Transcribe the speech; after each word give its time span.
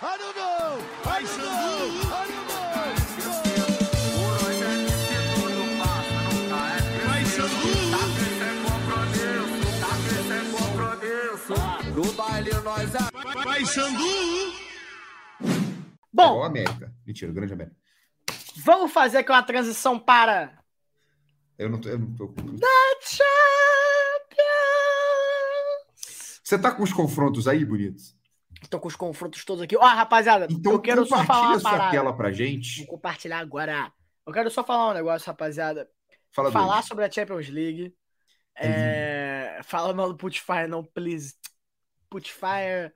I 0.00 0.16
don't 0.16 0.36
know. 0.36 0.78
I 1.06 1.22
don't 1.22 1.38
know. 1.38 1.90
I 2.14 2.26
don't 2.28 2.46
know. 2.46 2.58
No 11.96 12.12
baile 12.12 12.50
nós 12.62 12.94
é 12.94 13.64
Xandu. 13.64 14.04
Igual 15.40 15.66
Bom, 16.12 16.42
a 16.44 16.46
América. 16.46 16.94
Mentira, 17.04 17.32
grande 17.32 17.52
América. 17.54 17.76
vamos 18.56 18.92
fazer 18.92 19.18
aqui 19.18 19.32
uma 19.32 19.42
transição 19.42 19.98
para 19.98 20.62
Eu 21.58 21.68
não 21.70 21.80
tô. 21.80 21.88
Eu 21.88 21.98
não 21.98 22.14
tô... 22.14 22.32
Você 26.44 26.56
tá 26.56 26.70
com 26.70 26.84
os 26.84 26.92
confrontos 26.92 27.48
aí, 27.48 27.64
bonitos? 27.64 28.17
Tô 28.68 28.80
com 28.80 28.88
os 28.88 28.96
confrontos 28.96 29.44
todos 29.44 29.62
aqui. 29.62 29.76
Ó, 29.76 29.84
rapaziada, 29.84 30.46
Então 30.50 30.72
eu 30.72 30.80
quero 30.80 31.06
só 31.06 31.24
falar 31.24 31.50
uma 31.52 31.60
parada. 31.60 31.90
tela 31.90 32.16
pra 32.16 32.32
gente. 32.32 32.78
Vou 32.78 32.86
compartilhar 32.88 33.38
agora. 33.38 33.92
Eu 34.26 34.32
quero 34.32 34.50
só 34.50 34.62
falar 34.64 34.90
um 34.90 34.94
negócio, 34.94 35.26
rapaziada. 35.26 35.88
Fala 36.32 36.52
falar 36.52 36.74
dois. 36.74 36.86
sobre 36.86 37.04
a 37.04 37.10
Champions 37.10 37.48
League. 37.48 37.94
É... 38.54 39.60
Fala 39.62 39.94
mal 39.94 40.08
do 40.08 40.16
Putfire, 40.16 40.66
não, 40.66 40.84
please. 40.84 41.34
Putfire. 42.10 42.92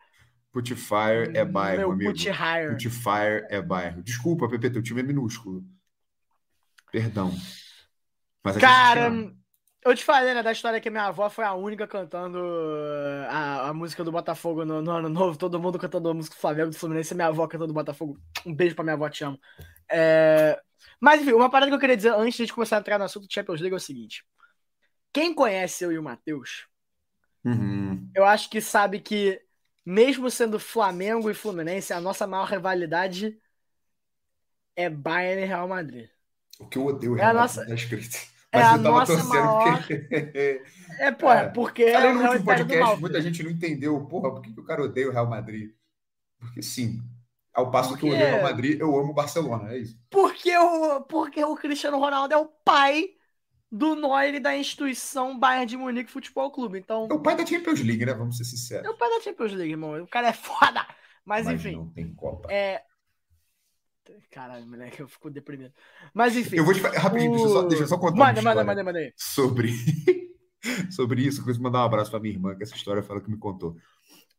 Putfire 0.53 1.35
é 1.35 1.45
bairro, 1.45 1.79
meu 1.79 1.93
amigo. 1.93 2.11
Putfire. 2.11 2.71
Putfire 2.73 3.47
é 3.49 3.63
bairro. 3.63 4.03
Desculpa, 4.03 4.49
Pepe, 4.49 4.71
teu 4.71 4.83
time 4.83 5.01
é 5.01 5.05
minúsculo. 5.05 5.65
Perdão. 6.91 7.33
Mas 8.45 8.57
te 8.57 8.61
Cara. 8.61 9.11
Eu 9.85 9.95
te 9.97 10.05
falei, 10.05 10.35
né, 10.35 10.43
da 10.43 10.53
história 10.53 10.81
que 10.81 10.91
minha 10.91 11.07
avó 11.07 11.29
foi 11.29 11.45
a 11.45 11.55
única 11.55 11.87
cantando 11.89 12.39
a, 13.29 13.69
a 13.71 13.75
música 13.75 14.05
do 14.05 14.13
Botafogo 14.13 14.65
no, 14.65 14.81
no 14.83 14.91
ano 14.93 15.09
novo, 15.09 15.37
todo 15.37 15.59
mundo 15.61 15.79
cantando 15.79 16.09
a 16.09 16.15
música 16.15 16.37
do 16.37 16.41
Flamengo, 16.41 16.71
do 16.71 16.77
Fluminense, 16.77 17.15
minha 17.15 17.29
avó 17.29 17.47
cantando 17.47 17.69
do 17.69 17.75
Botafogo. 17.75 18.19
Um 18.47 18.55
beijo 18.55 18.75
pra 18.75 18.85
minha 18.85 18.95
avó, 18.95 19.09
te 19.09 19.25
amo. 19.25 19.39
É, 19.91 20.61
Mas, 21.01 21.21
enfim, 21.23 21.33
uma 21.33 21.51
parada 21.51 21.71
que 21.71 21.75
eu 21.77 21.81
queria 21.81 21.97
dizer 21.97 22.13
antes 22.15 22.37
de 22.37 22.43
a 22.43 22.47
gente 22.47 22.55
começar 22.55 22.77
a 22.77 22.81
entrar 22.81 22.99
no 22.99 23.05
assunto 23.05 23.27
do 23.27 23.33
Champions 23.33 23.61
League 23.61 23.75
é 23.75 23.77
o 23.77 23.81
seguinte. 23.81 24.25
Quem 25.13 25.35
conhece 25.35 25.85
eu 25.85 25.93
e 25.93 25.99
o 25.99 26.03
Matheus, 26.03 26.67
Uhum. 27.45 28.11
eu 28.15 28.25
acho 28.25 28.51
que 28.51 28.61
sabe 28.61 29.01
que, 29.01 29.41
mesmo 29.85 30.31
sendo 30.31 30.59
Flamengo 30.59 31.31
e 31.31 31.35
Fluminense, 31.35 31.93
a 31.93 32.01
nossa 32.01 32.27
maior 32.27 32.47
rivalidade 32.49 33.39
é 34.77 34.89
Bayern 34.91 35.43
e 35.43 35.47
Real 35.47 35.69
Madrid. 35.69 36.11
O 36.59 36.67
que 36.67 36.79
eu 36.79 36.87
odeio 36.87 37.13
É 37.17 37.25
a 37.25 37.33
realmente 37.33 37.33
nossa- 37.33 37.67
tá 37.67 37.75
escrito. 37.75 38.17
É 38.53 38.59
Mas 38.59 38.67
a 38.69 38.77
eu 38.77 38.83
tava 38.83 39.07
torcendo 39.07 39.29
maior- 39.29 39.79
porque. 39.79 40.63
É, 40.99 41.11
porra, 41.11 41.35
É. 41.41 41.49
porque 41.49 41.83
é, 41.85 41.93
Falei 41.95 42.11
é 42.11 42.13
no 42.13 42.21
último 42.23 42.45
podcast, 42.45 43.01
muita 43.01 43.21
gente 43.23 43.43
não 43.43 43.51
entendeu. 43.51 43.99
Porra, 44.07 44.31
por 44.31 44.43
que, 44.43 44.53
que 44.53 44.61
o 44.61 44.65
cara 44.65 44.83
odeia 44.85 45.09
o 45.09 45.13
Real 45.13 45.27
Madrid? 45.29 45.71
Porque 46.39 46.63
sim. 46.63 47.01
Ao 47.55 47.71
passo 47.71 47.97
que 47.97 48.05
eu 48.07 48.11
Porque- 48.11 48.15
odeio 48.15 48.29
o 48.29 48.33
Real 48.37 48.43
Madrid, 48.51 48.79
eu 48.81 48.99
amo 48.99 49.11
o 49.11 49.15
Barcelona, 49.15 49.73
é 49.73 49.79
isso. 49.79 49.99
Porque 50.11 50.57
o, 50.57 51.01
porque 51.03 51.43
o 51.43 51.57
Cristiano 51.57 51.99
Ronaldo 51.99 52.35
é 52.35 52.37
o 52.37 52.47
pai 52.47 53.07
do 53.71 53.95
Neuer 53.97 54.39
da 54.41 54.55
instituição 54.55 55.39
Bayern 55.39 55.65
de 55.67 55.77
Munique 55.79 56.11
Futebol 56.11 56.51
Clube. 56.51 56.79
Então, 56.79 57.09
É 57.11 57.15
o 57.15 57.21
pai 57.21 57.35
da 57.37 57.45
Champions 57.47 57.81
League, 57.81 58.05
né? 58.05 58.13
Vamos 58.13 58.37
ser 58.37 58.43
é 58.43 58.47
sinceros. 58.47 58.89
o 58.91 58.95
pai 58.99 59.09
da 59.09 59.21
Champions 59.23 59.53
League, 59.53 59.73
irmão. 59.73 60.03
O 60.03 60.07
cara 60.07 60.29
é 60.29 60.33
foda. 60.35 60.87
Mas, 61.25 61.47
Mas 61.47 61.55
enfim, 61.55 61.77
não 61.77 61.89
tem 61.89 62.15
Copa. 62.15 62.53
é. 62.53 62.83
Caralho, 64.31 64.67
moleque, 64.67 65.01
eu 65.01 65.09
fico 65.09 65.31
deprimido. 65.31 65.73
Mas 66.13 66.37
enfim. 66.37 66.57
Eu 66.57 66.65
vou 66.65 66.75
te 66.75 66.81
rapidinho, 66.81 67.31
deixa 67.33 67.45
eu 67.47 67.51
só, 67.51 67.63
deixa 67.63 67.83
eu 67.85 67.89
só 67.89 67.99
contar 67.99 68.17
Manda, 68.17 68.43
manda, 68.43 68.65
manda, 68.65 68.85
manda 68.85 68.99
aí. 68.99 69.13
sobre 69.17 69.73
sobre 70.91 71.23
isso. 71.23 71.41
Eu 71.41 71.45
quis 71.45 71.59
mandar 71.59 71.81
um 71.81 71.85
abraço 71.85 72.11
para 72.11 72.21
minha 72.21 72.35
irmã, 72.35 72.55
que 72.57 72.63
essa 72.63 72.75
história 72.75 73.03
foi 73.03 73.17
ela 73.17 73.25
que 73.25 73.31
me 73.31 73.39
contou. 73.39 73.77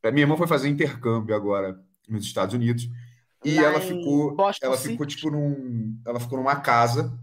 A 0.03 0.11
minha 0.11 0.23
irmã 0.23 0.36
foi 0.36 0.47
fazer 0.47 0.67
intercâmbio 0.67 1.36
agora 1.36 1.80
nos 2.09 2.25
Estados 2.25 2.53
Unidos 2.53 2.89
e 3.45 3.56
Lá 3.56 3.64
ela 3.64 3.80
ficou, 3.81 4.36
Boston 4.36 4.66
ela 4.66 4.78
City. 4.78 4.89
ficou 4.91 5.06
tipo 5.06 5.30
num, 5.31 5.97
ela 6.06 6.19
ficou 6.19 6.38
numa 6.38 6.56
casa 6.58 7.17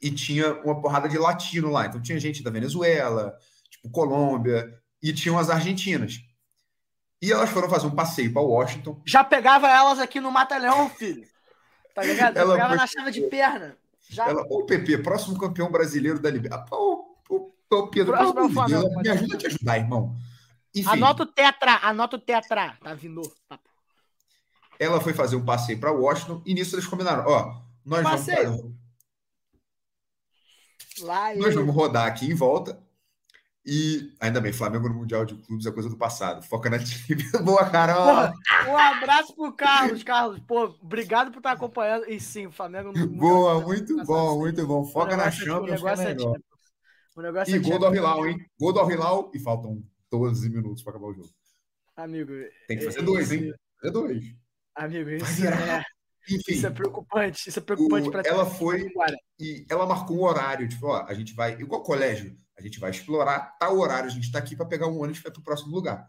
e 0.00 0.10
tinha 0.10 0.54
uma 0.62 0.80
porrada 0.80 1.08
de 1.08 1.18
latino 1.18 1.70
lá. 1.70 1.86
Então 1.86 2.00
tinha 2.00 2.18
gente 2.20 2.42
da 2.42 2.50
Venezuela, 2.50 3.34
tipo 3.70 3.90
Colômbia 3.90 4.78
e 5.02 5.12
tinham 5.12 5.38
as 5.38 5.48
argentinas. 5.50 6.20
E 7.22 7.30
elas 7.32 7.50
foram 7.50 7.68
fazer 7.68 7.86
um 7.86 7.94
passeio 7.94 8.32
para 8.32 8.40
Washington. 8.42 9.00
Já 9.04 9.22
pegava 9.22 9.68
elas 9.68 9.98
aqui 9.98 10.20
no 10.20 10.30
Mata-Leão, 10.30 10.88
filho. 10.90 11.28
Tá 11.94 12.02
ligado? 12.02 12.36
Ela 12.36 12.54
pegava 12.54 12.70
foi- 12.70 12.78
na 12.78 12.86
chave 12.86 13.10
de 13.10 13.20
perna. 13.22 13.76
Já 14.08 14.28
Ela, 14.28 14.42
ô 14.48 14.64
PP, 14.64 14.98
próximo 14.98 15.38
campeão 15.38 15.70
brasileiro 15.70 16.18
da 16.18 16.30
Libertadores. 16.30 16.72
Ô, 16.72 17.14
ô, 17.28 17.52
ô, 17.70 17.88
Pedro, 17.88 18.12
Próximo 18.12 18.34
pelo 18.34 18.46
amor 18.48 18.66
de 18.66 19.02
me 19.02 19.08
ajuda 19.10 19.34
a 19.34 19.38
te 19.38 19.46
ajudar, 19.46 19.78
irmão. 19.78 20.16
Enfim, 20.74 20.88
Anota 20.88 21.22
o 21.24 21.26
tetra, 21.26 21.78
anota 21.82 22.16
o 22.16 22.18
tetra. 22.18 22.76
Tá 22.82 22.94
vindo. 22.94 23.20
Papo. 23.48 23.68
ela 24.78 25.00
foi 25.00 25.12
fazer 25.12 25.36
um 25.36 25.44
passeio 25.44 25.78
para 25.78 25.92
Washington 25.92 26.40
e 26.46 26.54
nisso 26.54 26.74
eles 26.74 26.86
combinaram: 26.86 27.24
ó, 27.26 27.60
nós 27.84 28.02
vamos, 28.02 28.20
Passeio. 28.24 28.76
Lá 31.00 31.34
nós 31.34 31.46
ele- 31.46 31.54
vamos 31.56 31.74
rodar 31.74 32.06
aqui 32.06 32.26
em 32.26 32.34
volta. 32.34 32.80
E 33.64 34.14
ainda 34.18 34.40
bem, 34.40 34.52
Flamengo 34.52 34.88
no 34.88 34.94
Mundial 34.94 35.24
de 35.26 35.34
Clubes 35.34 35.66
é 35.66 35.70
coisa 35.70 35.88
do 35.88 35.96
passado. 35.96 36.42
Foca 36.42 36.70
na 36.70 36.78
time. 36.78 37.22
Boa, 37.44 37.68
Carol. 37.68 38.06
Porra, 38.06 38.34
um 38.68 38.76
abraço 38.76 39.34
pro 39.34 39.52
Carlos, 39.52 40.02
Carlos. 40.02 40.40
Pô, 40.40 40.64
obrigado 40.80 41.30
por 41.30 41.38
estar 41.38 41.52
acompanhando. 41.52 42.08
E 42.08 42.18
sim, 42.18 42.46
o 42.46 42.52
Flamengo 42.52 42.90
no 42.92 43.06
Boa, 43.06 43.54
Mundial, 43.54 43.68
muito 43.68 43.96
passado, 43.96 44.06
bom, 44.06 44.32
sim. 44.32 44.38
muito 44.38 44.66
bom. 44.66 44.84
Foca 44.86 45.16
na 45.16 45.26
é- 45.26 45.30
Champions. 45.30 45.80
O 45.80 45.84
negócio 45.84 46.08
é 46.08 46.12
é. 46.12 46.18
Champions. 46.18 46.44
O 47.16 47.22
negócio 47.22 47.54
E 47.54 47.58
é 47.58 47.60
gol 47.60 47.78
do. 47.78 47.86
Al-Hilal, 47.86 48.26
hein? 48.28 48.38
Gol 48.58 48.72
do 48.72 49.30
e 49.34 49.38
faltam 49.40 49.82
12 50.10 50.48
minutos 50.48 50.82
para 50.82 50.92
acabar 50.92 51.08
o 51.08 51.14
jogo. 51.14 51.30
Amigo. 51.96 52.32
Tem 52.66 52.78
que 52.78 52.84
fazer 52.84 53.00
é- 53.00 53.02
dois, 53.02 53.30
esse- 53.30 53.44
hein? 53.44 53.54
Fazer 53.80 53.92
dois. 53.92 54.24
Amigo, 54.74 55.10
isso 55.10 55.46
é, 55.46 55.82
Enfim. 56.30 56.52
isso 56.52 56.66
é 56.66 56.70
preocupante. 56.70 57.48
Isso 57.48 57.58
é 57.58 57.62
preocupante 57.62 58.10
pra 58.10 58.22
ela 58.24 58.46
foi- 58.46 58.88
e 59.38 59.66
ela 59.68 59.84
marcou 59.84 60.16
um 60.18 60.22
horário, 60.22 60.66
tipo, 60.68 60.86
ó, 60.86 61.04
a 61.06 61.12
gente 61.12 61.34
vai, 61.34 61.52
igual 61.60 61.82
colégio, 61.82 62.34
a 62.60 62.62
gente 62.62 62.80
vai 62.80 62.90
explorar 62.90 63.56
tal 63.58 63.78
horário, 63.78 64.08
a 64.08 64.12
gente 64.12 64.24
está 64.24 64.38
aqui 64.38 64.54
para 64.54 64.66
pegar 64.66 64.86
um 64.86 65.00
ônibus 65.00 65.20
para 65.20 65.32
o 65.38 65.42
próximo 65.42 65.74
lugar. 65.74 66.08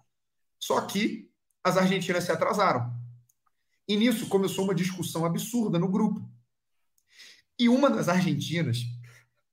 Só 0.60 0.82
que 0.82 1.30
as 1.64 1.78
argentinas 1.78 2.24
se 2.24 2.32
atrasaram. 2.32 2.94
E 3.88 3.96
nisso 3.96 4.28
começou 4.28 4.64
uma 4.64 4.76
discussão 4.76 5.26
absurda 5.26 5.78
no 5.78 5.88
grupo. 5.88 6.30
E 7.60 7.70
uma 7.70 7.90
das 7.90 8.10
argentinas, 8.10 8.80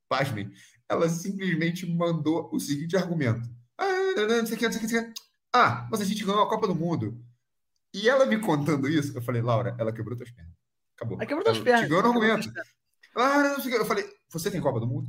pasmem, 0.09 0.51
ela 0.89 1.09
simplesmente 1.09 1.87
mandou 1.87 2.49
o 2.53 2.59
seguinte 2.59 2.97
argumento. 2.97 3.49
Ah, 3.77 3.87
não, 4.17 4.47
sei 4.47 4.57
o 4.57 4.59
que, 4.59 4.65
não 4.65 4.73
sei 4.73 4.79
o 4.79 4.81
que, 4.81 4.83
não 4.83 4.89
sei 4.89 5.01
o 5.01 5.13
que. 5.13 5.21
Ah, 5.53 5.89
mas 5.91 6.01
a 6.01 6.05
gente 6.05 6.25
ganhou 6.25 6.43
a 6.43 6.49
Copa 6.49 6.67
do 6.67 6.75
Mundo. 6.75 7.23
E 7.93 8.09
ela 8.09 8.27
me 8.27 8.39
contando 8.39 8.89
isso, 8.89 9.17
eu 9.17 9.23
falei, 9.23 9.43
Laura, 9.43 9.75
ela 9.79 9.93
quebrou 9.93 10.17
tuas 10.17 10.31
pernas. 10.31 10.55
Acabou. 10.97 11.17
Ela 11.17 11.27
quebrou 11.27 11.45
tuas 11.45 11.59
pernas. 11.59 11.89
Ganhou 11.89 12.03
no 12.03 12.09
argumento. 12.09 12.53
Ah, 13.15 13.43
não 13.43 13.61
sei 13.61 13.73
o 13.73 13.75
que. 13.75 13.81
Eu 13.83 13.87
falei, 13.87 14.09
você 14.31 14.51
tem 14.51 14.61
Copa 14.61 14.81
do 14.81 14.87
Mundo? 14.87 15.09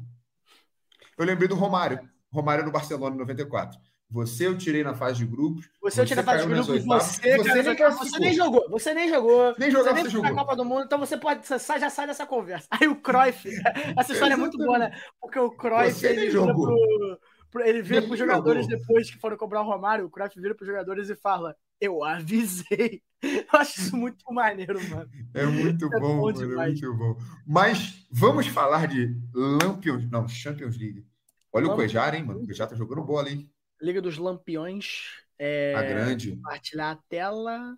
Eu 1.20 1.26
lembrei 1.26 1.48
do 1.48 1.56
Romário. 1.56 2.00
Romário 2.32 2.66
no 2.66 2.72
Barcelona 2.72 3.16
em 3.16 3.20
94. 3.20 3.78
Você 4.12 4.48
eu 4.48 4.58
tirei 4.58 4.84
na 4.84 4.96
fase 4.96 5.20
de 5.20 5.26
grupos. 5.26 5.70
Você, 5.84 6.04
tira 6.04 6.24
fase 6.24 6.40
de 6.40 6.44
caiu 6.46 6.58
nas 6.58 6.66
grupo, 6.66 6.82
oitavas, 6.82 7.04
você, 7.04 7.38
você 7.38 7.44
cara, 7.44 7.54
nem 7.54 7.64
você, 7.64 7.76
classificou. 7.76 8.20
nem 8.20 8.34
jogou. 8.34 8.70
Você 8.72 8.94
nem 8.96 9.10
jogou. 9.10 9.56
Nem 9.60 9.70
Você 9.72 9.94
nem 9.94 10.04
você 10.04 10.04
na 10.04 10.10
jogou. 10.10 10.36
Copa 10.36 10.56
do 10.56 10.66
Mundo, 10.66 10.84
então 10.86 10.98
você 10.98 11.16
pode. 11.18 11.46
Você 11.46 11.60
sai- 11.60 11.80
já 11.80 11.90
sai 11.92 12.08
dessa 12.08 12.26
conversa. 12.26 12.68
Aí 12.72 12.88
o 12.88 12.96
Cruyff. 12.96 13.48
Essa 14.00 14.14
história 14.14 14.34
é 14.34 14.38
muito 14.38 14.58
boa, 14.58 14.80
né? 14.80 14.92
Porque 15.22 15.38
o 15.38 15.52
Cruyff. 15.52 15.92
Você 15.94 16.08
ele 16.08 16.22
vira, 16.22 16.32
jogou. 16.32 16.66
pro, 16.66 17.20
pro- 17.52 17.62
ele 17.64 17.82
vira 17.84 18.02
pros 18.02 18.18
jogadores 18.18 18.64
jogou. 18.66 18.80
depois 18.80 19.12
que 19.12 19.20
foram 19.20 19.38
cobrar 19.38 19.62
o 19.62 19.66
Romário. 19.66 20.06
O 20.06 20.10
Cruyff 20.10 20.40
vira 20.42 20.56
pros 20.56 20.68
jogadores 20.68 21.08
e 21.12 21.16
fala: 21.16 21.56
Eu 21.80 22.04
avisei. 22.04 23.04
Eu 23.22 23.60
acho 23.60 23.82
isso 23.82 23.96
muito 23.98 24.24
maneiro, 24.34 24.80
mano. 24.90 25.08
É 25.36 25.46
muito 25.46 25.86
É 25.94 26.00
bom, 26.00 26.18
bom 26.20 26.32
mano, 26.32 26.62
é 26.62 26.66
muito 26.68 26.94
bom. 26.96 27.16
Mas 27.46 28.08
vamos 28.10 28.48
falar 28.48 28.88
de 28.88 29.14
Lampions, 29.36 30.10
não, 30.10 30.28
Champions 30.28 30.78
League. 30.78 31.06
Olha 31.52 31.68
o. 31.68 31.76
Cuejar, 31.76 32.14
hein, 32.16 32.24
mano? 32.24 32.42
O 32.42 32.46
Cuejar 32.46 32.68
tá 32.68 32.76
jogando 32.76 33.04
bola, 33.04 33.30
hein? 33.30 33.52
Liga 33.82 34.02
dos 34.02 34.18
Lampiões. 34.18 35.24
É, 35.38 35.74
A 35.76 35.82
grande. 35.82 36.36
Compartilhar 36.36 36.92
a 36.92 36.96
tela. 37.08 37.78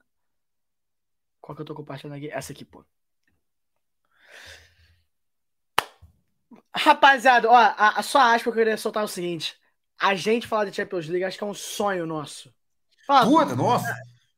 Qual 1.39 1.56
que 1.56 1.62
eu 1.62 1.65
tô 1.65 1.75
compartilhando 1.75 2.18
aqui? 2.18 2.29
Essa 2.29 2.53
aqui, 2.53 2.65
pô. 2.65 2.83
Rapaziada, 6.73 7.50
ó, 7.50 7.56
a, 7.56 8.00
a 8.00 8.03
sua 8.03 8.33
aspa 8.33 8.44
que 8.44 8.50
eu 8.50 8.53
queria 8.53 8.77
soltar 8.77 9.03
é 9.03 9.06
o 9.06 9.09
seguinte. 9.09 9.57
A 10.00 10.15
gente 10.15 10.47
falar 10.47 10.65
de 10.65 10.75
Champions 10.75 11.07
League 11.07 11.24
acho 11.24 11.38
que 11.38 11.44
é 11.44 11.47
um 11.47 11.53
sonho 11.53 12.06
nosso. 12.06 12.53
Fala, 13.06 13.25
Puta, 13.25 13.56
nossa! 13.56 13.94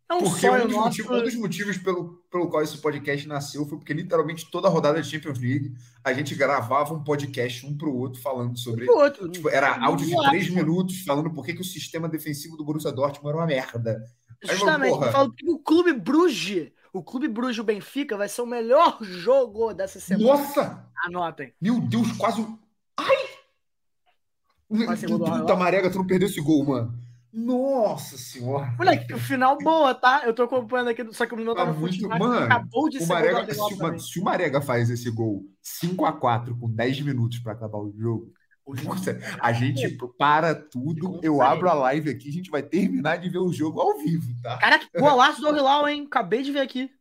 É 0.10 0.16
um 0.16 0.20
Porque 0.20 0.42
sonho 0.42 0.64
um 0.64 0.68
dos, 0.68 0.76
nosso. 0.76 0.88
motivos, 0.88 1.12
um 1.12 1.24
dos 1.24 1.36
motivos 1.36 1.78
pelo, 1.78 2.24
pelo 2.30 2.50
qual 2.50 2.62
esse 2.62 2.78
podcast 2.78 3.28
nasceu 3.28 3.66
foi 3.66 3.78
porque 3.78 3.94
literalmente 3.94 4.50
toda 4.52 4.68
a 4.68 4.72
rodada 4.72 5.02
de 5.02 5.10
Champions 5.10 5.40
League 5.40 5.74
a 6.04 6.14
gente 6.14 6.36
gravava 6.36 6.94
um 6.94 7.04
podcast 7.04 7.66
um 7.66 7.78
pro 7.78 7.96
outro 7.96 8.22
falando 8.22 8.58
sobre. 8.58 8.90
outro. 8.90 9.30
Tipo, 9.30 9.50
era 9.50 9.84
áudio 9.84 10.06
de 10.08 10.30
três 10.30 10.50
minutos 10.50 11.02
falando 11.02 11.32
por 11.32 11.46
que, 11.46 11.54
que 11.54 11.62
o 11.62 11.66
sistema 11.66 12.10
defensivo 12.10 12.58
do 12.58 12.66
Borussia 12.66 12.92
Dortmund 12.92 13.30
era 13.30 13.38
uma 13.38 13.48
merda. 13.48 14.04
Aí, 14.48 14.56
Justamente, 14.56 14.94
eu 14.94 15.12
falo 15.12 15.32
que 15.32 15.50
o 15.50 15.58
Clube 15.58 15.94
Bruges, 15.94 16.72
o 16.92 17.02
Clube 17.02 17.30
Bruges 17.30 17.60
o 17.60 17.64
Benfica 17.64 18.18
vai 18.18 18.28
ser 18.28 18.42
o 18.42 18.46
melhor 18.46 18.98
jogo 19.02 19.74
dessa 19.74 20.00
semana. 20.00 20.32
Nossa! 20.32 20.86
Anotem. 21.06 21.54
Meu 21.62 21.80
Deus, 21.80 22.12
quase. 22.14 22.46
Ai! 22.98 23.16
Puta 24.68 25.56
marega, 25.56 25.90
tu 25.90 25.98
não 25.98 26.08
perdeu 26.08 26.28
esse 26.28 26.42
gol, 26.42 26.66
mano. 26.66 27.03
Nossa 27.34 28.16
senhora. 28.16 28.76
Moleque, 28.78 29.12
o 29.12 29.18
final 29.18 29.58
boa, 29.58 29.96
tá? 29.96 30.22
Eu 30.24 30.36
tô 30.36 30.44
acompanhando 30.44 30.90
aqui, 30.90 31.04
só 31.14 31.26
que 31.26 31.34
o 31.34 31.38
meu 31.38 31.56
tá, 31.56 31.66
Tá 31.66 31.72
no 31.74 31.80
muito- 31.80 31.96
futebol, 31.96 32.20
mano, 32.20 32.46
acabou 32.46 32.90
de 32.90 32.98
O 32.98 33.02
ser 33.02 33.08
gol 33.08 33.16
do 33.18 33.78
Marega, 33.78 34.00
se, 34.00 34.12
se 34.12 34.20
o 34.20 34.24
Marega 34.24 34.62
faz 34.62 34.90
esse 34.92 35.10
gol 35.10 35.44
5x4 35.64 36.56
com 36.60 36.70
10 36.70 37.02
minutos 37.02 37.40
pra 37.40 37.54
acabar 37.54 37.80
o 37.80 37.92
jogo, 37.98 38.32
puta, 38.64 39.20
a 39.42 39.52
gente 39.52 39.98
para 40.18 40.54
tudo. 40.54 41.20
Eu 41.24 41.42
abro 41.42 41.68
a 41.70 41.74
live 41.74 42.12
aqui, 42.12 42.30
a 42.30 42.32
gente 42.32 42.52
vai 42.52 42.62
terminar 42.62 43.18
de 43.18 43.30
ver 43.30 43.40
o 43.40 43.52
jogo 43.52 43.82
ao 43.82 43.98
vivo, 43.98 44.32
tá? 44.44 44.58
Caraca, 44.60 44.88
golaço 44.96 45.42
do 45.42 45.58
Hilal, 45.58 45.90
hein? 45.90 46.04
Acabei 46.06 46.44
de 46.44 46.52
ver 46.52 46.60
aqui. 46.62 46.92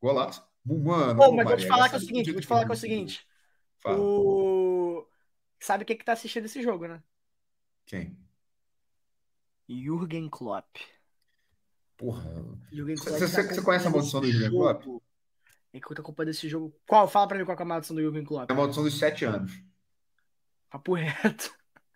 Golaço. 0.00 0.44
Mano, 0.64 1.16
Pô, 1.16 1.32
mas 1.32 1.44
vou 1.44 1.56
te 1.56 1.66
Marega 1.66 1.68
falar 1.68 1.88
que 1.88 1.96
é 1.96 1.98
o 1.98 2.00
seguinte, 2.02 2.30
vou 2.30 2.40
te 2.40 2.46
falar 2.46 2.64
que 2.64 2.70
é 2.70 2.74
o 2.74 2.78
seguinte. 2.78 3.26
Fala. 3.80 3.98
O... 3.98 5.04
Sabe 5.58 5.84
quem 5.84 5.96
que 5.96 6.04
tá 6.04 6.12
assistindo 6.12 6.44
esse 6.44 6.62
jogo, 6.62 6.86
né? 6.86 7.02
Quem? 7.84 8.16
Jürgen 9.80 10.28
Klopp. 10.28 10.76
Porra. 11.96 12.30
Jürgen 12.72 12.96
Você- 12.96 13.04
Klopp 13.10 13.20
você- 13.20 13.42
tá 13.48 13.54
você 13.54 13.62
conhece 13.62 13.86
a 13.86 13.90
maldição 13.90 14.20
do 14.20 14.30
Jürgen. 14.30 14.50
Klopp? 14.50 14.84
É 15.72 15.80
que 15.80 15.90
eu 15.90 15.96
tô 15.96 16.02
acompanhando 16.02 16.30
esse 16.30 16.48
jogo. 16.48 16.74
Qual? 16.86 17.08
Fala 17.08 17.28
pra 17.28 17.38
mim 17.38 17.44
qual 17.44 17.56
é 17.58 17.62
a 17.62 17.64
maldição 17.64 17.96
do 17.96 18.02
Jürgen 18.02 18.24
Klopp. 18.24 18.50
É 18.50 18.52
a 18.52 18.56
maldição 18.56 18.82
dos 18.82 18.98
7 18.98 19.24
anos. 19.24 19.52
Papo 20.70 20.94
reto. 20.94 21.52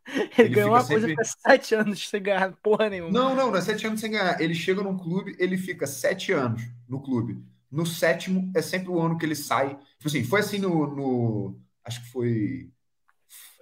Ele, 0.08 0.30
Ele 0.38 0.48
ganhou 0.50 0.70
uma 0.70 0.86
coisa 0.86 1.06
sempre- 1.08 1.16
por 1.16 1.24
sete 1.24 1.74
anos 1.74 2.08
sem 2.08 2.22
ganhar 2.22 2.52
porra 2.62 2.88
nenhuma. 2.88 3.10
Não, 3.10 3.34
não, 3.34 3.50
não 3.50 3.56
é 3.56 3.60
7 3.60 3.86
anos 3.88 4.00
sem 4.00 4.12
ganhar. 4.12 4.40
Ele 4.40 4.54
chega 4.54 4.80
num 4.80 4.96
clube, 4.96 5.34
ele 5.38 5.58
fica 5.58 5.84
7 5.84 6.30
anos 6.32 6.62
no 6.88 7.02
clube. 7.02 7.42
No 7.68 7.84
sétimo 7.84 8.48
é 8.54 8.62
sempre 8.62 8.88
o 8.90 9.00
ano 9.00 9.18
que 9.18 9.26
ele 9.26 9.34
sai. 9.34 9.70
Tipo 9.98 10.06
assim, 10.06 10.22
foi 10.22 10.40
assim 10.40 10.58
no. 10.58 10.86
no- 10.94 11.60
acho 11.84 12.04
que 12.04 12.10
foi. 12.10 12.70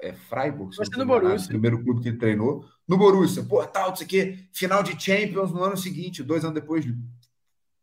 É, 0.03 0.13
Freiburg, 0.13 0.77
Foi 0.77 0.85
assim 0.87 0.99
no 0.99 1.07
Borussia. 1.07 1.47
o 1.47 1.49
primeiro 1.49 1.83
clube 1.83 2.03
que 2.03 2.09
ele 2.09 2.19
treinou. 2.19 2.69
No 2.87 2.99
Borussia, 2.99 3.43
pô, 3.43 3.65
tal, 3.67 3.91
não 3.91 3.97
sei 3.97 4.07
o 4.07 4.09
quê. 4.11 4.39
Final 4.53 4.83
de 4.83 5.01
Champions 5.03 5.51
no 5.53 5.63
ano 5.63 5.77
seguinte, 5.77 6.23
dois 6.23 6.45
anos 6.45 6.55
depois, 6.55 6.85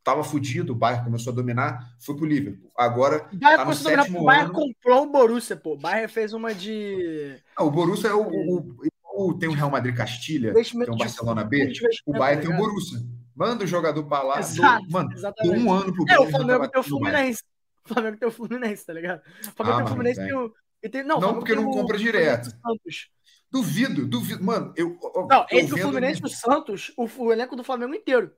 tava 0.03 0.24
fudido, 0.24 0.74
o 0.74 0.75
Bayern 0.75 1.06
começou 1.06 1.31
a 1.31 1.36
dominar, 1.36 1.95
foi 2.00 2.15
pro 2.15 2.25
Liverpool. 2.25 2.71
Agora, 2.77 3.27
O 3.33 3.38
Bayern, 3.38 3.57
Tá 3.57 3.65
no 3.65 3.71
a 3.71 3.75
dominar, 3.75 4.01
sétimo 4.03 4.19
o 4.21 4.25
Bayern 4.25 4.51
comprou 4.53 5.03
o 5.03 5.12
Borussia, 5.12 5.56
pô. 5.56 5.74
O 5.74 5.77
Bayern 5.77 6.07
fez 6.12 6.33
uma 6.33 6.53
de. 6.53 7.36
ah, 7.56 7.63
o 7.63 7.71
Borussia 7.71 8.09
é 8.09 8.13
o, 8.13 8.21
o- 8.27 8.75
o- 9.13 9.33
Tem 9.36 9.50
o 9.50 9.53
Real 9.53 9.69
Madrid 9.69 9.95
Castilha, 9.95 10.50
investimento 10.51 10.92
tem 10.92 10.95
o 10.95 10.98
Barcelona 10.98 11.44
B. 11.44 11.71
O 12.06 12.13
Bayern 12.13 12.42
tá 12.44 12.47
tem 12.47 12.56
o? 12.57 12.59
Borussia. 12.59 13.00
Manda 13.36 13.63
o 13.63 13.68
jogador 13.68 14.04
pra 14.06 14.21
lá. 14.24 14.39
Exato, 14.39 14.83
dou- 14.86 14.92
mano, 14.92 15.09
um 15.45 15.71
ano 15.74 15.94
pro 15.94 16.06
É, 16.09 16.19
o 16.19 16.30
Flamengo 16.30 16.68
tem 16.69 16.80
o. 16.80 16.83
Fluminense. 16.83 17.44
O 17.86 17.94
Flamengo 17.94 18.18
tem 18.18 18.27
o 18.27 18.31
Fluminense, 18.31 18.86
tá 18.86 18.94
ligado? 18.94 19.21
O 19.47 19.51
Flamengo 19.51 19.75
Ah, 19.75 19.75
tem 19.77 19.83
o 19.83 19.88
Fluminense 19.88 20.19
não 20.21 20.27
tem 20.27 20.36
o. 20.38 20.54
e 20.83 20.89
tem- 20.89 21.04
Não, 21.04 21.19
Não, 21.19 21.33
porque 21.36 21.56
não 21.56 21.69
compra 21.71 21.97
direto. 21.97 22.45
Santos. 22.51 23.09
Duvido, 23.51 24.07
duvido. 24.07 24.44
Mano, 24.44 24.74
eu. 24.77 24.98
Não, 25.30 25.45
eu 25.51 25.59
entre 25.59 25.75
o 25.75 25.77
Fluminense 25.77 26.21
e 26.21 26.25
o 26.25 26.30
Santos, 26.30 26.94
o, 26.98 27.06
o 27.06 27.31
elenco 27.33 27.56
do 27.56 27.63
Flamengo 27.63 27.94
inteiro. 27.94 28.31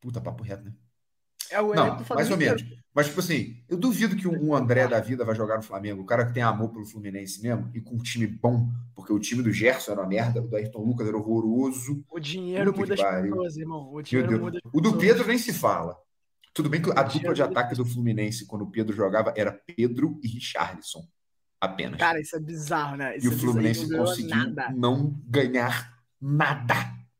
Puta, 0.00 0.20
papo 0.20 0.42
reto, 0.42 0.64
né? 0.64 0.72
É 1.50 1.60
o 1.60 1.72
elenco 1.74 1.88
Não, 1.88 1.96
do 1.96 2.04
Flamengo 2.04 2.14
mais 2.14 2.30
ou 2.30 2.36
inteiro. 2.36 2.64
menos. 2.64 2.80
Mas, 2.94 3.06
tipo 3.08 3.20
assim, 3.20 3.62
eu 3.68 3.76
duvido 3.76 4.16
que 4.16 4.28
um, 4.28 4.54
André 4.54 4.86
da 4.86 5.00
vida 5.00 5.24
vai 5.24 5.34
jogar 5.34 5.56
no 5.56 5.62
Flamengo. 5.62 6.02
O 6.02 6.06
cara 6.06 6.26
que 6.26 6.32
tem 6.34 6.42
amor 6.42 6.70
pelo 6.70 6.84
Fluminense 6.84 7.42
mesmo 7.42 7.70
e 7.74 7.80
com 7.80 7.94
um 7.94 8.02
time 8.02 8.26
bom, 8.26 8.68
porque 8.94 9.12
o 9.12 9.18
time 9.18 9.42
do 9.42 9.52
Gerson 9.52 9.92
era 9.92 10.00
uma 10.02 10.08
merda, 10.08 10.40
o 10.40 10.46
do 10.48 10.56
Ayrton 10.56 10.82
Lucas 10.82 11.08
era 11.08 11.16
horroroso. 11.16 12.04
O 12.10 12.20
dinheiro 12.20 12.76
muda 12.76 12.94
as 12.94 13.00
pessoas, 13.00 13.56
irmão. 13.56 13.92
O 13.92 14.02
dinheiro 14.02 14.40
muda 14.40 14.60
O 14.72 14.80
do. 14.80 14.96
Pedro 14.98 15.26
nem 15.26 15.38
se 15.38 15.52
fala. 15.52 15.96
Tudo 16.52 16.68
bem 16.68 16.82
que 16.82 16.90
a 16.90 17.02
dupla 17.02 17.32
de 17.32 17.42
ataque 17.42 17.74
do 17.74 17.84
Fluminense, 17.84 18.46
quando 18.46 18.62
o 18.62 18.70
Pedro 18.70 18.94
jogava, 18.94 19.32
era 19.36 19.52
Pedro 19.52 20.18
e 20.22 20.28
Richarlison. 20.28 21.06
Apenas. 21.60 21.98
Cara, 22.00 22.20
isso 22.20 22.34
é 22.36 22.40
bizarro, 22.40 22.96
né? 22.96 23.14
e 23.16 23.18
Isso 23.18 23.28
o 23.28 23.32
é 23.32 23.34
bizarro. 23.34 23.52
Fluminense 23.52 23.96
conseguiu 23.96 24.36
nada. 24.36 24.70
não 24.74 25.14
ganhar 25.26 25.94
nada. 26.20 26.74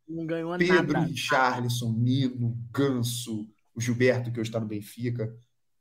Não 0.09 0.27
ganhou 0.27 0.57
Pedro, 0.59 0.93
nada. 0.95 1.07
Richarlison, 1.07 1.93
Nino, 1.93 2.57
Ganso, 2.73 3.47
o 3.75 3.81
Gilberto, 3.81 4.33
que 4.33 4.41
hoje 4.41 4.49
está 4.49 4.59
no 4.59 4.67
Benfica. 4.67 5.33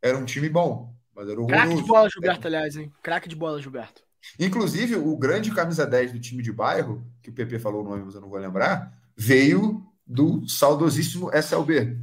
Era 0.02 0.18
um 0.18 0.26
time 0.26 0.50
bom, 0.50 0.94
mas 1.16 1.28
era 1.28 1.36
Craque 1.46 1.54
horroroso. 1.64 1.82
de 1.82 1.88
bola, 1.88 2.10
Gilberto, 2.10 2.48
aliás, 2.48 2.76
hein? 2.76 2.92
Craque 3.02 3.30
de 3.30 3.36
bola, 3.36 3.62
Gilberto. 3.62 4.04
Inclusive, 4.38 4.96
o 4.98 5.16
grande 5.18 5.52
camisa 5.54 5.88
10 5.88 6.12
do 6.12 6.20
time 6.20 6.44
de 6.44 6.52
bairro, 6.52 7.04
que 7.24 7.30
o 7.30 7.34
PP 7.34 7.58
falou 7.60 7.82
o 7.84 7.90
nome, 7.90 8.04
mas 8.06 8.14
eu 8.16 8.22
não 8.22 8.30
vou 8.30 8.38
lembrar, 8.38 8.94
veio 9.16 9.84
do 10.06 10.48
saudosíssimo 10.48 11.32
SLB, 11.34 11.98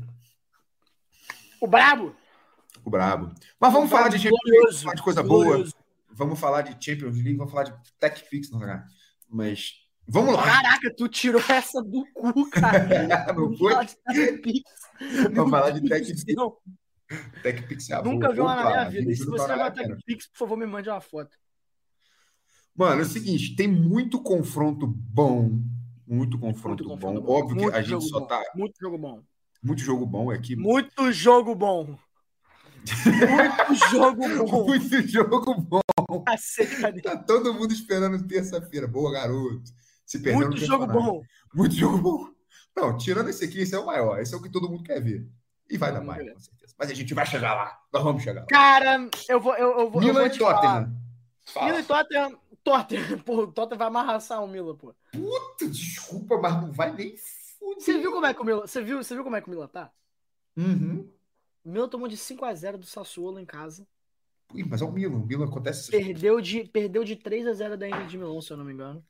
O 1.61 1.67
Brabo. 1.67 2.14
o 2.85 2.91
Brabo. 2.91 3.32
Mas 3.61 3.73
vamos 3.73 3.88
O 3.88 3.91
falar 3.91 4.08
de 4.08 4.19
de 4.19 5.03
coisa 5.03 5.23
boa. 5.23 5.64
Vamos 6.16 6.40
falar 6.40 6.62
de 6.62 6.72
Champions 6.84 7.16
League, 7.16 7.36
vamos 7.36 7.52
falar 7.52 7.64
de 7.64 7.74
TechPix, 8.00 8.50
não, 8.50 8.60
cara. 8.60 8.84
Mas 9.28 9.72
vamos 10.08 10.34
lá. 10.34 10.42
Caraca, 10.44 10.94
tu 10.96 11.08
tirou 11.08 11.42
essa 11.48 11.82
do 11.82 12.04
cu, 12.14 12.48
cara. 12.50 12.86
Não 13.34 13.54
foi? 13.56 13.74
Vamos 15.32 15.50
falar 15.50 15.70
de 15.72 15.80
TechPix. 15.88 16.24
do 16.24 16.32
céu. 16.32 16.62
TechPix 17.42 17.90
é 17.90 17.94
a 17.94 18.02
Nunca 18.02 18.32
vi 18.32 18.40
uma 18.40 18.54
na 18.56 18.64
minha 18.64 18.88
vida. 18.88 19.12
E 19.12 19.16
se 19.16 19.26
você 19.26 19.46
levar 19.46 19.72
pena. 19.72 19.94
TechPix, 19.94 20.28
por 20.28 20.38
favor, 20.38 20.56
me 20.56 20.66
mande 20.66 20.88
uma 20.88 21.00
foto. 21.00 21.36
Mano, 22.74 23.00
é 23.00 23.04
o 23.04 23.06
seguinte, 23.08 23.54
tem 23.56 23.69
muito 23.69 24.22
confronto 24.22 24.86
bom, 24.86 25.60
muito 26.06 26.38
confronto, 26.38 26.84
Muito 26.84 27.00
bom. 27.00 27.14
confronto 27.14 27.30
Óbvio 27.30 27.56
Muito 27.56 27.70
que 27.72 27.76
a 27.78 27.82
gente 27.82 28.08
só 28.08 28.20
bom. 28.20 28.26
tá 28.26 28.42
Muito 28.54 28.78
jogo 28.78 28.98
bom. 28.98 29.22
muito 29.62 29.82
jogo 29.82 30.06
bom 30.06 30.30
é 30.32 30.36
aqui, 30.36 30.54
Muito 30.56 31.12
jogo 31.12 31.54
bom. 31.54 31.88
Muito 32.86 33.74
jogo 33.74 34.46
bom. 34.46 34.66
muito 34.66 35.08
jogo 35.08 35.54
bom. 35.62 35.80
Cacete, 36.24 36.76
cadê? 36.80 37.00
Tá 37.00 37.16
todo 37.16 37.54
mundo 37.54 37.72
esperando 37.72 38.26
terça-feira. 38.26 38.86
Boa, 38.86 39.12
garoto. 39.12 39.62
Se 40.04 40.18
perdeu 40.20 40.48
Muito 40.48 40.64
jogo 40.64 40.86
bom. 40.86 41.22
Muito 41.54 41.74
jogo 41.74 41.98
bom. 41.98 42.28
Não, 42.76 42.96
tirando 42.96 43.28
esse 43.30 43.44
aqui, 43.44 43.60
esse 43.60 43.74
é 43.74 43.78
o 43.78 43.86
maior. 43.86 44.20
Esse 44.20 44.34
é 44.34 44.36
o 44.36 44.42
que 44.42 44.50
todo 44.50 44.68
mundo 44.68 44.82
quer 44.82 45.02
ver. 45.02 45.26
E 45.68 45.76
vai 45.76 45.92
dar 45.92 46.00
mais, 46.00 46.32
com 46.32 46.38
certeza. 46.38 46.74
Mas 46.78 46.90
a 46.90 46.94
gente 46.94 47.14
vai 47.14 47.26
chegar 47.26 47.54
lá. 47.54 47.78
Nós 47.92 48.04
vamos 48.04 48.22
chegar 48.22 48.42
lá. 48.42 48.46
Cara, 48.46 49.08
eu 49.28 49.40
vou. 49.40 49.54
Eu, 49.56 49.80
eu 49.80 49.90
vou 49.90 50.02
eu 50.02 50.08
Milan 50.08 50.20
vou 50.20 50.26
e. 50.26 50.38
Tottenham. 50.38 50.96
Milan 51.62 51.80
e 51.80 51.82
Tottenham. 51.82 52.38
Tottenham. 52.62 53.19
Pô, 53.20 53.42
o 53.42 53.46
Tottenham 53.46 53.78
vai 53.78 53.88
amarraçar 53.88 54.44
o 54.44 54.46
Milan, 54.46 54.76
pô. 54.76 54.94
Puta, 55.10 55.69
Desculpa, 55.69 56.38
mas 56.38 56.60
não 56.60 56.70
vai 56.70 56.92
nem 56.92 57.16
fuder. 57.16 57.82
Você 57.82 57.98
viu 57.98 58.12
como 58.12 58.26
é 58.26 58.34
que 58.34 58.40
o 58.40 58.44
Milan. 58.44 58.66
Você 58.66 58.82
viu, 58.82 59.02
você 59.02 59.14
viu 59.14 59.24
como 59.24 59.36
é 59.36 59.40
que 59.40 59.48
o 59.48 59.50
Milan 59.50 59.69
tá? 59.69 59.90
Uhum. 60.56 61.10
O 61.64 61.70
Milan 61.70 61.88
tomou 61.88 62.08
de 62.08 62.16
5x0 62.16 62.76
do 62.76 62.86
Sassuolo 62.86 63.40
em 63.40 63.46
casa. 63.46 63.86
Ih, 64.54 64.64
mas 64.64 64.81
é 64.81 64.84
o 64.84 64.93
Milan. 64.93 65.16
O 65.19 65.26
Milan 65.26 65.46
acontece 65.46 65.90
Perdeu 65.90 66.40
de, 66.40 66.64
perdeu 66.64 67.04
de 67.04 67.16
3x0 67.16 67.76
da 67.76 67.88
Inter 67.88 68.06
de 68.06 68.16
Milão, 68.19 68.40
se 68.40 68.52
eu 68.52 68.56
não 68.56 68.64
me 68.64 68.72
engano. 68.72 69.04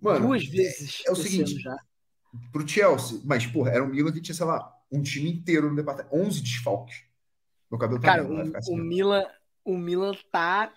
Mano, 0.00 0.26
Duas 0.26 0.44
vezes. 0.46 1.02
é 1.06 1.10
o 1.10 1.12
esse 1.14 1.22
seguinte, 1.28 1.58
já. 1.60 1.76
pro 2.52 2.66
Chelsea, 2.66 3.20
mas, 3.24 3.46
porra, 3.46 3.70
era 3.70 3.84
um 3.84 3.88
Milan 3.88 4.12
que 4.12 4.20
tinha, 4.20 4.34
sei 4.34 4.44
lá, 4.46 4.72
um 4.90 5.02
time 5.02 5.30
inteiro 5.30 5.68
no 5.70 5.76
departamento. 5.76 6.14
11 6.16 6.40
desfalques. 6.42 7.04
Meu 7.70 7.78
cabelo 7.78 8.00
tá 8.00 8.08
Cara, 8.08 8.22
vai 8.24 8.48
o, 8.48 8.56
assim. 8.56 8.72
o 8.72 8.76
Milan. 8.76 9.24
O 9.64 9.76
Milan 9.78 10.12
tá. 10.30 10.72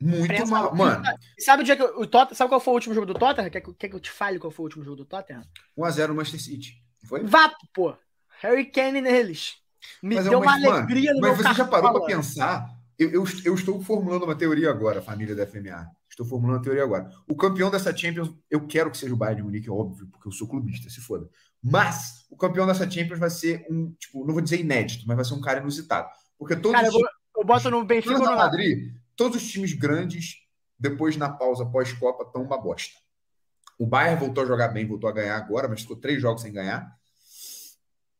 Muito 0.00 0.46
mal. 0.48 0.74
Mano, 0.74 1.04
Sabe 1.38 1.62
o 1.62 1.64
dia 1.64 1.76
que 1.76 1.82
o 1.82 2.06
Tottenham. 2.06 2.34
Sabe 2.36 2.48
qual 2.50 2.60
foi 2.60 2.72
o 2.72 2.74
último 2.74 2.94
jogo 2.94 3.06
do 3.06 3.14
Tottenham? 3.14 3.50
Quer 3.50 3.60
que, 3.60 3.72
quer 3.74 3.88
que 3.88 3.94
eu 3.94 4.00
te 4.00 4.10
fale 4.10 4.38
qual 4.38 4.50
foi 4.50 4.64
o 4.64 4.66
último 4.66 4.84
jogo 4.84 4.96
do 4.96 5.04
Tottenham? 5.04 5.42
1x0 5.78 6.08
no 6.08 6.14
Manchester 6.16 6.40
City. 6.40 6.82
Foi? 7.06 7.22
Vapo, 7.24 7.56
pô. 7.72 7.94
Harry 8.40 8.66
Kane 8.66 9.00
neles. 9.00 9.56
Me 10.02 10.16
Mas 10.16 10.26
é 10.26 10.30
deu 10.30 10.38
uma- 10.40 10.52
uma 10.56 10.60
mano, 10.60 10.76
alegria 10.76 11.12
no 11.14 11.20
Mas 11.20 11.36
meu 11.38 11.44
você 11.44 11.54
já 11.54 11.64
parou 11.64 11.92
para 11.92 12.04
pensar? 12.06 12.68
Eu, 12.98 13.10
eu, 13.10 13.24
eu 13.44 13.54
estou 13.54 13.82
formulando 13.82 14.24
uma 14.24 14.34
teoria 14.36 14.70
agora, 14.70 15.02
família 15.02 15.34
da 15.34 15.46
FMA. 15.46 15.86
Estou 16.08 16.26
formulando 16.26 16.56
uma 16.56 16.62
teoria 16.62 16.82
agora. 16.84 17.10
O 17.26 17.34
campeão 17.34 17.70
dessa 17.70 17.96
Champions, 17.96 18.30
eu 18.50 18.66
quero 18.66 18.90
que 18.90 18.98
seja 18.98 19.14
o 19.14 19.16
Bayern 19.16 19.40
de 19.40 19.42
Munique, 19.44 19.68
é 19.68 19.72
óbvio, 19.72 20.06
porque 20.08 20.28
eu 20.28 20.32
sou 20.32 20.46
clubista, 20.46 20.90
se 20.90 21.00
foda. 21.00 21.28
Mas 21.62 22.26
o 22.30 22.36
campeão 22.36 22.66
dessa 22.66 22.88
Champions 22.88 23.18
vai 23.18 23.30
ser 23.30 23.66
um, 23.70 23.92
tipo, 23.92 24.24
não 24.26 24.34
vou 24.34 24.42
dizer 24.42 24.60
inédito, 24.60 25.04
mas 25.06 25.16
vai 25.16 25.24
ser 25.24 25.34
um 25.34 25.40
cara 25.40 25.60
inusitado. 25.60 26.08
Porque 26.38 26.54
todos 26.54 26.72
Cara, 26.72 26.86
eu, 26.86 26.90
os 26.90 26.94
vou- 26.94 27.08
eu 27.38 27.44
boto 27.44 27.70
no 27.70 27.84
Benfica 27.84 28.14
times 28.14 28.28
no 28.28 28.36
Madrid, 28.36 28.94
todos 29.16 29.42
os 29.42 29.50
times 29.50 29.72
grandes, 29.72 30.36
depois 30.78 31.16
na 31.16 31.30
pausa 31.30 31.64
pós-Copa, 31.64 32.24
estão 32.24 32.42
uma 32.42 32.60
bosta. 32.60 32.98
O 33.78 33.86
Bayern 33.86 34.20
voltou 34.20 34.44
a 34.44 34.46
jogar 34.46 34.68
bem, 34.68 34.86
voltou 34.86 35.08
a 35.08 35.12
ganhar 35.12 35.36
agora, 35.36 35.66
mas 35.66 35.80
ficou 35.80 35.96
três 35.96 36.20
jogos 36.20 36.42
sem 36.42 36.52
ganhar. 36.52 36.94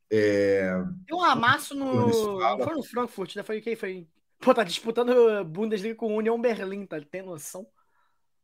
Tem 0.09 1.15
um 1.15 1.21
amasso 1.21 1.73
no. 1.75 2.39
Não 2.39 2.59
foi 2.63 2.75
no 2.75 2.83
Frankfurt, 2.83 3.35
né? 3.35 3.43
Foi 3.43 3.61
quem 3.61 3.75
foi? 3.75 4.07
Pô, 4.43 4.53
tá 4.53 4.63
disputando 4.63 5.43
Bundesliga 5.45 5.95
com 5.95 6.07
o 6.13 6.17
União 6.17 6.39
Berlim, 6.39 6.85
tá? 6.85 6.99
Tem 7.01 7.21
noção? 7.21 7.65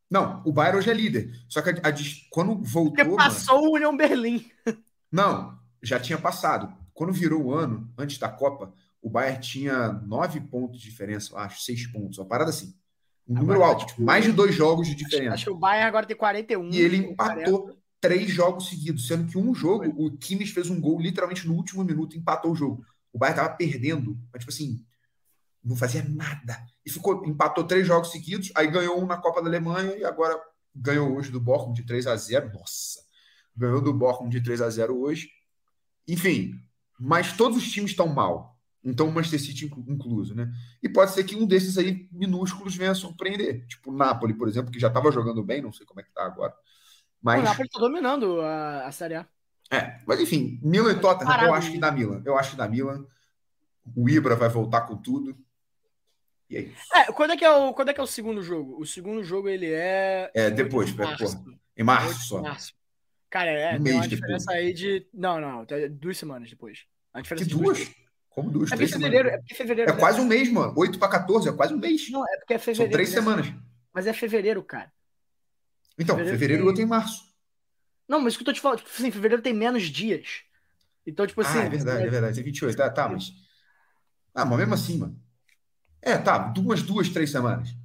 Não, 0.09 0.41
o 0.45 0.51
Bayern 0.51 0.79
hoje 0.79 0.89
é 0.89 0.93
líder. 0.93 1.31
Só 1.47 1.61
que 1.61 1.69
a- 1.69 1.73
a 1.73 1.93
quando 2.29 2.55
voltou. 2.63 2.91
Porque 2.91 3.03
mano, 3.03 3.17
passou 3.17 3.67
o 3.67 3.75
União 3.75 3.95
Berlim. 3.95 4.49
Não, 5.11 5.57
já 5.81 5.99
tinha 5.99 6.17
passado. 6.17 6.71
Quando 6.93 7.13
virou 7.13 7.43
o 7.43 7.53
ano, 7.53 7.91
antes 7.97 8.17
da 8.17 8.29
Copa, 8.29 8.73
o 9.01 9.09
Bayern 9.09 9.39
tinha 9.41 9.93
nove 9.93 10.39
pontos 10.41 10.79
de 10.79 10.89
diferença, 10.89 11.37
acho, 11.37 11.61
seis 11.61 11.87
pontos, 11.87 12.17
uma 12.17 12.25
parada 12.25 12.49
assim. 12.49 12.75
Um 13.27 13.37
Agora 13.37 13.41
número 13.41 13.59
tá, 13.59 13.65
alto, 13.67 13.85
tipo, 13.87 14.01
mais 14.01 14.25
de 14.25 14.31
dois 14.31 14.53
jogos 14.55 14.87
de 14.87 14.95
diferença. 14.95 15.33
acho 15.35 15.45
que 15.45 15.51
o 15.51 15.55
Bayern 15.57 15.87
agora 15.87 16.05
tem 16.05 16.17
41. 16.17 16.69
E 16.71 16.79
ele 16.81 17.05
ou 17.05 17.11
empatou 17.11 17.59
40. 17.63 17.79
três 18.01 18.29
jogos 18.31 18.69
seguidos, 18.69 19.07
sendo 19.07 19.29
que 19.29 19.37
um 19.37 19.53
jogo, 19.53 19.85
o 19.97 20.11
Kimmich 20.17 20.51
fez 20.51 20.69
um 20.69 20.79
gol 20.81 20.99
literalmente 20.99 21.47
no 21.47 21.53
último 21.53 21.83
minuto, 21.83 22.17
empatou 22.17 22.51
o 22.51 22.55
jogo. 22.55 22.83
O 23.13 23.17
Bayern 23.19 23.41
tava 23.41 23.55
perdendo, 23.55 24.17
mas 24.33 24.41
tipo 24.41 24.51
assim, 24.51 24.83
não 25.63 25.75
fazia 25.75 26.03
nada. 26.03 26.57
E 26.85 26.89
ficou, 26.89 27.25
empatou 27.25 27.63
três 27.63 27.85
jogos 27.85 28.11
seguidos, 28.11 28.51
aí 28.55 28.67
ganhou 28.67 29.01
um 29.01 29.05
na 29.05 29.17
Copa 29.17 29.41
da 29.41 29.47
Alemanha 29.47 29.95
e 29.97 30.03
agora 30.03 30.39
ganhou 30.75 31.15
hoje 31.15 31.31
do 31.31 31.39
Bochum 31.39 31.73
de 31.73 31.83
3 31.83 32.07
a 32.07 32.15
0 32.15 32.51
Nossa! 32.53 33.09
ganhou 33.59 33.81
do 33.81 33.93
Borrom 33.93 34.29
de 34.29 34.41
3 34.41 34.61
a 34.61 34.69
0 34.69 34.97
hoje. 34.97 35.29
Enfim, 36.07 36.53
mas 36.97 37.33
todos 37.33 37.57
os 37.57 37.69
times 37.69 37.91
estão 37.91 38.07
mal. 38.07 38.57
Então, 38.81 39.09
o 39.09 39.11
Manchester 39.11 39.41
City 39.41 39.69
incluso, 39.87 40.33
né? 40.33 40.49
E 40.81 40.87
pode 40.87 41.11
ser 41.11 41.25
que 41.25 41.35
um 41.35 41.45
desses 41.45 41.77
aí 41.77 42.07
minúsculos 42.11 42.75
venha 42.77 42.91
a 42.91 42.95
surpreender. 42.95 43.67
Tipo 43.67 43.91
o 43.91 43.95
Napoli, 43.95 44.33
por 44.33 44.47
exemplo, 44.47 44.71
que 44.71 44.79
já 44.79 44.87
estava 44.87 45.11
jogando 45.11 45.43
bem, 45.43 45.61
não 45.61 45.73
sei 45.73 45.85
como 45.85 45.99
é 45.99 46.03
que 46.03 46.13
tá 46.13 46.23
agora. 46.23 46.55
Mas... 47.21 47.41
O 47.41 47.43
Napoli 47.43 47.67
está 47.67 47.79
dominando 47.79 48.39
a, 48.39 48.87
a 48.87 48.91
Série 48.91 49.15
A. 49.15 49.27
É, 49.69 49.99
mas 50.07 50.19
enfim, 50.19 50.59
Milan 50.63 50.93
e 50.93 50.99
Tottenham, 50.99 51.27
Parado, 51.27 51.49
eu 51.49 51.53
acho 51.53 51.71
que 51.71 51.77
dá 51.77 51.91
Milan. 51.91 52.21
Eu 52.25 52.37
acho 52.37 52.51
que 52.51 52.57
dá 52.57 52.67
Milan. 52.67 53.05
O 53.95 54.09
Ibra 54.09 54.35
vai 54.35 54.49
voltar 54.49 54.81
com 54.81 54.95
tudo. 54.95 55.37
E 56.49 56.57
é 56.57 56.61
isso. 56.61 56.95
É, 56.95 57.11
quando 57.11 57.31
é 57.31 57.37
que 57.37 57.45
é 57.45 57.51
o, 57.51 57.73
quando 57.73 57.89
é, 57.89 57.93
que 57.93 57.99
é 57.99 58.03
o 58.03 58.07
segundo 58.07 58.41
jogo? 58.41 58.79
O 58.79 58.85
segundo 58.85 59.23
jogo 59.23 59.47
ele 59.47 59.71
é. 59.71 60.31
É, 60.33 60.49
depois, 60.49 60.89
de 60.89 60.97
março. 60.97 61.37
Porra, 61.37 61.59
em 61.77 61.83
março 61.83 62.27
só. 62.27 62.41
Março. 62.41 62.73
Cara, 63.29 63.51
é, 63.51 63.77
um 63.77 63.83
tem 63.83 63.93
uma 63.93 64.07
diferença 64.07 64.45
depois. 64.47 64.65
aí 64.65 64.73
de. 64.73 65.07
Não, 65.13 65.39
não, 65.39 65.65
duas 65.91 66.17
semanas 66.17 66.49
depois. 66.49 66.85
A 67.13 67.21
diferença 67.21 67.47
que 67.47 67.55
duas? 67.55 67.77
duas? 67.77 67.95
Como 68.29 68.49
duas? 68.49 68.71
É 68.71 68.75
três 68.75 68.91
fevereiro, 68.91 69.29
semanas. 69.29 69.45
É, 69.51 69.55
fevereiro, 69.55 69.91
é 69.91 69.95
quase 69.95 70.19
um 70.19 70.25
mês, 70.25 70.51
mano. 70.51 70.73
8 70.75 70.97
para 70.97 71.09
14, 71.09 71.49
é 71.49 71.51
quase 71.51 71.73
um 71.73 71.77
mês. 71.77 72.09
Não, 72.09 72.27
é 72.27 72.37
porque 72.37 72.55
é 72.55 72.59
fevereiro. 72.59 72.91
São 72.91 72.91
três 72.91 73.09
né? 73.09 73.15
semanas. 73.15 73.53
Mas 73.93 74.07
é 74.07 74.13
fevereiro, 74.13 74.63
cara. 74.63 74.91
Então, 75.97 76.15
fevereiro, 76.15 76.37
fevereiro 76.37 76.63
tem... 76.63 76.67
outro 76.67 76.83
em 76.83 76.87
março. 76.87 77.29
Não, 78.07 78.19
mas 78.19 78.33
o 78.33 78.37
que 78.37 78.41
eu 78.41 78.45
tô 78.45 78.53
te 78.53 78.61
falando, 78.61 78.79
tipo 78.79 78.89
assim, 78.89 79.11
fevereiro 79.11 79.43
tem 79.43 79.53
menos 79.53 79.83
dias. 79.83 80.41
Então, 81.05 81.27
tipo 81.27 81.41
assim. 81.41 81.59
Ah, 81.59 81.65
é 81.65 81.69
verdade, 81.69 82.03
é 82.03 82.09
verdade. 82.09 82.35
Tem 82.35 82.43
28. 82.43 82.75
Tá, 82.75 82.89
tá, 82.89 83.07
mas. 83.07 83.31
Ah, 84.33 84.45
mas 84.45 84.57
mesmo 84.57 84.73
assim, 84.73 84.97
mano. 84.97 85.28
É, 86.01 86.17
tá, 86.17 86.53
umas 86.57 86.81
duas, 86.81 87.09
três 87.09 87.31
semanas. 87.31 87.75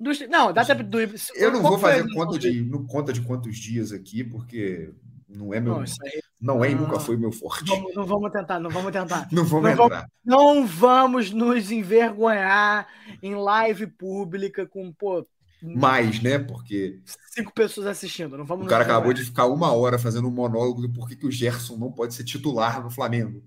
Duas, 0.00 0.18
não, 0.28 0.52
dá 0.52 0.64
tempo 0.64 0.82
do. 0.82 0.98
Eu 1.34 1.52
não 1.52 1.62
vou 1.62 1.78
fazer 1.78 2.12
conta 2.12 2.38
de, 2.38 2.62
no, 2.62 2.86
conta 2.86 3.12
de 3.12 3.20
quantos 3.20 3.56
dias 3.56 3.92
aqui, 3.92 4.24
porque 4.24 4.92
não 5.28 5.54
é 5.54 5.60
meu. 5.60 5.74
Não, 5.74 5.80
aí... 5.80 6.22
não 6.40 6.64
é 6.64 6.70
e 6.72 6.74
nunca 6.74 6.98
foi 6.98 7.16
meu 7.16 7.30
forte. 7.30 7.70
Não, 7.70 7.90
não, 7.94 8.04
vamos 8.04 8.32
tentar, 8.32 8.58
não 8.58 8.70
vamos 8.70 8.90
tentar. 8.90 9.28
não 9.30 9.44
vamos 9.44 9.64
não 9.64 9.84
entrar. 9.84 9.88
Vamos, 9.88 10.10
não 10.24 10.66
vamos 10.66 11.30
nos 11.30 11.70
envergonhar 11.70 12.88
em 13.22 13.34
live 13.34 13.86
pública 13.86 14.66
com, 14.66 14.92
pô, 14.92 15.24
mais, 15.62 16.20
né? 16.20 16.38
Porque. 16.38 17.00
Cinco 17.30 17.52
pessoas 17.52 17.86
assistindo, 17.86 18.36
não 18.36 18.44
vamos. 18.44 18.66
O 18.66 18.68
cara 18.68 18.82
acabou 18.82 19.12
de 19.12 19.24
ficar 19.24 19.46
uma 19.46 19.72
hora 19.72 19.98
fazendo 19.98 20.26
um 20.26 20.32
monólogo 20.32 20.82
do 20.82 20.90
porquê 20.90 21.14
que 21.14 21.26
o 21.26 21.30
Gerson 21.30 21.76
não 21.76 21.92
pode 21.92 22.14
ser 22.14 22.24
titular 22.24 22.82
no 22.82 22.90
Flamengo. 22.90 23.42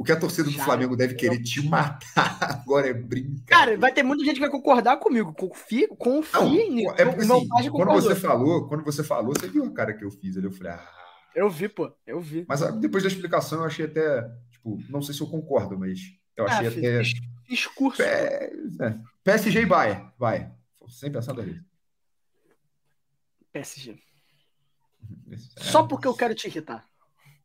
O 0.00 0.02
que 0.02 0.12
a 0.12 0.18
torcida 0.18 0.44
do 0.44 0.50
Já, 0.50 0.64
Flamengo 0.64 0.96
deve 0.96 1.14
querer 1.14 1.42
te 1.42 1.60
matar 1.60 2.38
agora 2.40 2.88
é 2.88 2.94
brincadeira. 2.94 3.44
Cara, 3.44 3.76
vai 3.76 3.92
ter 3.92 4.02
muita 4.02 4.24
gente 4.24 4.36
que 4.36 4.40
vai 4.40 4.48
concordar 4.48 4.96
comigo. 4.96 5.34
Confie, 5.34 5.86
confie 5.88 6.70
nisso. 6.70 6.94
É 6.96 7.04
porque, 7.04 7.20
assim, 7.20 7.70
quando 7.70 7.92
você 7.92 8.14
falou, 8.16 8.66
quando 8.66 8.82
você 8.82 9.04
falou, 9.04 9.34
você 9.34 9.46
viu 9.46 9.62
a 9.66 9.70
cara 9.70 9.92
que 9.92 10.02
eu 10.02 10.10
fiz 10.10 10.38
ali. 10.38 10.46
Eu 10.46 10.52
falei, 10.52 10.72
ah. 10.72 10.90
Eu 11.34 11.50
vi, 11.50 11.68
pô, 11.68 11.92
eu 12.06 12.18
vi. 12.18 12.46
Mas 12.48 12.62
ah, 12.62 12.70
depois 12.70 13.02
da 13.02 13.10
explicação, 13.10 13.58
eu 13.58 13.66
achei 13.66 13.84
até. 13.84 14.26
Tipo, 14.50 14.82
não 14.88 15.02
sei 15.02 15.14
se 15.14 15.20
eu 15.20 15.26
concordo, 15.26 15.78
mas 15.78 16.00
eu 16.34 16.46
achei 16.46 16.66
ah, 16.66 16.70
até. 16.70 17.02
Discurso. 17.46 18.00
É, 18.00 18.50
PSG 19.22 19.60
e 19.60 19.66
Bayern, 19.66 20.10
vai. 20.18 20.50
Sem 20.88 21.12
pensar 21.12 21.34
da 21.34 21.42
vez. 21.42 21.60
PSG. 23.52 23.98
É, 25.30 25.36
Só 25.60 25.82
porque 25.82 26.08
eu 26.08 26.14
quero 26.14 26.34
te 26.34 26.46
irritar. 26.46 26.88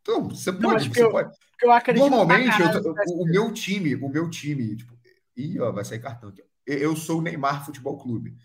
Então, 0.06 0.30
você 0.30 0.54
pode. 0.54 0.88
Não, 0.88 0.94
você 0.94 1.04
eu, 1.04 1.10
pode. 1.10 1.36
Eu 1.64 1.94
Normalmente, 1.96 2.62
eu, 2.62 2.94
o, 2.94 3.24
o, 3.24 3.26
meu 3.26 3.52
time, 3.52 3.96
o 3.96 4.08
meu 4.08 4.30
time, 4.30 4.76
tipo, 4.76 4.96
ih, 5.36 5.60
ó, 5.60 5.72
vai 5.72 5.84
sair 5.84 5.98
cartão 5.98 6.30
aqui. 6.30 6.44
Eu 6.64 6.96
sou 6.96 7.18
o 7.18 7.22
Neymar 7.24 7.66
Futebol 7.66 7.98
Clube. 7.98 8.38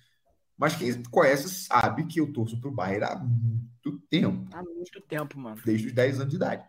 Mas 0.57 0.75
quem 0.75 1.03
conhece 1.05 1.49
sabe 1.49 2.07
que 2.07 2.19
eu 2.19 2.33
torço 2.33 2.59
pro 2.59 2.71
Bayern 2.71 3.05
há 3.05 3.17
muito 3.17 3.99
tempo. 4.09 4.49
Há 4.55 4.63
muito 4.63 5.01
tempo, 5.03 5.39
mano. 5.39 5.61
Desde 5.63 5.89
os 5.89 5.93
10 5.93 6.21
anos 6.21 6.31
de 6.31 6.37
idade. 6.37 6.65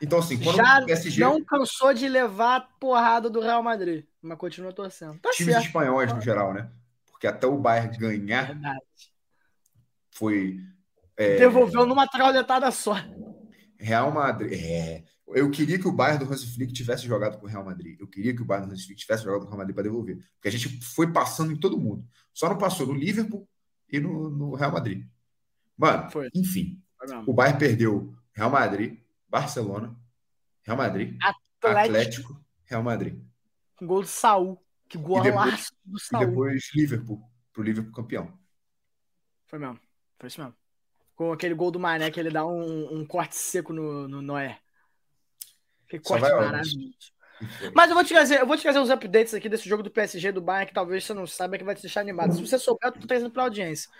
Então, 0.00 0.20
assim, 0.20 0.38
quando 0.38 0.56
Já 0.56 0.80
o 0.80 0.86
PSG. 0.86 1.20
Não 1.20 1.44
cansou 1.44 1.92
de 1.92 2.08
levar 2.08 2.56
a 2.56 2.60
porrada 2.60 3.28
do 3.28 3.40
Real 3.40 3.62
Madrid, 3.62 4.04
mas 4.22 4.38
continua 4.38 4.72
torcendo. 4.72 5.18
Tá 5.18 5.30
times 5.30 5.54
certo. 5.54 5.66
espanhóis, 5.66 6.12
no 6.12 6.20
geral, 6.20 6.54
né? 6.54 6.70
Porque 7.10 7.26
até 7.26 7.46
o 7.46 7.58
Bayern 7.58 7.96
ganhar. 7.98 8.46
Verdade. 8.46 8.80
Foi. 10.12 10.60
É... 11.16 11.36
Devolveu 11.36 11.84
numa 11.84 12.06
trauletada 12.06 12.70
só. 12.70 12.94
Real 13.78 14.10
Madrid. 14.12 14.52
É. 14.52 15.04
Eu 15.28 15.50
queria 15.50 15.78
que 15.78 15.86
o 15.86 15.92
Bayern 15.92 16.24
do 16.24 16.32
Hansi 16.32 16.54
Flick 16.54 16.72
tivesse 16.72 17.06
jogado 17.06 17.38
com 17.38 17.46
o 17.46 17.48
Real 17.48 17.64
Madrid. 17.64 17.98
Eu 18.00 18.08
queria 18.08 18.34
que 18.34 18.42
o 18.42 18.44
Bayern 18.44 18.66
do 18.66 18.72
Hansi 18.72 18.86
Flick 18.86 19.00
tivesse 19.00 19.24
jogado 19.24 19.40
com 19.40 19.46
o 19.46 19.48
Real 19.50 19.58
Madrid 19.58 19.74
para 19.74 19.84
devolver. 19.84 20.16
Porque 20.34 20.48
a 20.48 20.50
gente 20.50 20.80
foi 20.82 21.12
passando 21.12 21.52
em 21.52 21.56
todo 21.56 21.78
mundo. 21.78 22.06
Só 22.32 22.48
não 22.48 22.56
passou 22.56 22.86
no 22.86 22.94
Liverpool 22.94 23.48
e 23.90 24.00
no, 24.00 24.30
no 24.30 24.54
Real 24.54 24.72
Madrid. 24.72 25.06
Mano, 25.76 26.10
foi. 26.10 26.30
enfim. 26.34 26.82
Foi 26.98 27.08
o 27.26 27.32
Bayern 27.32 27.58
perdeu 27.58 28.14
Real 28.32 28.50
Madrid, 28.50 28.98
Barcelona, 29.28 29.96
Real 30.62 30.76
Madrid, 30.76 31.16
Atlético, 31.22 31.78
Atlético 31.78 32.44
Real 32.64 32.82
Madrid. 32.82 33.22
Gol 33.80 34.02
do 34.02 34.08
Saul. 34.08 34.64
Que 34.88 34.96
golaço 34.96 35.72
do 35.84 35.98
Saul. 36.00 36.22
E 36.22 36.26
depois 36.26 36.70
Liverpool, 36.74 37.22
pro 37.52 37.62
Liverpool 37.62 37.92
campeão. 37.92 38.38
Foi 39.46 39.58
mesmo. 39.58 39.78
Foi 40.18 40.26
isso 40.28 40.40
mesmo. 40.40 40.56
Com 41.18 41.32
aquele 41.32 41.52
gol 41.52 41.72
do 41.72 41.80
Mané 41.80 42.12
que 42.12 42.20
ele 42.20 42.30
dá 42.30 42.46
um, 42.46 43.00
um 43.00 43.04
corte 43.04 43.34
seco 43.34 43.72
no, 43.72 44.06
no 44.06 44.22
Noé. 44.22 44.58
Que 45.88 45.98
corte 45.98 46.22
maravilhoso. 46.22 47.12
Mas 47.74 47.90
eu 47.90 47.94
vou 47.94 48.04
te 48.04 48.14
trazer, 48.14 48.40
eu 48.40 48.46
vou 48.46 48.56
te 48.56 48.62
trazer 48.62 48.78
os 48.78 48.88
updates 48.88 49.34
aqui 49.34 49.48
desse 49.48 49.68
jogo 49.68 49.82
do 49.82 49.90
PSG 49.90 50.30
do 50.30 50.40
Bayern 50.40 50.68
que 50.68 50.74
talvez 50.74 51.04
você 51.04 51.12
não 51.12 51.26
saiba 51.26 51.58
que 51.58 51.64
vai 51.64 51.74
te 51.74 51.82
deixar 51.82 52.02
animado. 52.02 52.34
Se 52.34 52.40
você 52.40 52.56
souber, 52.56 52.88
eu 52.88 52.92
tô 52.92 53.06
trazendo 53.06 53.30
pra 53.30 53.42
audiência. 53.42 53.90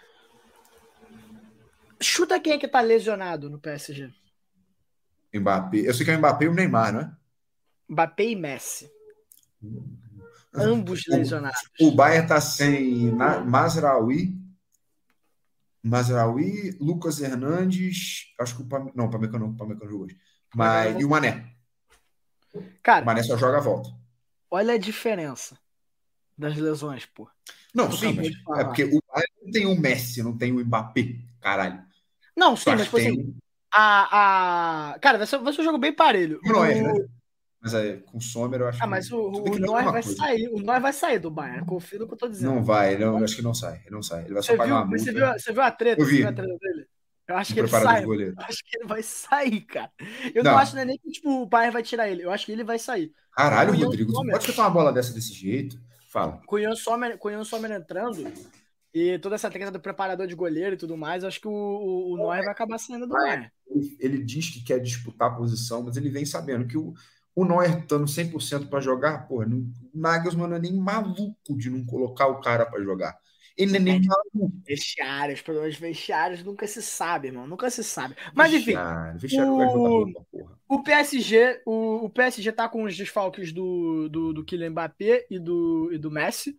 Chuta 2.01 2.39
quem 2.39 2.53
é 2.53 2.59
que 2.59 2.69
tá 2.69 2.81
lesionado 2.81 3.51
no 3.51 3.59
PSG. 3.59 4.13
Mbappé. 5.35 5.79
Eu 5.79 5.95
sei 5.95 6.05
que 6.05 6.13
é 6.13 6.15
o 6.15 6.19
Mbappé 6.19 6.45
e 6.45 6.49
o 6.49 6.55
Neymar, 6.55 6.93
não 6.93 7.01
é? 7.01 7.13
Mbappé 7.89 8.25
e 8.25 8.37
Messi. 8.37 8.91
Ambos 10.55 11.05
lesionados. 11.09 11.61
O, 11.81 11.89
o 11.89 11.95
Bayern 11.95 12.29
tá 12.29 12.41
sem 12.41 13.11
Mazraoui, 13.13 14.35
Mazraoui, 15.83 16.77
Lucas 16.81 17.21
Hernandes, 17.21 18.35
acho 18.39 18.57
que 18.57 18.63
o 18.63 18.67
Pam... 18.67 18.91
não, 18.95 19.07
o 19.07 19.11
Pamecano 19.11 19.47
não, 19.47 19.53
o 19.53 19.57
Pamecano 19.57 19.91
jogou 19.91 20.07
hoje. 20.07 20.19
Mas 20.55 21.01
e 21.01 21.05
o 21.05 21.09
Mané. 21.09 21.47
Cara, 22.83 23.03
o 23.03 23.07
Mané 23.07 23.23
só 23.23 23.37
joga 23.37 23.59
a 23.59 23.61
volta. 23.61 23.91
Olha 24.51 24.75
a 24.75 24.79
diferença 24.79 25.59
das 26.37 26.57
lesões, 26.57 27.07
pô. 27.07 27.29
Não, 27.75 27.93
sim, 27.93 28.13
mas 28.15 28.29
é 28.59 28.65
porque 28.65 28.85
o 28.85 29.03
Bayern 29.09 29.33
não 29.43 29.53
tem 29.53 29.67
o 29.67 29.79
Messi, 29.79 30.23
não 30.23 30.37
tem 30.37 30.53
o 30.53 30.65
Mbappé, 30.65 31.17
caralho. 31.41 31.83
Não, 32.37 32.57
sim, 32.57 32.71
mas 32.71 32.85
tipo 32.85 32.97
assim, 32.97 33.37
a, 33.73 34.93
a... 34.95 34.99
Cara, 35.01 35.19
vai 35.19 35.27
ser, 35.27 35.39
vai 35.39 35.53
ser 35.53 35.61
um 35.61 35.65
jogo 35.65 35.79
bem 35.79 35.93
parelho. 35.93 36.41
Não 36.45 36.65
é, 36.65 36.81
né? 36.81 37.09
Mas 37.61 37.75
aí, 37.75 37.99
com 37.99 38.19
o 38.19 38.21
Sommer, 38.21 38.61
eu 38.61 38.69
acho 38.69 38.83
Ah, 38.83 38.87
mas 38.87 39.11
o, 39.11 39.21
o 39.21 39.59
Neuer 39.59 39.85
vai 39.85 40.03
coisa. 40.03 40.17
sair. 40.17 40.49
O 40.49 40.61
Neuer 40.61 40.81
vai 40.81 40.93
sair 40.93 41.19
do 41.19 41.31
Bayern. 41.31 41.67
Confio 41.67 41.99
no 41.99 42.07
que 42.07 42.15
eu 42.15 42.19
tô 42.19 42.29
dizendo. 42.29 42.55
Não 42.55 42.63
vai, 42.63 42.97
não, 42.97 43.19
eu 43.19 43.25
acho 43.25 43.37
que 43.37 43.43
não 43.43 43.55
sai. 43.55 43.81
Ele 43.85 43.95
não 43.95 44.03
sai. 44.03 44.25
Ele 44.25 44.35
vai 44.35 44.43
só 44.43 44.53
você 44.53 44.57
pagar 44.57 44.67
viu, 44.67 44.77
uma 44.77 44.85
multa. 44.85 44.99
Você 45.05 45.13
viu, 45.13 45.27
você 45.27 45.53
viu 45.53 45.63
a 45.63 45.71
treta? 45.71 46.01
Eu 46.01 46.07
vi. 46.07 46.25
a 46.25 46.33
treta 46.33 46.59
dele? 46.61 46.87
Eu 47.27 47.37
acho 47.37 47.53
que 47.53 47.61
ele 47.61 47.69
sai. 47.69 48.05
Eu 48.05 48.35
acho 48.39 48.65
que 48.65 48.77
ele 48.79 48.87
vai 48.87 49.03
sair, 49.03 49.61
cara. 49.63 49.91
Eu 50.35 50.45
não, 50.45 50.53
não 50.53 50.59
acho 50.59 50.77
nem 50.77 50.99
que 50.99 51.11
tipo, 51.11 51.43
o 51.43 51.47
Bayern 51.47 51.73
vai 51.73 51.83
tirar 51.83 52.09
ele. 52.09 52.23
Eu 52.23 52.31
acho 52.31 52.47
que 52.47 52.53
ele 52.53 52.65
vai 52.65 52.79
sair. 52.79 53.13
Caralho, 53.33 53.75
Rodrigo, 53.75 54.13
Sommer, 54.13 54.33
pode 54.33 54.45
chutar 54.45 54.63
uma 54.63 54.71
bola 54.71 54.93
dessa 54.93 55.13
desse 55.13 55.33
jeito? 55.35 55.79
Fala. 56.09 56.41
Com 56.47 56.57
Sommer, 56.75 57.19
Sommer 57.45 57.73
entrando 57.73 58.33
e 58.95 59.19
toda 59.19 59.35
essa 59.35 59.51
treta 59.51 59.71
do 59.71 59.79
preparador 59.79 60.27
de 60.27 60.35
goleiro 60.35 60.75
e 60.75 60.79
tudo 60.79 60.97
mais, 60.97 61.23
acho 61.23 61.41
que 61.41 61.49
o, 61.49 61.53
o, 61.53 62.15
o 62.15 62.17
Neuer 62.17 62.43
vai 62.43 62.53
acabar 62.53 62.79
saindo 62.79 63.07
do 63.07 63.13
Bayern. 63.13 63.51
Ele, 63.69 63.97
ele 64.01 64.25
diz 64.25 64.49
que 64.49 64.65
quer 64.65 64.79
disputar 64.79 65.31
a 65.31 65.35
posição, 65.35 65.83
mas 65.83 65.97
ele 65.97 66.09
vem 66.09 66.25
sabendo 66.25 66.67
que 66.67 66.79
o 66.79 66.95
o 67.39 67.45
Neuer 67.45 67.79
estando 67.79 68.05
100% 68.05 68.69
para 68.69 68.81
jogar, 68.81 69.29
porra, 69.29 69.47
o 69.47 69.71
Nagelsmann 69.95 70.49
não 70.49 70.57
é 70.57 70.59
nem 70.59 70.75
maluco 70.75 71.57
de 71.57 71.71
não 71.71 71.87
colocar 71.87 72.27
o 72.27 72.41
cara 72.41 72.67
para 72.67 72.83
jogar. 72.83 73.17
Ele 73.57 73.71
não 73.71 73.77
é 73.77 73.81
nem 73.81 74.03
maluco. 74.05 74.53
Vestiários, 74.67 75.41
problemas 75.41 75.77
vestiários, 75.77 76.43
nunca 76.43 76.67
se 76.67 76.83
sabe, 76.83 77.29
irmão. 77.29 77.47
Nunca 77.47 77.71
se 77.71 77.85
sabe. 77.85 78.17
Mas 78.35 78.53
enfim. 78.53 78.75
Vestiário, 79.15 79.53
o... 79.53 79.65
Roupa, 79.65 80.27
o 80.69 80.83
PSG, 80.83 81.63
o, 81.65 82.07
o 82.07 82.11
PSG 82.11 82.51
tá 82.51 82.69
com 82.69 82.83
os 82.83 82.97
desfalques 82.97 83.53
do, 83.53 84.09
do, 84.09 84.33
do 84.33 84.45
Kylian 84.45 84.71
Mbappé 84.71 85.25
e 85.31 85.39
do, 85.39 85.91
e 85.93 85.99
do 85.99 86.11
Messi 86.11 86.59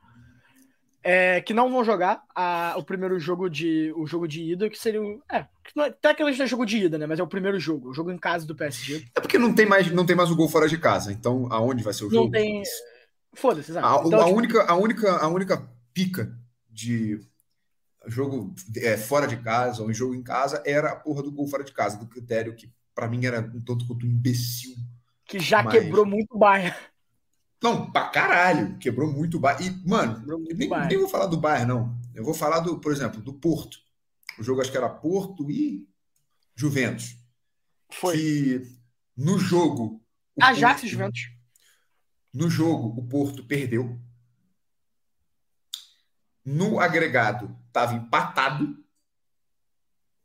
é, 1.12 1.42
que 1.42 1.56
não 1.56 1.72
vão 1.72 1.84
jogar 1.84 2.24
a, 2.36 2.76
o 2.78 2.84
primeiro 2.84 3.20
jogo 3.20 3.50
de 3.50 3.92
o 3.98 4.06
jogo 4.06 4.28
de 4.28 4.44
ida, 4.44 4.70
que 4.70 4.78
seria 4.78 5.02
o. 5.02 5.20
É, 5.28 5.48
não 5.76 5.86
é, 5.86 5.90
tecnicamente 5.90 6.38
não 6.38 6.46
é 6.46 6.48
jogo 6.48 6.68
de 6.68 6.78
ida, 6.78 7.00
né? 7.00 7.08
Mas 7.08 7.18
é 7.18 7.24
o 7.24 7.28
primeiro 7.28 7.60
jogo, 7.60 7.90
o 7.90 7.94
jogo 7.96 8.12
em 8.12 8.18
casa 8.18 8.46
do 8.46 8.54
PSG. 8.54 9.08
É 9.16 9.20
porque 9.20 9.40
não 9.40 9.52
tem 9.52 9.66
mais, 9.66 9.92
não 9.92 10.06
tem 10.06 10.16
mais 10.16 10.30
o 10.30 10.36
gol 10.36 10.48
fora 10.48 10.70
de 10.70 10.78
casa. 10.78 11.12
Então, 11.12 11.48
aonde 11.52 11.84
vai 11.84 11.94
ser 11.94 12.06
o 12.06 12.12
jogo? 12.12 12.26
Não 12.26 12.32
tem. 12.32 12.62
Foda-se, 13.34 13.72
exato. 13.72 13.88
A, 13.88 14.06
então, 14.06 14.22
a 14.22 14.26
tipo... 14.26 14.38
única, 14.38 14.64
a, 14.64 14.76
única, 14.76 15.12
a 15.18 15.28
única 15.28 15.68
pica 15.92 16.32
de 16.70 17.20
jogo 18.06 18.54
é, 18.78 18.96
fora 18.96 19.26
de 19.26 19.38
casa 19.38 19.82
ou 19.82 19.90
em 19.90 19.96
jogo 19.96 20.14
em 20.14 20.22
casa 20.22 20.62
era 20.64 20.92
a 20.92 20.96
porra 20.96 21.24
do 21.24 21.32
gol 21.32 21.48
fora 21.48 21.64
de 21.64 21.72
casa, 21.72 21.98
do 21.98 22.06
critério 22.06 22.56
que 22.56 22.72
para 22.94 23.08
mim 23.08 23.26
era 23.26 23.40
um 23.40 23.62
tanto 23.62 23.88
quanto 23.88 24.06
um 24.06 24.10
imbecil. 24.10 24.76
Que 25.26 25.40
já 25.40 25.64
mas... 25.64 25.74
quebrou 25.74 26.06
muito 26.06 26.36
o 26.36 26.38
Bayern. 26.38 26.76
Não, 27.62 27.92
pra 27.92 28.08
caralho. 28.10 28.78
Quebrou 28.78 29.12
muito 29.12 29.38
o 29.38 29.40
Bayern. 29.40 29.68
E, 29.84 29.88
mano, 29.90 30.20
muito 30.38 30.56
nem, 30.56 30.70
nem, 30.88 30.98
vou 30.98 31.10
falar 31.10 31.26
do 31.28 31.38
Bayern, 31.38 31.68
não. 31.68 32.00
Eu 32.16 32.24
vou 32.24 32.34
falar, 32.34 32.60
do, 32.62 32.80
por 32.80 32.92
exemplo, 32.92 33.22
do 33.22 33.34
Porto. 33.34 33.78
O 34.38 34.44
jogo 34.44 34.62
acho 34.62 34.72
que 34.72 34.78
era 34.78 34.90
Porto 34.90 35.50
e 35.52 35.88
Juventus. 36.56 37.18
Foi. 37.92 38.16
Que 38.18 38.80
no 39.18 39.38
jogo. 39.38 40.02
Ajax 40.40 40.80
e 40.80 40.82
Porto- 40.84 40.92
Juventus. 40.92 41.22
No 42.34 42.50
jogo, 42.50 43.00
o 43.00 43.08
Porto 43.08 43.44
perdeu. 43.44 44.00
No 46.46 46.80
agregado, 46.80 47.56
estava 47.68 47.94
empatado. 47.94 48.78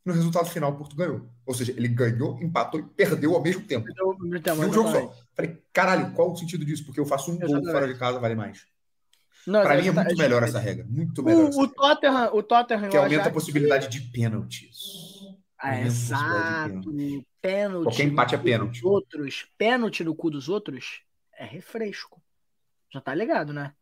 No 0.04 0.12
resultado 0.12 0.46
final, 0.50 0.70
o 0.70 0.76
Porto 0.76 0.94
ganhou. 0.94 1.26
Ou 1.46 1.54
seja, 1.54 1.72
ele 1.72 1.88
ganhou, 1.88 2.38
empatou 2.42 2.78
e 2.78 2.82
perdeu 2.82 3.34
ao 3.34 3.42
mesmo 3.42 3.62
tempo. 3.62 3.86
Então, 3.90 4.54
um 4.54 4.58
mas 4.58 4.74
jogo 4.74 4.90
só. 4.90 5.14
Falei, 5.34 5.62
caralho, 5.72 6.12
qual 6.12 6.32
o 6.32 6.36
sentido 6.36 6.64
disso? 6.64 6.84
Porque 6.84 7.00
eu 7.00 7.06
faço 7.06 7.32
um 7.32 7.38
gol 7.38 7.64
fora 7.64 7.88
de 7.88 7.98
casa, 7.98 8.18
vale 8.18 8.34
mais. 8.34 8.66
Pra 9.44 9.76
mim 9.76 9.88
é 9.88 9.92
muito 9.92 10.16
melhor 10.16 10.42
essa 10.42 10.58
regra. 10.58 10.84
Muito 10.88 11.22
melhor. 11.22 11.50
O, 11.50 11.62
o. 11.62 11.68
Tottenham, 11.68 12.34
o 12.34 12.42
Tottenham 12.42 12.88
Que 12.88 12.96
o 12.96 13.02
aumenta 13.02 13.28
a 13.28 13.32
possibilidade 13.32 13.88
de 13.88 14.00
pênaltis. 14.00 15.04
Ah, 15.58 15.80
exato. 15.80 16.92
Pênalti. 17.40 17.84
Qualquer 17.84 18.04
empate 18.04 18.34
é 18.34 18.38
pênalti. 18.38 18.86
Outros, 18.86 19.46
pênalti 19.58 20.02
no 20.02 20.14
cu 20.14 20.30
dos 20.30 20.48
outros 20.48 21.02
é 21.38 21.44
refresco. 21.44 22.22
Já 22.90 23.00
tá 23.00 23.14
ligado, 23.14 23.52
né? 23.52 23.72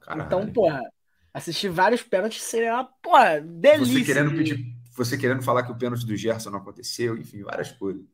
Caralho. 0.00 0.26
Então, 0.26 0.52
porra, 0.52 0.80
assistir 1.32 1.68
vários 1.68 2.02
pênaltis 2.02 2.42
seria 2.42 2.74
uma, 2.74 2.84
porra, 2.84 3.40
delícia. 3.40 3.98
Você 3.98 4.04
querendo 4.04 4.30
pedir, 4.32 4.73
você 4.94 5.18
querendo 5.18 5.42
falar 5.42 5.64
que 5.64 5.72
o 5.72 5.76
pênalti 5.76 6.06
do 6.06 6.16
Gerson 6.16 6.50
não 6.50 6.58
aconteceu, 6.58 7.16
enfim, 7.16 7.42
várias 7.42 7.72
coisas. 7.72 8.04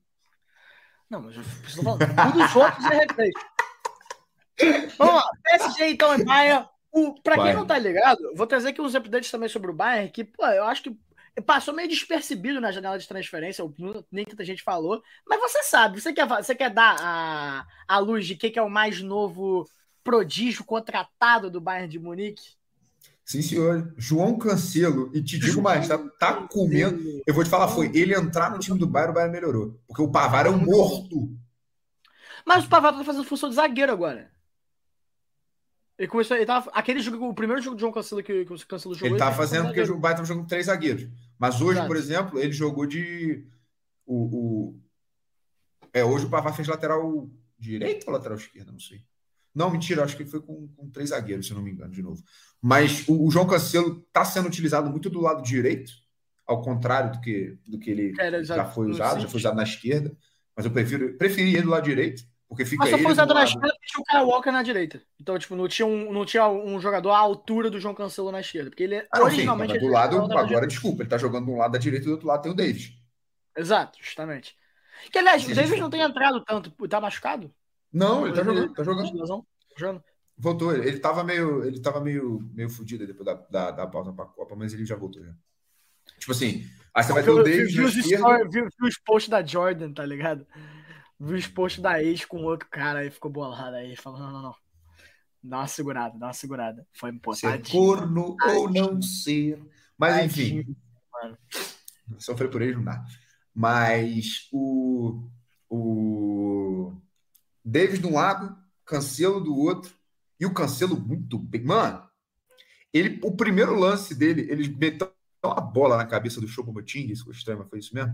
Não, 1.08 1.20
mas 1.20 1.36
eu 1.36 1.42
falando, 1.42 2.02
um 2.02 2.38
dos 2.38 2.56
outros 2.56 2.84
é 2.86 2.98
refresco. 2.98 3.50
Vamos 4.96 5.14
lá, 5.14 5.30
PSG 5.44 5.90
então 5.90 6.12
é 6.12 6.24
Bayern. 6.24 6.68
O, 6.92 7.14
pra 7.20 7.34
quem 7.34 7.44
Bayern. 7.44 7.60
não 7.60 7.66
tá 7.66 7.78
ligado, 7.78 8.18
vou 8.34 8.46
trazer 8.46 8.68
aqui 8.70 8.80
uns 8.80 8.94
updates 8.94 9.30
também 9.30 9.48
sobre 9.48 9.70
o 9.70 9.74
Bayern, 9.74 10.10
que, 10.10 10.24
pô, 10.24 10.44
eu 10.46 10.64
acho 10.64 10.82
que 10.82 10.98
passou 11.46 11.72
meio 11.72 11.88
despercebido 11.88 12.60
na 12.60 12.72
janela 12.72 12.98
de 12.98 13.06
transferência, 13.06 13.64
nem 14.10 14.24
tanta 14.24 14.44
gente 14.44 14.62
falou, 14.62 15.02
mas 15.26 15.40
você 15.40 15.62
sabe, 15.62 16.00
você 16.00 16.12
quer, 16.12 16.26
você 16.26 16.54
quer 16.54 16.70
dar 16.70 16.96
a, 16.98 17.66
a 17.86 17.98
luz 17.98 18.26
de 18.26 18.34
quem 18.34 18.50
que 18.50 18.58
é 18.58 18.62
o 18.62 18.70
mais 18.70 19.00
novo 19.00 19.68
prodígio 20.02 20.64
contratado 20.64 21.50
do 21.50 21.60
Bayern 21.60 21.88
de 21.88 21.98
Munique? 21.98 22.59
Sim, 23.30 23.42
senhor. 23.42 23.94
João 23.96 24.36
Cancelo, 24.36 25.08
e 25.14 25.22
te 25.22 25.38
digo 25.38 25.62
mais, 25.62 25.86
tá, 25.86 25.96
tá 26.18 26.48
comendo. 26.48 27.22
Eu 27.24 27.32
vou 27.32 27.44
te 27.44 27.48
falar, 27.48 27.68
foi 27.68 27.86
ele 27.94 28.12
entrar 28.12 28.50
no 28.50 28.58
time 28.58 28.76
do 28.76 28.88
Bayern, 28.88 29.12
o 29.12 29.14
Bayern 29.14 29.32
melhorou. 29.32 29.80
Porque 29.86 30.02
o 30.02 30.10
Pavar 30.10 30.46
é 30.46 30.50
um 30.50 30.58
morto. 30.58 31.32
Mas 32.44 32.64
o 32.64 32.68
Pavard 32.68 32.98
tá 32.98 33.04
fazendo 33.04 33.22
função 33.22 33.48
de 33.48 33.54
zagueiro 33.54 33.92
agora. 33.92 34.32
Ele 35.96 36.08
começou, 36.08 36.36
ele 36.36 36.44
tava, 36.44 36.72
aquele 36.74 36.98
jogo, 36.98 37.28
o 37.28 37.32
primeiro 37.32 37.62
jogo 37.62 37.76
de 37.76 37.82
João 37.82 37.92
Cancelo 37.92 38.20
que, 38.20 38.44
que 38.44 38.52
o 38.52 38.66
Cancelo 38.66 38.96
jogou. 38.96 39.10
Ele 39.10 39.16
tá 39.16 39.30
fazendo 39.30 39.66
porque 39.66 39.82
o 39.82 39.96
Bayern 39.96 40.16
tava 40.16 40.24
jogando 40.26 40.48
três 40.48 40.66
zagueiros. 40.66 41.06
Mas 41.38 41.60
hoje, 41.60 41.74
Exato. 41.74 41.86
por 41.86 41.96
exemplo, 41.96 42.40
ele 42.40 42.52
jogou 42.52 42.84
de. 42.84 43.46
O, 44.04 44.16
o... 44.72 44.80
É, 45.92 46.02
hoje 46.04 46.26
o 46.26 46.30
Pavar 46.30 46.52
fez 46.52 46.66
lateral 46.66 47.30
direito 47.56 48.08
ou 48.08 48.12
lateral 48.12 48.36
esquerda? 48.36 48.72
Não 48.72 48.80
sei. 48.80 49.04
Não, 49.54 49.70
mentira, 49.70 50.04
acho 50.04 50.16
que 50.16 50.24
foi 50.24 50.40
com, 50.40 50.68
com 50.76 50.90
três 50.90 51.10
zagueiros, 51.10 51.46
se 51.46 51.52
eu 51.52 51.56
não 51.56 51.64
me 51.64 51.70
engano, 51.72 51.92
de 51.92 52.02
novo. 52.02 52.22
Mas 52.62 53.06
o, 53.08 53.26
o 53.26 53.30
João 53.30 53.46
Cancelo 53.46 54.00
tá 54.12 54.24
sendo 54.24 54.46
utilizado 54.46 54.88
muito 54.90 55.10
do 55.10 55.20
lado 55.20 55.42
direito, 55.42 55.92
ao 56.46 56.62
contrário 56.62 57.12
do 57.12 57.20
que, 57.20 57.58
do 57.66 57.78
que 57.78 57.90
ele 57.90 58.14
Era, 58.18 58.42
já 58.44 58.64
foi 58.64 58.88
usado, 58.88 59.20
já 59.20 59.28
foi 59.28 59.38
usado 59.38 59.56
na 59.56 59.62
esquerda. 59.62 60.16
Mas 60.56 60.66
eu 60.66 60.72
prefiro, 60.72 61.16
preferi 61.16 61.54
ele 61.54 61.62
do 61.62 61.70
lado 61.70 61.84
direito, 61.84 62.22
porque 62.48 62.64
fica 62.64 62.82
Mas 62.84 62.90
só 62.90 62.98
foi 62.98 63.12
usado 63.12 63.28
do 63.28 63.34
na 63.34 63.44
esquerda 63.44 63.68
porque 63.68 63.86
tinha 63.86 64.02
o 64.02 64.04
Kyle 64.04 64.30
Walker 64.30 64.50
na 64.50 64.62
direita. 64.62 65.02
Então, 65.20 65.38
tipo, 65.38 65.54
não 65.56 65.68
tinha 65.68 65.86
um, 65.86 66.12
não 66.12 66.24
tinha 66.24 66.48
um 66.48 66.80
jogador 66.80 67.10
à 67.12 67.18
altura 67.18 67.70
do 67.70 67.80
João 67.80 67.94
Cancelo 67.94 68.30
na 68.32 68.40
esquerda. 68.40 68.70
Porque 68.70 68.82
ele 68.82 68.96
Ah, 68.98 69.18
não, 69.18 69.26
sim, 69.26 69.34
originalmente. 69.34 69.74
tava 69.74 69.80
do 69.86 69.92
lado, 69.92 70.16
agora, 70.16 70.44
direita. 70.46 70.66
desculpa, 70.66 71.02
ele 71.02 71.08
tá 71.10 71.16
jogando 71.18 71.46
de 71.46 71.50
um 71.52 71.56
lado 71.56 71.72
da 71.72 71.78
direita 71.78 72.04
e 72.04 72.08
do 72.08 72.12
outro 72.12 72.26
lado 72.26 72.42
tem 72.42 72.52
o 72.52 72.54
Davis. 72.54 72.92
Exato, 73.56 73.98
justamente. 74.02 74.56
Que 75.10 75.18
aliás, 75.18 75.44
o 75.44 75.54
gente- 75.54 75.80
não 75.80 75.88
tem 75.90 76.02
entrado 76.02 76.44
tanto. 76.44 76.70
Tá 76.88 77.00
machucado? 77.00 77.52
Não, 77.92 78.26
ele 78.26 78.34
tá 78.34 78.44
jogando, 78.44 78.74
tá 78.74 78.82
jogando. 78.82 79.20
Lesão? 79.20 79.46
Jogando. 79.76 80.04
Voltou, 80.36 80.72
ele, 80.74 80.88
ele 80.88 80.98
tava 80.98 81.22
meio, 81.22 81.64
ele 81.64 81.80
tava 81.80 82.00
meio, 82.00 82.40
meio 82.54 82.70
fudido 82.70 83.06
depois 83.06 83.26
da, 83.26 83.34
da, 83.34 83.70
da 83.70 83.86
pausa 83.86 84.12
pra 84.12 84.24
Copa, 84.24 84.56
mas 84.56 84.72
ele 84.72 84.86
já 84.86 84.96
voltou 84.96 85.22
já. 85.22 85.34
Tipo 86.18 86.32
assim, 86.32 86.66
aí 86.94 87.02
você 87.02 87.12
vai 87.12 87.22
ter 87.22 87.30
o 87.30 87.42
Davis 87.42 87.74
viu 87.74 87.84
na 88.18 88.88
os 88.88 88.98
posts 88.98 89.28
da 89.28 89.44
Jordan, 89.44 89.92
tá 89.92 90.04
ligado? 90.04 90.46
Viu 91.18 91.36
os 91.36 91.46
posts 91.46 91.82
da 91.82 92.02
ex 92.02 92.24
com 92.24 92.42
outro 92.44 92.68
cara 92.70 93.00
aí, 93.00 93.10
ficou 93.10 93.30
bolado 93.30 93.76
aí, 93.76 93.94
falou, 93.96 94.18
não, 94.18 94.32
não, 94.32 94.42
não. 94.42 94.54
Dá 95.42 95.58
uma 95.58 95.66
segurada, 95.66 96.18
dá 96.18 96.26
uma 96.26 96.32
segurada. 96.32 96.86
Foi 96.92 97.10
Ser 97.10 97.16
importante. 97.16 97.72
corno 97.72 98.36
ou 98.42 98.70
não 98.70 99.00
ser. 99.00 99.62
Mas 99.96 100.24
enfim, 100.24 100.76
mano. 101.12 101.38
sofrer 102.18 102.48
por 102.48 102.62
ele 102.62 102.76
não 102.76 102.84
dá. 102.84 103.04
Mas 103.54 104.48
o, 104.52 105.28
o 105.68 106.92
Davis 107.70 108.00
de 108.00 108.06
um 108.06 108.14
lado, 108.14 108.56
Cancelo 108.84 109.40
do 109.40 109.56
outro, 109.56 109.94
e 110.38 110.44
o 110.44 110.52
Cancelo 110.52 110.98
muito 110.98 111.38
bem. 111.38 111.62
Mano, 111.62 112.02
ele, 112.92 113.20
o 113.22 113.36
primeiro 113.36 113.78
lance 113.78 114.14
dele, 114.14 114.46
ele 114.50 114.68
meteu 114.68 115.12
uma 115.44 115.60
bola 115.60 115.96
na 115.96 116.04
cabeça 116.04 116.40
do 116.40 116.48
Choupo-Moting, 116.48 117.06
isso 117.06 117.24
foi 117.24 117.32
estranho, 117.32 117.60
mas 117.60 117.68
foi 117.68 117.78
isso 117.78 117.94
mesmo. 117.94 118.12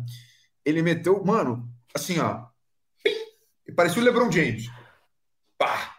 Ele 0.64 0.82
meteu, 0.82 1.24
mano, 1.24 1.68
assim, 1.94 2.18
ó. 2.18 2.46
Parecia 3.74 4.00
o 4.00 4.04
LeBron 4.04 4.30
James. 4.30 4.70
Pá! 5.56 5.94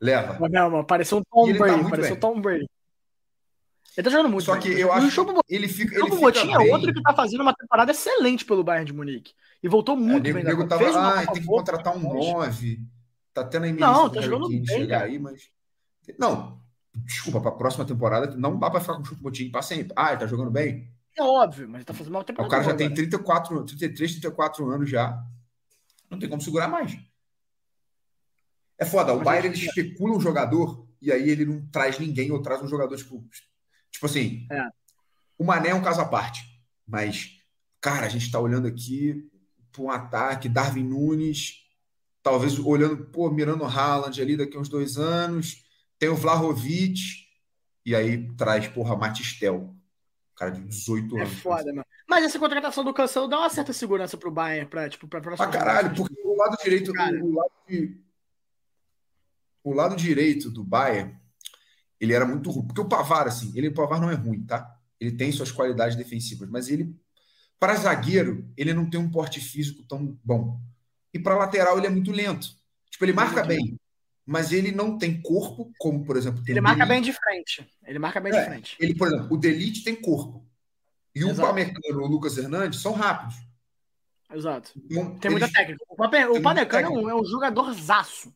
Leva. 0.00 0.48
Meu, 0.48 0.70
mano, 0.70 0.84
pareceu 0.84 1.18
um 1.18 1.22
Tom 1.22 1.52
tá 1.52 1.58
Brady, 1.58 1.76
muito 1.76 1.90
pareceu 1.90 2.14
bem. 2.14 2.20
Tom 2.20 2.40
Brady. 2.40 2.68
Ele 3.96 4.04
tá 4.04 4.10
jogando 4.10 4.30
muito. 4.30 4.44
Só 4.44 4.52
bem. 4.52 4.62
que 4.62 4.68
eu 4.68 4.88
E 4.88 4.90
acho 4.90 5.20
o 5.22 5.42
que 5.42 5.54
ele 5.54 5.68
fica. 5.68 5.94
O 5.94 5.98
Ele 5.98 6.02
fica 6.16 6.32
Choupo-Moting 6.34 6.52
é 6.52 6.58
outro 6.72 6.94
que 6.94 7.02
tá 7.02 7.14
fazendo 7.14 7.40
uma 7.42 7.54
temporada 7.54 7.90
excelente 7.92 8.44
pelo 8.44 8.64
Bayern 8.64 8.86
de 8.86 8.92
Munique. 8.92 9.32
E 9.62 9.68
voltou 9.68 9.94
É, 9.94 9.98
muito 9.98 10.22
nego, 10.24 10.34
bem 10.34 10.44
nego 10.44 10.56
Copa. 10.62 10.68
tava, 10.70 10.84
Fez 10.84 10.96
ah, 10.96 11.26
tem 11.32 11.42
que 11.42 11.46
contratar 11.48 11.96
um 11.96 12.00
mas- 12.00 12.26
9. 12.32 12.80
Tá 13.34 13.44
tendo 13.44 13.64
a 13.64 13.68
iminência 13.68 13.94
tá 13.94 14.08
do 14.08 14.14
Harry 14.14 14.26
jogando 14.26 14.48
bem, 14.48 14.66
chegar 14.66 14.98
cara. 15.00 15.10
aí, 15.10 15.18
mas. 15.18 15.42
Não, 16.18 16.60
desculpa, 16.94 17.40
pra 17.40 17.52
próxima 17.52 17.84
temporada 17.84 18.34
não 18.36 18.58
dá 18.58 18.70
pra 18.70 18.80
ficar 18.80 18.94
com 18.94 19.02
o 19.02 19.04
Choupo-Moting 19.04 19.50
pra 19.50 19.62
sempre. 19.62 19.92
Ah, 19.96 20.10
ele 20.10 20.20
tá 20.20 20.26
jogando 20.26 20.50
bem? 20.50 20.90
É 21.16 21.22
óbvio, 21.22 21.66
mas 21.68 21.76
ele 21.76 21.84
tá 21.84 21.92
fazendo 21.94 22.14
uma 22.14 22.20
O 22.20 22.24
temporada 22.24 22.50
cara 22.50 22.64
já 22.64 22.74
tem 22.74 22.86
agora. 22.86 22.96
34, 22.96 23.64
33, 23.64 24.12
34 24.12 24.70
anos 24.70 24.88
já. 24.90 25.22
Não 26.10 26.18
tem 26.18 26.28
como 26.28 26.40
segurar 26.42 26.68
mais. 26.68 26.96
É 28.78 28.84
foda. 28.84 29.12
O 29.14 29.20
Bayern 29.22 29.48
ele 29.48 29.56
especula 29.66 30.16
um 30.16 30.20
jogador 30.20 30.86
e 31.00 31.12
aí 31.12 31.28
ele 31.28 31.44
não 31.44 31.64
traz 31.68 31.98
ninguém 31.98 32.30
ou 32.32 32.40
traz 32.42 32.62
um 32.62 32.68
jogador 32.68 32.96
tipo. 32.96 33.22
Tipo 33.92 34.06
assim. 34.06 34.46
É. 34.50 34.68
O 35.38 35.44
Mané 35.44 35.68
é 35.70 35.74
um 35.74 35.82
caso 35.82 36.00
à 36.00 36.04
parte. 36.04 36.42
Mas, 36.86 37.38
cara, 37.80 38.06
a 38.06 38.08
gente 38.08 38.30
tá 38.30 38.40
olhando 38.40 38.66
aqui 38.66 39.28
para 39.70 39.82
um 39.82 39.90
ataque, 39.90 40.48
Darwin 40.48 40.84
Nunes, 40.84 41.54
talvez 42.22 42.58
olhando, 42.58 43.06
pô, 43.06 43.30
mirando 43.30 43.62
o 43.62 43.66
Haaland 43.66 44.20
ali 44.20 44.36
daqui 44.36 44.56
a 44.56 44.60
uns 44.60 44.68
dois 44.68 44.96
anos. 44.98 45.64
Tem 45.98 46.08
o 46.08 46.16
Vlahovic. 46.16 47.00
E 47.84 47.94
aí 47.96 48.28
traz, 48.36 48.68
porra, 48.68 48.96
Matistel. 48.96 49.74
Cara 50.36 50.50
de 50.52 50.62
18 50.62 51.18
É 51.18 51.22
anos. 51.22 51.34
foda, 51.40 51.64
mano. 51.72 51.84
Mas 52.08 52.24
essa 52.24 52.38
contratação 52.38 52.84
do 52.84 52.94
Cancelo 52.94 53.28
dá 53.28 53.38
uma 53.40 53.50
certa 53.50 53.72
segurança 53.72 54.16
pro 54.16 54.30
Bayern, 54.30 54.68
pra, 54.68 54.88
tipo, 54.88 55.06
pra 55.08 55.20
próxima 55.20 55.48
Pra 55.48 55.58
caralho, 55.58 55.94
porque 55.94 56.14
o 56.24 56.36
lado 56.36 56.56
direito, 56.62 56.92
Cara. 56.92 57.22
o 57.24 57.32
lado 57.34 57.50
de- 57.68 58.00
o 59.64 59.72
lado 59.72 59.96
direito 59.96 60.50
do 60.50 60.64
Bayern, 60.64 61.16
ele 62.02 62.12
era 62.12 62.26
muito 62.26 62.50
ruim. 62.50 62.66
Porque 62.66 62.80
o 62.80 62.84
Pavar, 62.88 63.26
assim, 63.26 63.52
ele 63.54 63.68
o 63.68 63.74
Pavar 63.74 64.00
não 64.00 64.10
é 64.10 64.14
ruim, 64.14 64.42
tá? 64.44 64.76
Ele 65.00 65.12
tem 65.12 65.30
suas 65.32 65.50
qualidades 65.50 65.96
defensivas, 65.96 66.48
mas 66.50 66.68
ele, 66.68 66.94
para 67.58 67.74
zagueiro, 67.76 68.46
ele 68.56 68.74
não 68.74 68.88
tem 68.90 69.00
um 69.00 69.10
porte 69.10 69.40
físico 69.40 69.82
tão 69.88 70.18
bom. 70.24 70.60
E 71.14 71.18
para 71.18 71.36
lateral, 71.36 71.78
ele 71.78 71.86
é 71.86 71.90
muito 71.90 72.10
lento. 72.12 72.48
Tipo, 72.90 73.04
ele 73.04 73.12
marca 73.12 73.42
bem, 73.44 73.78
mas 74.26 74.52
ele 74.52 74.72
não 74.72 74.98
tem 74.98 75.20
corpo, 75.20 75.72
como, 75.78 76.04
por 76.04 76.16
exemplo, 76.16 76.42
tem 76.42 76.52
Ele 76.52 76.60
o 76.60 76.62
marca 76.62 76.84
Delite. 76.86 76.94
bem 76.94 77.02
de 77.02 77.12
frente. 77.18 77.68
Ele 77.86 77.98
marca 77.98 78.20
bem 78.20 78.32
É. 78.34 78.38
de 78.40 78.44
frente. 78.46 78.76
Ele, 78.80 78.94
por 78.94 79.08
exemplo, 79.08 79.28
o 79.30 79.36
Delite 79.36 79.82
tem 79.84 79.94
corpo. 79.94 80.46
E 81.14 81.24
o 81.24 81.30
Exato. 81.30 81.48
Pamecano 81.48 81.80
e 81.86 81.92
o 82.04 82.06
Lucas 82.06 82.36
Hernandes 82.38 82.80
são 82.80 82.92
rápidos. 82.92 83.36
Exato. 84.34 84.72
Então, 84.76 85.18
Tem 85.18 85.30
muita 85.30 85.46
eles- 85.46 85.52
técnica. 85.56 85.84
O, 85.88 85.96
Pape- 85.96 86.24
o 86.24 86.28
muita 86.30 86.42
Pamecano 86.42 86.86
é 86.86 86.90
um, 86.90 87.10
é 87.10 87.14
um 87.14 87.24
jogador 87.24 87.72
zaço. 87.74 88.32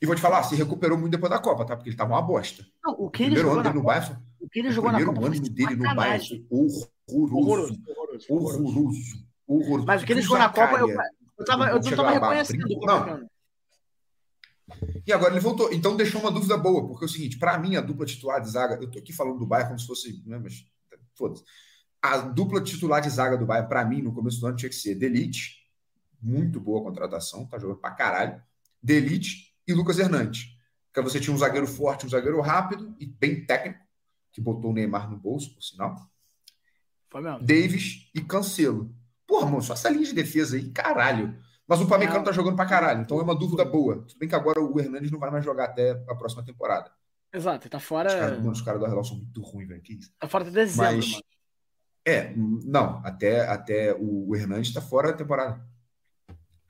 E 0.00 0.06
vou 0.06 0.14
te 0.14 0.20
falar, 0.20 0.42
se 0.42 0.54
recuperou 0.54 0.98
muito 0.98 1.12
depois 1.12 1.30
da 1.30 1.38
Copa, 1.38 1.64
tá? 1.64 1.74
Porque 1.74 1.88
ele 1.90 1.96
tava 1.96 2.12
uma 2.12 2.22
bosta. 2.22 2.66
Não, 2.84 2.92
o 2.94 3.06
O 3.06 3.10
que 3.10 3.22
ele 3.22 3.34
primeiro 3.34 3.48
jogou 3.48 3.60
ano 3.60 3.62
na 3.62 3.70
dele 3.70 3.78
no 3.78 3.82
Copa, 3.82 4.00
Bayern, 4.00 4.22
o 4.40 4.48
que 4.48 4.58
ele 4.58 4.68
o 4.68 4.72
jogou 4.72 4.92
na 4.92 5.04
Copa 5.04 5.26
ano 5.26 5.36
foi 5.36 5.48
dele 5.48 5.76
no. 5.76 5.94
Bayern 5.94 6.28
foi 6.28 6.46
horroroso. 6.50 6.92
Horroroso, 7.08 7.82
horroroso. 8.28 8.62
Horroroso. 8.62 9.26
Horroroso. 9.46 9.86
Mas 9.86 10.02
o 10.02 10.06
que 10.06 10.12
ele 10.12 10.20
O 10.20 10.22
jogou 10.24 10.38
na 10.38 10.48
Copa, 10.48 10.78
eu, 10.78 10.88
eu, 10.90 11.44
tava, 11.44 11.68
eu 11.68 11.80
não 11.80 11.90
tava 11.96 12.10
reconhecendo 12.10 12.66
o. 12.68 12.86
Não. 12.86 13.28
E 15.06 15.12
agora 15.12 15.32
ele 15.32 15.40
voltou. 15.40 15.72
Então 15.72 15.96
deixou 15.96 16.20
uma 16.20 16.30
dúvida 16.30 16.58
boa, 16.58 16.86
porque 16.86 17.04
é 17.04 17.06
o 17.06 17.10
seguinte, 17.10 17.38
para 17.38 17.58
mim 17.58 17.76
a 17.76 17.80
dupla 17.80 18.04
titular 18.04 18.40
de 18.40 18.50
zaga, 18.50 18.74
eu 18.82 18.90
tô 18.90 18.98
aqui 18.98 19.12
falando 19.12 19.38
do 19.38 19.46
Bayern 19.46 19.68
como 19.68 19.78
se 19.78 19.86
fosse, 19.86 20.22
né, 20.26 20.38
mas 20.38 20.66
foda-se. 21.14 21.44
A 22.02 22.18
dupla 22.18 22.60
titular 22.60 23.00
de 23.00 23.08
zaga 23.08 23.38
do 23.38 23.46
Bayern 23.46 23.68
para 23.68 23.84
mim 23.84 24.02
no 24.02 24.12
começo 24.12 24.40
do 24.40 24.46
ano 24.46 24.56
tinha 24.56 24.68
que 24.68 24.74
ser 24.74 24.94
Delite, 24.96 25.64
muito 26.20 26.60
boa 26.60 26.82
contratação, 26.82 27.46
tá 27.46 27.58
jogando 27.58 27.78
pra 27.78 27.92
caralho. 27.92 28.42
Delite 28.82 29.45
e 29.66 29.72
Lucas 29.74 29.98
Hernandes. 29.98 30.54
Que 30.92 31.02
você 31.02 31.20
tinha 31.20 31.34
um 31.34 31.38
zagueiro 31.38 31.66
forte, 31.66 32.06
um 32.06 32.08
zagueiro 32.08 32.40
rápido 32.40 32.94
e 32.98 33.04
bem 33.06 33.44
técnico, 33.44 33.80
que 34.32 34.40
botou 34.40 34.70
o 34.70 34.74
Neymar 34.74 35.10
no 35.10 35.16
bolso, 35.16 35.52
por 35.54 35.62
sinal. 35.62 35.94
Foi 37.10 37.20
mesmo. 37.20 37.40
Davis 37.40 38.10
e 38.14 38.20
Cancelo. 38.22 38.94
Porra, 39.26 39.46
mano, 39.46 39.62
só 39.62 39.74
essa 39.74 39.90
linha 39.90 40.04
de 40.04 40.14
defesa 40.14 40.56
aí, 40.56 40.70
caralho. 40.70 41.36
Mas 41.68 41.80
o 41.80 41.86
Pamecano 41.86 42.24
tá 42.24 42.32
jogando 42.32 42.54
pra 42.56 42.64
caralho, 42.64 43.02
então 43.02 43.18
é 43.18 43.22
uma 43.22 43.34
dúvida 43.34 43.64
boa. 43.64 43.96
Tudo 44.06 44.18
bem 44.18 44.28
que 44.28 44.34
agora 44.34 44.60
o 44.60 44.78
Hernandes 44.80 45.10
não 45.10 45.18
vai 45.18 45.30
mais 45.30 45.44
jogar 45.44 45.64
até 45.64 45.90
a 46.08 46.14
próxima 46.14 46.44
temporada. 46.44 46.90
Exato, 47.32 47.68
tá 47.68 47.80
fora. 47.80 48.08
Os 48.08 48.14
caras, 48.14 48.38
mano, 48.38 48.52
os 48.52 48.62
caras 48.62 48.80
da 48.80 48.88
relação 48.88 49.16
são 49.16 49.24
muito 49.24 49.42
ruins, 49.42 49.68
velho. 49.68 49.82
Que 49.82 49.94
isso? 49.94 50.10
Tá 50.18 50.28
fora 50.28 50.44
de 50.44 50.50
dezembro, 50.52 50.92
Mas- 50.96 51.10
mano. 51.10 51.22
É, 52.08 52.32
não, 52.36 53.04
até, 53.04 53.48
até 53.48 53.92
o 53.98 54.34
Hernandes 54.36 54.72
tá 54.72 54.80
fora 54.80 55.10
da 55.10 55.18
temporada. 55.18 55.60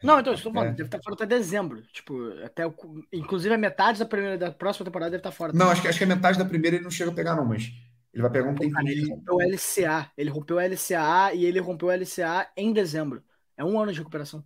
Não, 0.02 0.20
então, 0.20 0.34
estou 0.34 0.52
falando, 0.52 0.68
É. 0.68 0.72
deve 0.72 0.84
estar 0.88 1.00
fora 1.02 1.14
até 1.14 1.26
dezembro. 1.26 1.82
Tipo, 1.92 2.14
até 2.44 2.66
o... 2.66 2.74
inclusive 3.12 3.54
a 3.54 3.58
metade 3.58 3.98
da 3.98 4.04
primeira 4.06 4.36
da 4.38 4.50
próxima 4.52 4.84
temporada 4.84 5.10
deve 5.10 5.20
estar 5.20 5.32
fora. 5.32 5.52
Não, 5.52 5.70
acho 5.70 5.80
que, 5.82 5.88
acho 5.88 5.98
que 5.98 6.04
a 6.04 6.08
metade 6.08 6.38
da 6.38 6.44
primeira 6.44 6.76
ele 6.76 6.84
não 6.84 6.90
chega 6.90 7.10
a 7.10 7.14
pegar, 7.14 7.34
não, 7.34 7.44
mas 7.46 7.72
ele 8.12 8.22
vai 8.22 8.30
pegar 8.30 8.48
um 8.50 8.54
cara, 8.54 8.90
ele 8.90 9.08
rompeu 9.10 9.34
o 9.36 9.40
LCA. 9.42 10.10
Ele 10.16 10.30
rompeu 10.30 10.56
o 10.56 10.60
LCA 10.60 11.34
e 11.34 11.44
ele 11.44 11.60
rompeu 11.60 11.88
o 11.88 11.92
LCA 11.92 12.48
em 12.56 12.72
dezembro. 12.72 13.22
É 13.56 13.64
um 13.64 13.78
ano 13.80 13.92
de 13.92 13.98
recuperação. 13.98 14.44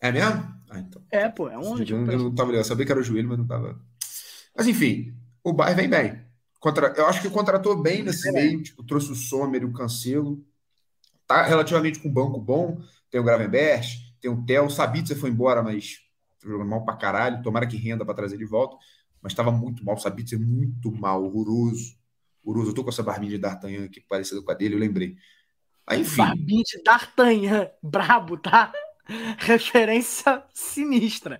É 0.00 0.10
mesmo? 0.10 0.54
Ah, 0.70 0.78
então. 0.78 1.02
É, 1.10 1.28
pô, 1.28 1.48
é 1.48 1.56
um 1.58 1.74
ano 1.74 1.84
de 1.84 1.92
Eu, 1.92 1.98
eu 1.98 2.04
recuperação. 2.04 2.28
não 2.28 2.34
tava 2.34 2.48
ligado. 2.50 2.64
Eu 2.64 2.68
sabia 2.68 2.86
que 2.86 2.92
era 2.92 3.00
o 3.00 3.04
joelho, 3.04 3.28
mas 3.28 3.38
não 3.38 3.46
tava. 3.46 3.78
Mas 4.56 4.66
enfim, 4.66 5.14
o 5.42 5.52
Bayern 5.52 5.82
vem 5.82 5.90
bem. 5.90 6.24
Contra... 6.58 6.88
Eu 6.96 7.06
acho 7.06 7.20
que 7.20 7.28
contratou 7.30 7.76
bem 7.80 8.02
nesse 8.02 8.30
bem. 8.32 8.48
meio, 8.48 8.62
tipo, 8.62 8.82
trouxe 8.82 9.12
o 9.12 9.14
Sommer 9.14 9.62
e 9.62 9.64
o 9.66 9.72
Cancelo. 9.72 10.42
Tá 11.26 11.42
relativamente 11.42 11.98
com 12.00 12.08
um 12.08 12.12
banco 12.12 12.40
bom. 12.40 12.78
Tem 13.10 13.20
o 13.20 13.24
Gravenberch, 13.24 14.13
tem 14.24 14.30
o 14.30 14.42
Theo. 14.42 14.64
O 14.64 14.70
Sabitzer 14.70 15.18
foi 15.18 15.28
embora, 15.28 15.62
mas 15.62 15.98
jogando 16.42 16.70
mal 16.70 16.82
pra 16.82 16.96
caralho. 16.96 17.42
Tomara 17.42 17.66
que 17.66 17.76
renda 17.76 18.06
pra 18.06 18.14
trazer 18.14 18.38
de 18.38 18.46
volta. 18.46 18.76
Mas 19.20 19.32
estava 19.32 19.52
muito 19.52 19.84
mal. 19.84 19.96
O 19.96 19.98
Sabitzer 19.98 20.40
muito 20.40 20.90
mal, 20.90 21.22
horroroso. 21.22 21.94
Horroroso. 22.42 22.70
Eu 22.70 22.74
tô 22.74 22.82
com 22.82 22.88
essa 22.88 23.02
barbinha 23.02 23.32
de 23.32 23.38
D'Artagnan 23.38 23.84
aqui 23.84 24.00
parecida 24.00 24.40
com 24.40 24.50
a 24.50 24.54
dele, 24.54 24.74
eu 24.74 24.78
lembrei. 24.78 25.16
Aí, 25.86 26.00
enfim. 26.00 26.16
Barbinha 26.16 26.62
de 26.62 26.82
D'Artagnan, 26.82 27.68
brabo, 27.82 28.38
tá? 28.38 28.72
Referência 29.38 30.42
sinistra. 30.54 31.38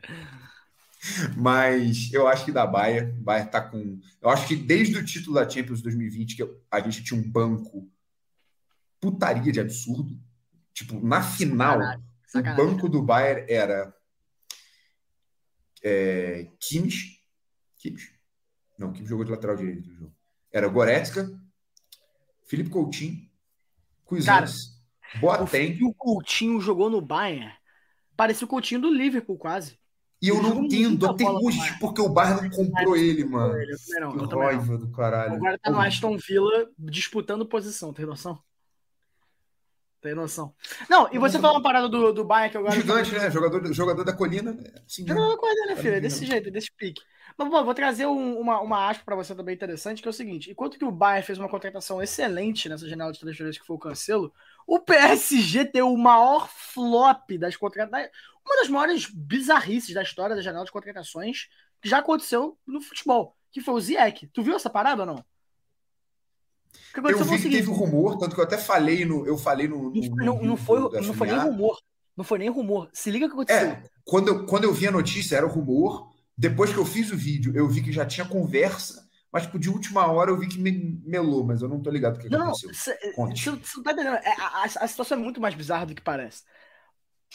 Mas 1.36 2.12
eu 2.12 2.28
acho 2.28 2.44
que 2.44 2.52
da 2.52 2.66
Bayern, 2.66 3.12
Bayern 3.22 3.50
tá 3.50 3.62
com. 3.62 3.98
Eu 4.20 4.28
acho 4.28 4.46
que 4.46 4.56
desde 4.56 4.98
o 4.98 5.04
título 5.04 5.36
da 5.36 5.48
Champions 5.48 5.80
2020, 5.80 6.36
que 6.36 6.50
a 6.70 6.80
gente 6.80 7.02
tinha 7.02 7.18
um 7.18 7.30
banco 7.30 7.90
putaria 9.00 9.52
de 9.52 9.60
absurdo. 9.60 10.18
Tipo, 10.72 10.98
na 11.06 11.22
final, 11.22 11.78
Sacanagem, 12.34 12.64
o 12.64 12.70
banco 12.70 12.88
do 12.88 13.02
Bayern 13.02 13.50
era 13.50 13.94
é, 15.82 16.48
Kimmich. 16.60 17.22
Kimmich? 17.78 18.12
Não, 18.78 18.92
Kimmich 18.92 19.08
jogou 19.08 19.24
de 19.24 19.30
lateral 19.30 19.56
direito 19.56 19.88
no 19.88 19.94
jogo. 19.94 20.16
Era 20.52 20.68
Goretzka, 20.68 21.30
Felipe 22.44 22.70
Coutinho, 22.70 23.28
Cuisance, 24.04 24.70
O 25.16 25.20
Boateng. 25.20 25.76
que 25.76 25.84
o 25.84 25.94
Coutinho 25.94 26.60
jogou 26.60 26.90
no 26.90 27.00
Bayern 27.00 27.52
parecia 28.16 28.44
o 28.44 28.48
Coutinho 28.48 28.80
do 28.80 28.90
Liverpool, 28.90 29.36
quase. 29.36 29.78
E 30.22 30.28
eu 30.28 30.36
ele 30.36 30.48
não 30.48 30.64
entendo 30.64 31.06
até 31.06 31.28
hoje 31.28 31.78
porque 31.78 32.00
o 32.00 32.08
Bayern 32.08 32.42
não 32.42 32.50
comprou 32.50 32.96
ele, 32.96 33.24
mano. 33.24 33.54
Eu 33.54 33.78
também 33.78 34.00
não, 34.00 34.28
Que 34.28 34.34
raiva 34.36 34.78
do 34.78 34.90
caralho. 34.90 35.34
Agora 35.34 35.58
tá 35.58 35.70
no. 35.70 35.80
Aston 35.80 36.16
Villa 36.16 36.70
disputando 36.78 37.44
posição, 37.44 37.92
tem 37.92 38.06
noção? 38.06 38.42
Tem 40.04 40.14
noção. 40.14 40.54
Não, 40.86 41.08
e 41.10 41.18
você 41.18 41.38
falou 41.38 41.56
uma 41.56 41.62
parada 41.62 41.88
do, 41.88 42.12
do 42.12 42.24
Bayern 42.26 42.50
que 42.50 42.58
agora. 42.58 42.74
Gigante, 42.74 43.10
né? 43.12 43.30
Jogador, 43.30 43.72
jogador 43.72 44.04
da 44.04 44.12
colina. 44.12 44.50
é 44.50 44.82
Assim, 44.86 45.06
Jogador 45.06 45.30
da 45.30 45.36
coisa, 45.38 45.64
né, 45.64 45.76
filho? 45.76 45.94
É 45.94 46.00
desse 46.00 46.26
jeito, 46.26 46.50
desse 46.50 46.70
pique. 46.76 47.00
Mas, 47.38 47.48
bom, 47.48 47.64
vou 47.64 47.72
trazer 47.72 48.04
um- 48.04 48.38
uma, 48.38 48.60
uma 48.60 48.90
aspa 48.90 49.02
pra 49.02 49.16
você 49.16 49.34
também 49.34 49.54
interessante, 49.54 50.02
que 50.02 50.06
é 50.06 50.10
o 50.10 50.12
seguinte: 50.12 50.50
enquanto 50.50 50.78
que 50.78 50.84
o 50.84 50.90
Bayern 50.92 51.24
fez 51.24 51.38
uma 51.38 51.48
contratação 51.48 52.02
excelente 52.02 52.68
nessa 52.68 52.86
janela 52.86 53.12
de 53.14 53.18
transferências 53.18 53.58
que 53.62 53.66
foi 53.66 53.76
o 53.76 53.78
Cancelo, 53.78 54.30
o 54.66 54.78
PSG 54.78 55.64
tem 55.64 55.80
o 55.80 55.96
maior 55.96 56.50
flop 56.50 57.30
das 57.38 57.56
contratações. 57.56 58.10
Uma 58.44 58.56
das 58.56 58.68
maiores 58.68 59.06
bizarrices 59.10 59.94
da 59.94 60.02
história 60.02 60.36
da 60.36 60.42
janela 60.42 60.66
de 60.66 60.70
contratações 60.70 61.48
que 61.80 61.88
já 61.88 62.00
aconteceu 62.00 62.58
no 62.66 62.82
futebol, 62.82 63.34
que 63.50 63.62
foi 63.62 63.72
o 63.72 63.80
Ziyech. 63.80 64.26
Tu 64.26 64.42
viu 64.42 64.54
essa 64.54 64.68
parada 64.68 65.00
ou 65.00 65.06
não? 65.06 65.24
O 66.96 67.08
Eu 67.10 67.24
vi 67.24 67.34
o 67.36 67.38
que 67.42 67.50
teve 67.50 67.70
um 67.70 67.74
rumor, 67.74 68.18
tanto 68.18 68.34
que 68.34 68.40
eu 68.40 68.44
até 68.44 68.56
falei 68.58 69.04
no. 69.04 69.26
Eu 69.26 69.36
falei 69.36 69.66
no. 69.68 69.90
no- 69.90 70.16
não, 70.16 70.24
não, 70.24 70.42
não 70.42 70.56
foi, 70.56 70.78
não 70.80 71.14
foi 71.14 71.26
nem 71.28 71.38
rumor. 71.38 71.78
Não 72.16 72.24
foi 72.24 72.38
nem 72.38 72.48
rumor. 72.48 72.88
Se 72.92 73.10
liga 73.10 73.26
o 73.26 73.28
que 73.28 73.34
aconteceu. 73.34 73.68
É, 73.70 73.82
quando 74.04 74.28
eu, 74.28 74.46
quando 74.46 74.64
eu 74.64 74.72
vi 74.72 74.86
a 74.86 74.92
notícia, 74.92 75.36
era 75.36 75.46
rumor. 75.46 76.08
Depois 76.36 76.72
que 76.72 76.78
eu 76.78 76.84
fiz 76.84 77.10
o 77.12 77.16
vídeo, 77.16 77.52
eu 77.56 77.68
vi 77.68 77.82
que 77.82 77.92
já 77.92 78.04
tinha 78.06 78.26
conversa, 78.26 79.08
mas 79.32 79.44
tipo, 79.44 79.58
de 79.58 79.70
última 79.70 80.06
hora 80.06 80.30
eu 80.30 80.38
vi 80.38 80.48
que 80.48 80.58
me 80.58 81.00
melou, 81.04 81.44
mas 81.44 81.62
eu 81.62 81.68
não 81.68 81.80
tô 81.80 81.90
ligado 81.90 82.16
o 82.16 82.20
que 82.20 82.28
Não, 82.28 82.38
não, 82.38 82.46
aconteceu. 82.48 82.74
cê- 82.74 83.12
Conte. 83.12 83.44
Você 83.50 83.76
não 83.76 83.82
tá 83.82 83.92
entendendo. 83.92 84.14
É, 84.16 84.32
a, 84.40 84.46
a- 84.62 84.64
a 84.64 84.88
situação 84.88 85.16
é 85.18 85.20
muito 85.20 85.40
mais 85.40 85.54
bizarra 85.54 85.86
do 85.86 85.94
que 85.94 86.02
parece. 86.02 86.42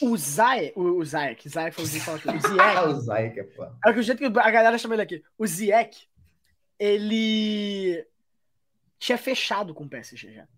O 0.02 0.16
Zayek, 0.16 0.78
o, 0.78 0.82
o 0.98 1.04
Zayek, 1.04 1.46
Zayek 1.48 1.74
foi 1.76 1.84
o 1.84 1.88
que 1.90 2.00
falou 2.00 2.18
aqui, 2.20 2.28
o 2.28 2.40
Ziyech, 2.48 2.88
o 2.88 3.00
Zay, 3.00 3.30
que 3.30 3.40
é 3.40 3.44
foda. 3.44 3.76
é 3.86 3.90
o 3.90 4.02
jeito 4.02 4.18
que 4.18 4.24
a 4.24 4.50
galera 4.50 4.78
chama 4.78 4.94
ele 4.94 5.02
aqui. 5.02 5.22
O 5.38 5.46
Ziyech, 5.46 6.08
ele 6.78 8.04
tinha 9.00 9.16
fechado 9.18 9.74
com 9.74 9.84
o 9.84 9.88
PSG 9.88 10.34
já. 10.34 10.48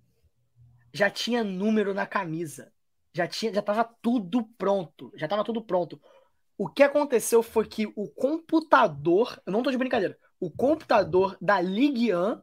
Já 0.92 1.09
tinha 1.09 1.44
número 1.44 1.94
na 1.94 2.05
camisa. 2.05 2.70
Já 3.14 3.26
tinha, 3.26 3.55
já 3.55 3.62
tava 3.62 3.85
tudo 4.02 4.44
pronto. 4.59 5.12
Já 5.16 5.28
tava 5.28 5.44
tudo 5.44 5.62
pronto. 5.62 5.98
O 6.59 6.68
que 6.68 6.83
aconteceu 6.83 7.42
foi 7.42 7.66
que 7.66 7.87
o 7.96 8.09
computador, 8.09 9.40
eu 9.46 9.52
não 9.52 9.62
tô 9.62 9.70
de 9.70 9.78
brincadeira, 9.78 10.18
o 10.40 10.50
computador 10.50 11.38
da 11.40 11.61
Ligue 11.61 12.14
1 12.14 12.42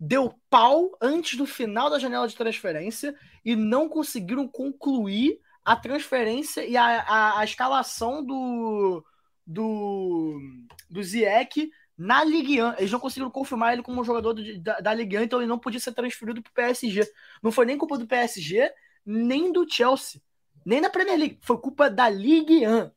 deu 0.00 0.34
pau 0.50 0.96
antes 1.00 1.36
do 1.36 1.46
final 1.46 1.90
da 1.90 1.98
janela 1.98 2.26
de 2.26 2.34
transferência 2.34 3.14
e 3.44 3.54
não 3.54 3.88
conseguiram 3.88 4.48
concluir 4.48 5.38
a 5.64 5.76
transferência 5.76 6.64
e 6.64 6.76
a, 6.76 7.02
a, 7.02 7.40
a 7.40 7.44
escalação 7.44 8.24
do, 8.24 9.04
do, 9.46 10.40
do 10.88 11.02
Ziyech 11.02 11.70
na 11.96 12.22
Ligue 12.24 12.62
1. 12.62 12.74
Eles 12.78 12.90
não 12.92 13.00
conseguiram 13.00 13.30
confirmar 13.30 13.72
ele 13.72 13.82
como 13.82 14.00
um 14.00 14.04
jogador 14.04 14.32
do- 14.34 14.60
da, 14.60 14.80
da 14.80 14.94
Ligue 14.94 15.18
1, 15.18 15.22
então 15.22 15.38
ele 15.40 15.48
não 15.48 15.58
podia 15.58 15.80
ser 15.80 15.92
transferido 15.92 16.42
pro 16.42 16.52
PSG. 16.52 17.06
Não 17.42 17.50
foi 17.52 17.64
nem 17.66 17.78
culpa 17.78 17.96
do 17.98 18.06
PSG, 18.06 18.70
nem 19.04 19.52
do 19.52 19.66
Chelsea, 19.70 20.20
nem 20.64 20.80
da 20.80 20.90
Premier 20.90 21.18
League. 21.18 21.38
Foi 21.42 21.58
culpa 21.58 21.88
da 21.90 22.08
Ligue 22.08 22.66
1. 22.66 22.90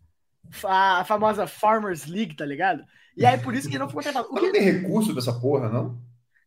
A 0.66 1.04
famosa 1.06 1.46
Farmers 1.46 2.06
League, 2.08 2.36
tá 2.36 2.46
ligado? 2.46 2.84
E 3.16 3.26
aí 3.26 3.38
por 3.38 3.54
isso 3.54 3.68
que 3.68 3.76
ele 3.76 3.84
não 3.84 3.90
foi 3.90 4.04
contratado. 4.04 4.30
O 4.30 4.34
Mas 4.34 4.42
que- 4.42 4.48
não 4.48 4.54
tem 4.54 4.64
recurso 4.64 5.12
pra 5.12 5.20
essa 5.22 5.40
porra, 5.40 5.70
não? 5.70 5.98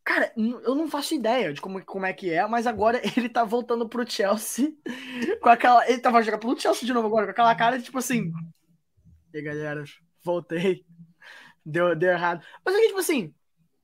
Cara, 0.04 0.32
eu 0.36 0.74
não 0.74 0.88
faço 0.88 1.14
ideia 1.14 1.52
de 1.52 1.60
como, 1.60 1.80
como 1.84 2.04
é 2.04 2.12
que 2.12 2.28
é, 2.32 2.44
mas 2.48 2.66
agora 2.66 3.00
ele 3.16 3.28
tá 3.28 3.44
voltando 3.44 3.88
pro 3.88 4.08
Chelsea 4.10 4.72
com 5.40 5.48
aquela. 5.48 5.88
Ele 5.88 5.98
tava 6.00 6.20
jogando 6.22 6.40
pelo 6.40 6.58
Chelsea 6.58 6.84
de 6.84 6.92
novo 6.92 7.06
agora, 7.06 7.26
com 7.26 7.30
aquela 7.30 7.54
cara 7.54 7.78
de 7.78 7.84
tipo 7.84 7.98
assim. 7.98 8.32
E 9.32 9.36
aí, 9.38 9.42
galera, 9.44 9.84
voltei. 10.24 10.84
Deu, 11.64 11.94
deu 11.94 12.10
errado. 12.10 12.44
Mas 12.64 12.74
aqui, 12.74 12.86
tipo 12.88 12.98
assim, 12.98 13.32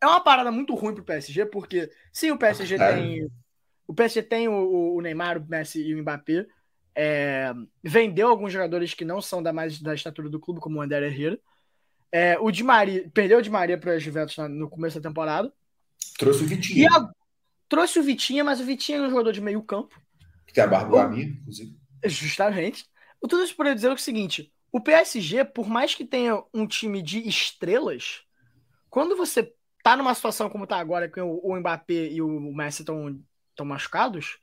é 0.00 0.06
uma 0.06 0.20
parada 0.20 0.50
muito 0.50 0.74
ruim 0.74 0.94
pro 0.94 1.04
PSG, 1.04 1.46
porque 1.46 1.90
sim, 2.12 2.30
o 2.30 2.38
PSG 2.38 2.74
É. 2.76 2.94
tem. 2.94 3.30
O 3.86 3.94
PSG 3.94 4.22
tem 4.22 4.48
o, 4.48 4.94
o 4.96 5.00
Neymar, 5.00 5.38
o 5.38 5.46
Messi 5.48 5.82
e 5.82 5.94
o 5.94 5.98
Mbappé. 5.98 6.46
É, 6.94 7.52
vendeu 7.82 8.28
alguns 8.28 8.52
jogadores 8.52 8.92
que 8.92 9.04
não 9.04 9.20
são 9.20 9.42
da 9.42 9.52
mais 9.52 9.80
da 9.80 9.94
estatura 9.94 10.28
do 10.28 10.40
clube, 10.40 10.60
como 10.60 10.78
o 10.78 10.82
André 10.82 11.06
Herrera. 11.06 11.38
É, 12.10 12.38
o 12.38 12.50
Di 12.50 12.64
Maria, 12.64 13.08
perdeu 13.14 13.38
o 13.38 13.42
Di 13.42 13.50
Maria 13.50 13.78
para 13.78 13.98
Juventus 13.98 14.36
na- 14.36 14.48
no 14.48 14.68
começo 14.68 15.00
da 15.00 15.08
temporada. 15.08 15.52
Trouxe 16.18 16.42
o 16.42 16.46
Vitinho, 16.46 16.88
a- 16.92 17.10
trouxe 17.68 17.98
o 18.00 18.02
Vitinha, 18.02 18.42
mas 18.42 18.60
o 18.60 18.64
Vitinha 18.64 18.98
é 18.98 19.02
um 19.02 19.10
jogador 19.10 19.32
de 19.32 19.40
meio 19.40 19.62
campo, 19.62 20.00
que 20.46 20.52
tem 20.52 20.64
a 20.64 20.66
barba 20.66 21.08
minha, 21.08 21.26
inclusive. 21.26 21.76
justamente. 22.04 22.86
O 23.20 23.28
Tudo 23.28 23.44
isso 23.44 23.54
para 23.56 23.74
dizer 23.74 23.90
o 23.90 23.96
seguinte: 23.98 24.52
o 24.72 24.80
PSG, 24.80 25.44
por 25.44 25.68
mais 25.68 25.94
que 25.94 26.04
tenha 26.04 26.42
um 26.52 26.66
time 26.66 27.02
de 27.02 27.26
estrelas, 27.28 28.22
quando 28.90 29.16
você 29.16 29.52
tá 29.82 29.96
numa 29.96 30.14
situação 30.14 30.50
como 30.50 30.66
tá 30.66 30.78
agora, 30.78 31.08
que 31.08 31.20
o, 31.20 31.40
o 31.42 31.56
Mbappé 31.56 32.08
e 32.12 32.22
o 32.22 32.40
Messi 32.54 32.82
estão 32.82 33.66
machucados, 33.66 34.38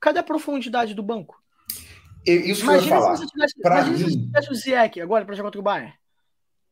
cadê 0.00 0.20
a 0.20 0.24
profundidade 0.24 0.94
do 0.94 1.02
banco? 1.02 1.42
Isso 2.26 2.62
eu 2.62 2.64
Imagina 2.64 2.96
falar. 3.00 3.16
se 3.16 3.22
você 3.22 3.26
tivesse, 3.26 3.54
se 3.98 4.42
você 4.42 4.52
o 4.52 4.54
Ziyech 4.54 5.00
agora 5.00 5.24
para 5.24 5.34
jogar 5.34 5.48
contra 5.48 5.60
o 5.60 5.64
Bayern. 5.64 5.94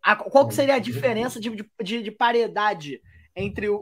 A- 0.02 0.16
qual 0.16 0.46
que 0.46 0.54
seria 0.54 0.74
a 0.74 0.78
diferença 0.78 1.40
de, 1.40 1.50
de, 1.82 2.02
de 2.02 2.10
paridade 2.10 3.00
entre 3.34 3.68
o, 3.68 3.76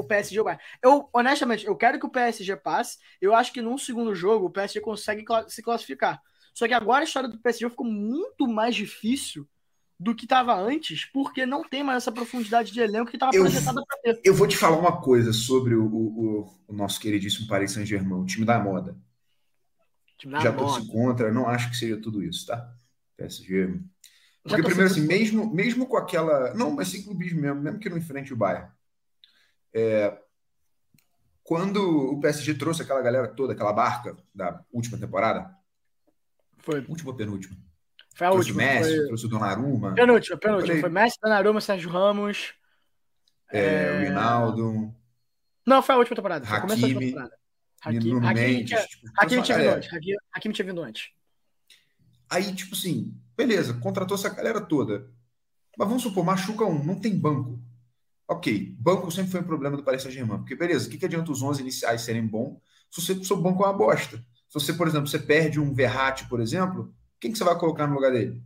o 0.00 0.04
PSG 0.04 0.36
e 0.36 0.40
o 0.40 0.44
Bayern? 0.44 0.62
Eu, 0.82 1.08
honestamente, 1.12 1.66
eu 1.66 1.76
quero 1.76 1.98
que 1.98 2.06
o 2.06 2.10
PSG 2.10 2.56
passe. 2.56 2.98
Eu 3.20 3.34
acho 3.34 3.52
que 3.52 3.62
num 3.62 3.78
segundo 3.78 4.14
jogo 4.14 4.46
o 4.46 4.50
PSG 4.50 4.80
consegue 4.80 5.24
se 5.48 5.62
classificar. 5.62 6.20
Só 6.58 6.66
que 6.66 6.74
agora 6.74 7.02
a 7.02 7.04
história 7.04 7.28
do 7.28 7.38
PSG 7.38 7.70
ficou 7.70 7.86
muito 7.86 8.48
mais 8.48 8.74
difícil 8.74 9.46
do 9.96 10.12
que 10.12 10.24
estava 10.24 10.56
antes, 10.56 11.04
porque 11.04 11.46
não 11.46 11.62
tem 11.62 11.84
mais 11.84 11.98
essa 12.02 12.10
profundidade 12.10 12.72
de 12.72 12.80
elenco 12.80 13.08
que 13.12 13.16
estava 13.16 13.30
projetada 13.30 13.80
para 13.86 13.98
ter. 14.02 14.20
Eu 14.24 14.34
vou 14.34 14.48
te 14.48 14.56
falar 14.56 14.76
uma 14.76 15.00
coisa 15.00 15.32
sobre 15.32 15.76
o, 15.76 15.86
o- 15.86 16.50
o- 16.66 16.72
nosso 16.72 16.98
queridíssimo 16.98 17.46
Paris 17.46 17.70
Saint-Germain, 17.70 18.20
o 18.20 18.26
time 18.26 18.44
da 18.44 18.58
moda. 18.58 18.96
Time 20.18 20.32
da 20.32 20.40
Já 20.40 20.50
moda. 20.50 20.64
torci 20.66 20.88
contra, 20.88 21.32
não 21.32 21.48
acho 21.48 21.70
que 21.70 21.76
seja 21.76 21.96
tudo 21.96 22.24
isso, 22.24 22.44
tá? 22.46 22.74
PSG. 23.16 23.78
Porque, 24.42 24.60
primeiro, 24.60 24.90
assim, 24.90 25.06
mesmo, 25.06 25.48
mesmo 25.54 25.86
com 25.86 25.96
aquela. 25.96 26.52
Não, 26.54 26.72
mas 26.72 26.88
sem 26.88 27.04
clubismo 27.04 27.40
mesmo, 27.40 27.60
mesmo 27.62 27.78
que 27.78 27.88
não 27.88 27.98
enfrente 27.98 28.32
o 28.32 28.36
Bayern. 28.36 28.68
é, 29.72 30.18
quando 31.44 31.78
o 32.12 32.20
PSG 32.20 32.54
trouxe 32.54 32.82
aquela 32.82 33.00
galera 33.00 33.28
toda, 33.28 33.52
aquela 33.52 33.72
barca 33.72 34.16
da 34.34 34.60
última 34.72 34.98
temporada, 34.98 35.56
Foi. 36.70 36.84
última 36.88 37.10
ou 37.10 37.16
penúltima, 37.16 37.56
Foi 38.14 38.26
a 38.26 38.30
trouxe 38.30 38.50
o 38.50 38.54
última. 38.54 38.72
Messi, 38.74 38.96
Foi... 38.96 39.06
trouxe 39.06 39.26
o 39.26 39.28
Donnarumma, 39.28 39.94
Penúltima, 39.94 40.36
penúltima. 40.36 40.66
Falei- 40.66 40.80
Foi 40.80 40.90
Messi, 40.90 41.16
Donnarumma, 41.22 41.60
Sérgio 41.60 41.88
Ramos. 41.90 42.52
é, 43.50 43.92
o 43.92 44.02
Rinaldo, 44.04 44.94
Não, 45.66 45.82
foi 45.82 45.94
a 45.94 45.98
última 45.98 46.16
temporada. 46.16 46.44
O 46.44 46.48
Hakimi. 46.54 47.14
Hakimi, 47.80 48.26
Hakimi, 48.26 48.64
tinha, 48.64 48.86
tipo, 48.86 49.06
Hakimi 49.16 49.42
tinha 49.42 49.56
vindo 49.56 49.64
galera. 49.64 49.76
antes. 49.76 49.92
Hakimi, 49.94 50.16
Hakimi 50.34 50.54
tinha 50.54 50.66
vindo 50.66 50.82
antes. 50.82 51.08
Aí, 52.28 52.54
tipo 52.54 52.74
assim, 52.74 53.14
beleza, 53.36 53.72
contratou 53.74 54.14
essa 54.16 54.28
galera 54.28 54.60
toda. 54.60 55.10
Mas 55.78 55.88
vamos 55.88 56.02
supor, 56.02 56.24
machuca 56.24 56.64
um, 56.66 56.82
não 56.84 56.98
tem 57.00 57.16
banco. 57.18 57.58
Ok, 58.26 58.76
banco 58.78 59.10
sempre 59.10 59.30
foi 59.30 59.40
um 59.40 59.44
problema 59.44 59.76
do 59.76 59.82
Paris 59.84 60.02
Saint-Germain. 60.02 60.38
Porque, 60.38 60.54
beleza, 60.56 60.86
o 60.86 60.90
que, 60.90 60.98
que 60.98 61.06
adianta 61.06 61.30
os 61.32 61.40
11 61.40 61.62
iniciais 61.62 62.02
serem 62.02 62.26
bons 62.26 62.58
se 62.90 63.00
você, 63.00 63.24
seu 63.24 63.36
banco 63.36 63.62
é 63.62 63.66
uma 63.66 63.72
bosta? 63.72 64.22
Se 64.48 64.54
você, 64.54 64.72
por 64.72 64.86
exemplo, 64.88 65.06
você 65.06 65.18
perde 65.18 65.60
um 65.60 65.74
Verratti, 65.74 66.26
por 66.28 66.40
exemplo, 66.40 66.94
quem 67.20 67.30
que 67.32 67.38
você 67.38 67.44
vai 67.44 67.58
colocar 67.58 67.86
no 67.86 67.94
lugar 67.94 68.12
dele? 68.12 68.42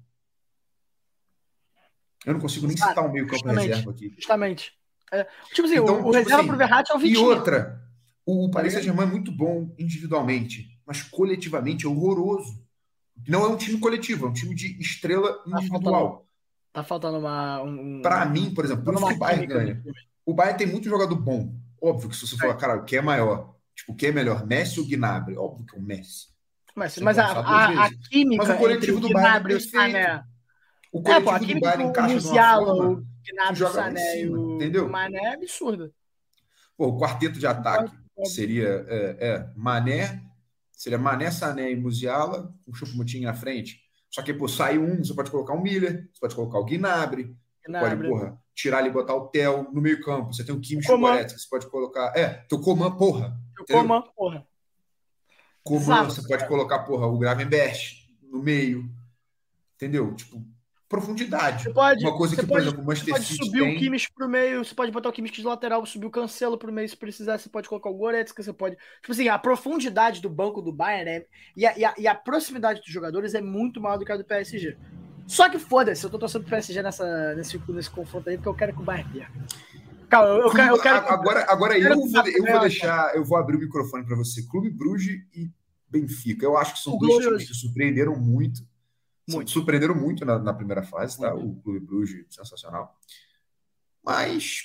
Eu 2.24 2.34
não 2.34 2.40
consigo 2.40 2.66
nem 2.66 2.76
citar 2.76 3.04
um 3.04 3.12
meio 3.12 3.26
campo 3.26 3.46
reserva 3.48 3.90
aqui. 3.90 4.12
Justamente. 4.16 4.72
É, 5.12 5.26
tipo 5.52 5.66
assim, 5.66 5.76
Então, 5.76 5.96
o, 5.96 5.98
o 5.98 6.02
tipo 6.04 6.12
reserva 6.12 6.36
assim, 6.38 6.46
pro 6.48 6.56
Verratti 6.56 6.92
é 6.92 6.94
o 6.94 6.98
E 6.98 7.02
Vitinho. 7.02 7.24
outra, 7.26 7.82
o 8.24 8.46
Tá 8.48 8.54
Paris? 8.58 8.72
Saint-Germain 8.72 9.06
é 9.06 9.10
muito 9.10 9.30
bom 9.32 9.74
individualmente, 9.78 10.78
mas 10.86 11.02
coletivamente 11.02 11.84
é 11.84 11.88
horroroso. 11.88 12.62
Não 13.28 13.44
é 13.44 13.48
um 13.48 13.56
time 13.56 13.78
coletivo, 13.78 14.26
é 14.26 14.28
um 14.30 14.32
time 14.32 14.54
de 14.54 14.80
estrela 14.80 15.42
individual. 15.46 16.26
Tá 16.72 16.82
faltando 16.82 17.18
uma. 17.18 17.60
Um, 17.62 18.00
Para 18.00 18.24
mim, 18.24 18.54
por 18.54 18.64
exemplo, 18.64 18.84
por 18.84 18.94
isso 18.94 19.06
que 19.06 19.12
o 19.14 19.18
Bayern 19.18 19.46
ganha. 19.46 19.84
O 20.24 20.32
Bayern 20.32 20.58
tem 20.58 20.66
muito 20.66 20.88
jogador 20.88 21.14
bom. 21.16 21.54
Óbvio 21.80 22.08
que 22.08 22.16
se 22.16 22.26
você 22.26 22.36
falar, 22.36 22.56
cara, 22.56 22.76
o 22.76 22.84
que 22.84 22.96
é 22.96 23.02
maior? 23.02 23.51
Tipo, 23.74 23.92
o 23.92 23.96
que 23.96 24.06
é 24.06 24.12
melhor? 24.12 24.46
Messi 24.46 24.80
ou 24.80 24.86
Gnabry? 24.86 25.36
Óbvio 25.36 25.66
que 25.66 25.76
é 25.76 25.78
o 25.78 25.82
Messi. 25.82 26.32
Mas, 26.74 26.98
mas 26.98 27.18
a, 27.18 27.26
a, 27.26 27.84
a 27.84 27.90
química 28.08 28.44
Mas 28.44 28.56
o 28.56 28.58
coletivo 28.58 29.00
do 29.00 29.10
Bayern 29.10 29.28
é 29.28 29.32
Gnabry 29.32 29.54
o. 29.54 29.60
Sané. 29.60 30.24
O 30.92 30.98
É, 31.00 31.20
coletivo 31.20 31.24
pô, 31.24 31.30
a 31.30 31.38
do 31.38 31.60
Bayern 31.60 31.84
encaixa 31.84 32.14
Musiala, 32.14 32.66
forma... 32.66 32.90
o 32.90 33.06
Gnabry, 33.26 33.56
joga 33.56 33.74
Sané 33.74 34.12
cima, 34.12 34.38
o, 34.38 34.54
entendeu? 34.54 34.86
o 34.86 34.90
Mané 34.90 35.18
é 35.18 35.34
absurdo. 35.34 35.92
Pô, 36.76 36.88
o 36.88 36.98
quarteto 36.98 37.38
de 37.38 37.46
ataque 37.46 37.92
seria 38.24 38.84
é, 38.88 39.16
é, 39.20 39.50
Mané, 39.56 40.22
seria 40.72 40.98
Mané, 40.98 41.30
Sané 41.30 41.70
e 41.70 41.76
Musiala, 41.76 42.52
o 42.66 42.74
Choupo-Moting 42.74 43.20
na 43.20 43.34
frente. 43.34 43.80
Só 44.10 44.22
que, 44.22 44.34
pô, 44.34 44.46
sai 44.48 44.78
um, 44.78 45.02
você 45.02 45.14
pode 45.14 45.30
colocar 45.30 45.54
o 45.54 45.62
Miller, 45.62 46.08
você 46.12 46.20
pode 46.20 46.34
colocar 46.34 46.58
o 46.58 46.64
Gnabry, 46.64 47.24
você 47.24 47.72
pode, 47.72 47.96
Gnabry. 47.96 48.08
porra, 48.08 48.38
tirar 48.54 48.78
ali 48.78 48.88
e 48.88 48.92
botar 48.92 49.14
o 49.14 49.28
Theo 49.28 49.70
no 49.72 49.80
meio 49.80 50.02
campo. 50.02 50.32
Você 50.32 50.44
tem 50.44 50.54
o 50.54 50.60
Coman. 50.86 51.12
Goretzka, 51.12 51.38
você 51.38 51.48
pode 51.48 51.66
colocar... 51.70 52.12
É, 52.14 52.44
teu 52.48 52.60
Coman, 52.60 52.90
porra. 52.96 53.34
Coman, 53.64 54.02
porra. 54.16 54.46
Coman, 55.62 56.04
você 56.04 56.26
pode 56.26 56.46
colocar, 56.48 56.80
porra, 56.80 57.06
o 57.06 57.18
Gravenberch 57.18 58.12
no 58.22 58.42
meio. 58.42 58.90
Entendeu? 59.76 60.14
Tipo, 60.14 60.42
profundidade. 60.92 61.64
Você 61.64 61.72
pode, 61.72 62.04
Uma 62.04 62.16
coisa 62.16 62.34
você 62.34 62.42
que, 62.42 62.46
por 62.46 62.54
pode, 62.54 62.66
exemplo, 62.66 62.82
o 62.82 62.84
você 62.84 62.88
Manchester 62.88 63.14
pode 63.14 63.24
City 63.24 63.44
subir 63.46 63.60
tem... 63.60 63.76
o 63.76 63.78
Kimmich 63.78 64.12
pro 64.12 64.28
meio, 64.28 64.64
você 64.64 64.74
pode 64.74 64.92
botar 64.92 65.08
o 65.08 65.12
Kimmich 65.12 65.40
de 65.40 65.46
lateral, 65.46 65.86
subir 65.86 66.06
o 66.06 66.10
Cancelo 66.10 66.58
pro 66.58 66.70
meio 66.70 66.86
se 66.86 66.96
precisar, 66.96 67.38
você 67.38 67.48
pode 67.48 67.66
colocar 67.66 67.88
o 67.88 67.94
Goretzka, 67.94 68.42
você 68.42 68.52
pode... 68.52 68.76
Tipo 69.00 69.12
assim, 69.12 69.28
a 69.28 69.38
profundidade 69.38 70.20
do 70.20 70.28
banco 70.28 70.60
do 70.60 70.70
Bayern 70.70 71.10
é, 71.10 71.26
e, 71.56 71.66
a, 71.66 71.78
e, 71.78 71.84
a, 71.84 71.94
e 71.96 72.06
a 72.06 72.14
proximidade 72.14 72.80
dos 72.80 72.90
jogadores 72.90 73.34
é 73.34 73.40
muito 73.40 73.80
maior 73.80 73.96
do 73.96 74.04
que 74.04 74.12
a 74.12 74.16
do 74.18 74.24
PSG. 74.24 74.76
Só 75.26 75.48
que 75.48 75.58
foda-se, 75.58 76.04
eu 76.04 76.10
tô 76.10 76.18
torcendo 76.18 76.42
pro 76.42 76.50
PSG 76.50 76.82
nessa, 76.82 77.34
nesse, 77.34 77.58
nesse 77.68 77.90
confronto 77.90 78.28
aí, 78.28 78.36
porque 78.36 78.48
eu 78.50 78.54
quero 78.54 78.74
que 78.74 78.82
o 78.82 78.84
Bayern 78.84 79.10
perca. 79.10 79.32
Calma, 80.12 80.28
eu, 80.28 80.40
eu 80.42 80.50
quero... 80.50 80.76
Eu 80.76 80.82
quero 80.82 81.02
que- 81.04 81.10
agora, 81.10 81.46
agora 81.48 81.78
eu, 81.78 81.96
vou, 81.96 82.26
eu 82.26 82.44
vou 82.44 82.60
deixar, 82.60 83.16
eu 83.16 83.24
vou 83.24 83.38
abrir 83.38 83.56
o 83.56 83.60
microfone 83.60 84.04
para 84.04 84.14
você. 84.14 84.42
Clube 84.46 84.68
Bruges 84.68 85.22
e 85.32 85.50
Benfica. 85.88 86.44
Eu 86.44 86.54
acho 86.58 86.74
que 86.74 86.80
são 86.80 86.96
O 86.96 86.98
dois 86.98 87.24
times 87.24 87.48
que 87.48 87.54
surpreenderam 87.54 88.14
muito. 88.14 88.60
Muito. 89.26 89.50
Surpreenderam 89.50 89.94
muito 89.94 90.22
na, 90.26 90.38
na 90.38 90.52
primeira 90.52 90.82
fase, 90.82 91.18
tá? 91.18 91.34
O 91.34 91.54
Clube 91.62 91.80
Bruges, 91.80 92.26
sensacional. 92.28 92.94
Mas 94.04 94.64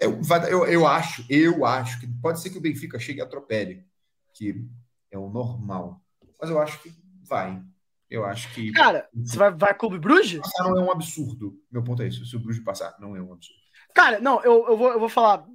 eu, 0.00 0.18
eu, 0.48 0.64
eu 0.66 0.86
acho, 0.86 1.26
eu 1.28 1.66
acho 1.66 2.00
que 2.00 2.06
pode 2.06 2.40
ser 2.40 2.48
que 2.48 2.56
o 2.56 2.60
Benfica 2.62 2.98
chegue 2.98 3.18
e 3.18 3.22
atropele, 3.22 3.84
que 4.32 4.64
é 5.10 5.18
o 5.18 5.28
normal. 5.28 6.00
Mas 6.40 6.48
eu 6.48 6.58
acho 6.58 6.80
que 6.82 6.90
vai. 7.22 7.62
Eu 8.08 8.24
acho 8.24 8.52
que 8.54 8.72
Cara, 8.72 9.08
você 9.14 9.36
vai, 9.36 9.50
vai 9.50 9.74
Clube 9.74 9.98
Bruges? 9.98 10.40
passar 10.40 10.64
não 10.64 10.78
é 10.78 10.82
um 10.82 10.90
absurdo. 10.90 11.60
Meu 11.70 11.82
ponto 11.82 12.02
é 12.02 12.08
isso. 12.08 12.24
Se 12.24 12.34
o 12.34 12.40
Bruges 12.40 12.64
passar, 12.64 12.96
não 12.98 13.14
é 13.14 13.20
um 13.20 13.32
absurdo. 13.32 13.60
Cara, 13.94 14.20
não, 14.20 14.42
eu, 14.42 14.66
eu, 14.68 14.76
vou, 14.76 14.92
eu 14.92 15.00
vou 15.00 15.08
falar 15.08 15.46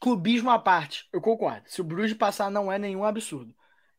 clubismo 0.00 0.50
à 0.50 0.58
parte, 0.58 1.08
eu 1.12 1.20
concordo. 1.20 1.62
Se 1.66 1.80
o 1.80 1.84
Bruges 1.84 2.16
passar, 2.16 2.50
não 2.50 2.72
é 2.72 2.78
nenhum 2.78 3.04
absurdo. 3.04 3.54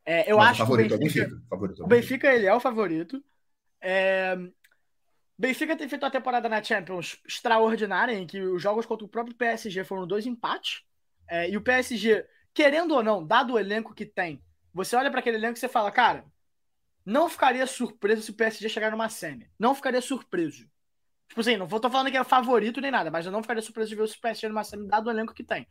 É, 0.05 0.31
eu 0.31 0.37
Mas 0.37 0.51
acho 0.51 0.63
o 0.63 0.65
favorito 0.65 0.87
que 0.89 0.93
o 0.93 0.95
é 0.95 0.97
o 0.97 0.99
Benfica, 0.99 1.25
Benfica. 1.25 1.47
Favorito 1.49 1.81
é 1.81 1.85
o 1.85 1.87
Benfica, 1.87 2.33
ele 2.33 2.45
é 2.47 2.53
o 2.53 2.59
favorito. 2.59 3.23
É, 3.79 4.37
Benfica 5.37 5.75
tem 5.75 5.89
feito 5.89 6.03
uma 6.03 6.11
temporada 6.11 6.47
na 6.49 6.63
Champions 6.63 7.19
extraordinária, 7.27 8.13
em 8.13 8.27
que 8.27 8.39
os 8.41 8.61
jogos 8.61 8.85
contra 8.85 9.05
o 9.05 9.09
próprio 9.09 9.35
PSG 9.35 9.83
foram 9.83 10.05
dois 10.05 10.25
empates. 10.25 10.83
É, 11.27 11.49
e 11.49 11.57
o 11.57 11.61
PSG, 11.61 12.25
querendo 12.53 12.93
ou 12.93 13.03
não, 13.03 13.25
dado 13.25 13.53
o 13.53 13.59
elenco 13.59 13.93
que 13.93 14.05
tem, 14.05 14.43
você 14.73 14.95
olha 14.95 15.09
para 15.09 15.19
aquele 15.19 15.37
elenco 15.37 15.57
e 15.57 15.59
você 15.59 15.67
fala, 15.67 15.91
cara, 15.91 16.25
não 17.05 17.29
ficaria 17.29 17.65
surpreso 17.65 18.21
se 18.21 18.31
o 18.31 18.35
PSG 18.35 18.69
chegar 18.69 18.91
numa 18.91 19.09
semi. 19.09 19.49
Não 19.57 19.73
ficaria 19.73 20.01
surpreso. 20.01 20.69
Tipo 21.31 21.39
assim, 21.39 21.55
não 21.55 21.65
vou 21.65 21.79
tô 21.79 21.89
falando 21.89 22.11
que 22.11 22.17
é 22.17 22.23
favorito 22.25 22.81
nem 22.81 22.91
nada, 22.91 23.09
mas 23.09 23.25
eu 23.25 23.31
não 23.31 23.41
ficaria 23.41 23.63
surpreso 23.63 23.89
de 23.89 23.95
ver 23.95 24.03
o 24.03 24.19
PSG 24.19 24.49
numa 24.49 24.65
semi, 24.65 24.85
dado 24.85 25.07
o 25.07 25.09
elenco 25.09 25.33
que 25.33 25.45
tem. 25.45 25.65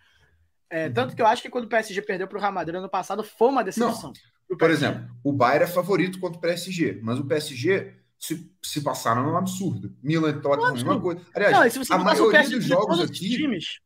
É, 0.70 0.86
Uhum. 0.86 0.94
Tanto 0.94 1.14
que 1.14 1.20
eu 1.20 1.26
acho 1.26 1.42
que 1.42 1.50
quando 1.50 1.66
o 1.66 1.68
PSG 1.68 2.00
perdeu 2.00 2.26
pro 2.26 2.40
Real 2.40 2.50
Madrid 2.50 2.76
ano 2.76 2.88
passado, 2.88 3.22
foi 3.22 3.48
uma 3.48 3.62
decepção. 3.62 4.14
Por 4.58 4.70
exemplo, 4.70 5.06
o 5.22 5.34
Bayern 5.34 5.64
é 5.64 5.66
favorito 5.66 6.18
contra 6.18 6.38
o 6.38 6.40
PSG, 6.40 6.98
mas 7.02 7.18
o 7.18 7.26
PSG, 7.26 7.92
se, 8.18 8.50
se 8.62 8.80
passar, 8.80 9.14
não 9.14 9.34
é 9.34 9.38
absurdo. 9.38 9.94
Milan 10.02 10.30
e 10.30 10.40
Tottenham, 10.40 10.70
a 10.70 10.72
mesma 10.72 10.94
absurdo. 10.94 11.02
coisa. 11.02 11.26
Aliás, 11.34 11.54
Não, 11.54 11.70
se 11.70 11.78
você 11.78 11.92
a 11.92 11.96
o 11.96 12.04
maioria 12.04 12.48
dos 12.48 12.64
jogos 12.64 13.00
aqui, 13.00 13.36
times, 13.36 13.80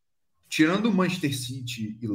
tirando 0.48 0.86
o 0.86 0.94
Manchester 0.94 1.36
City, 1.36 1.98
e, 2.00 2.08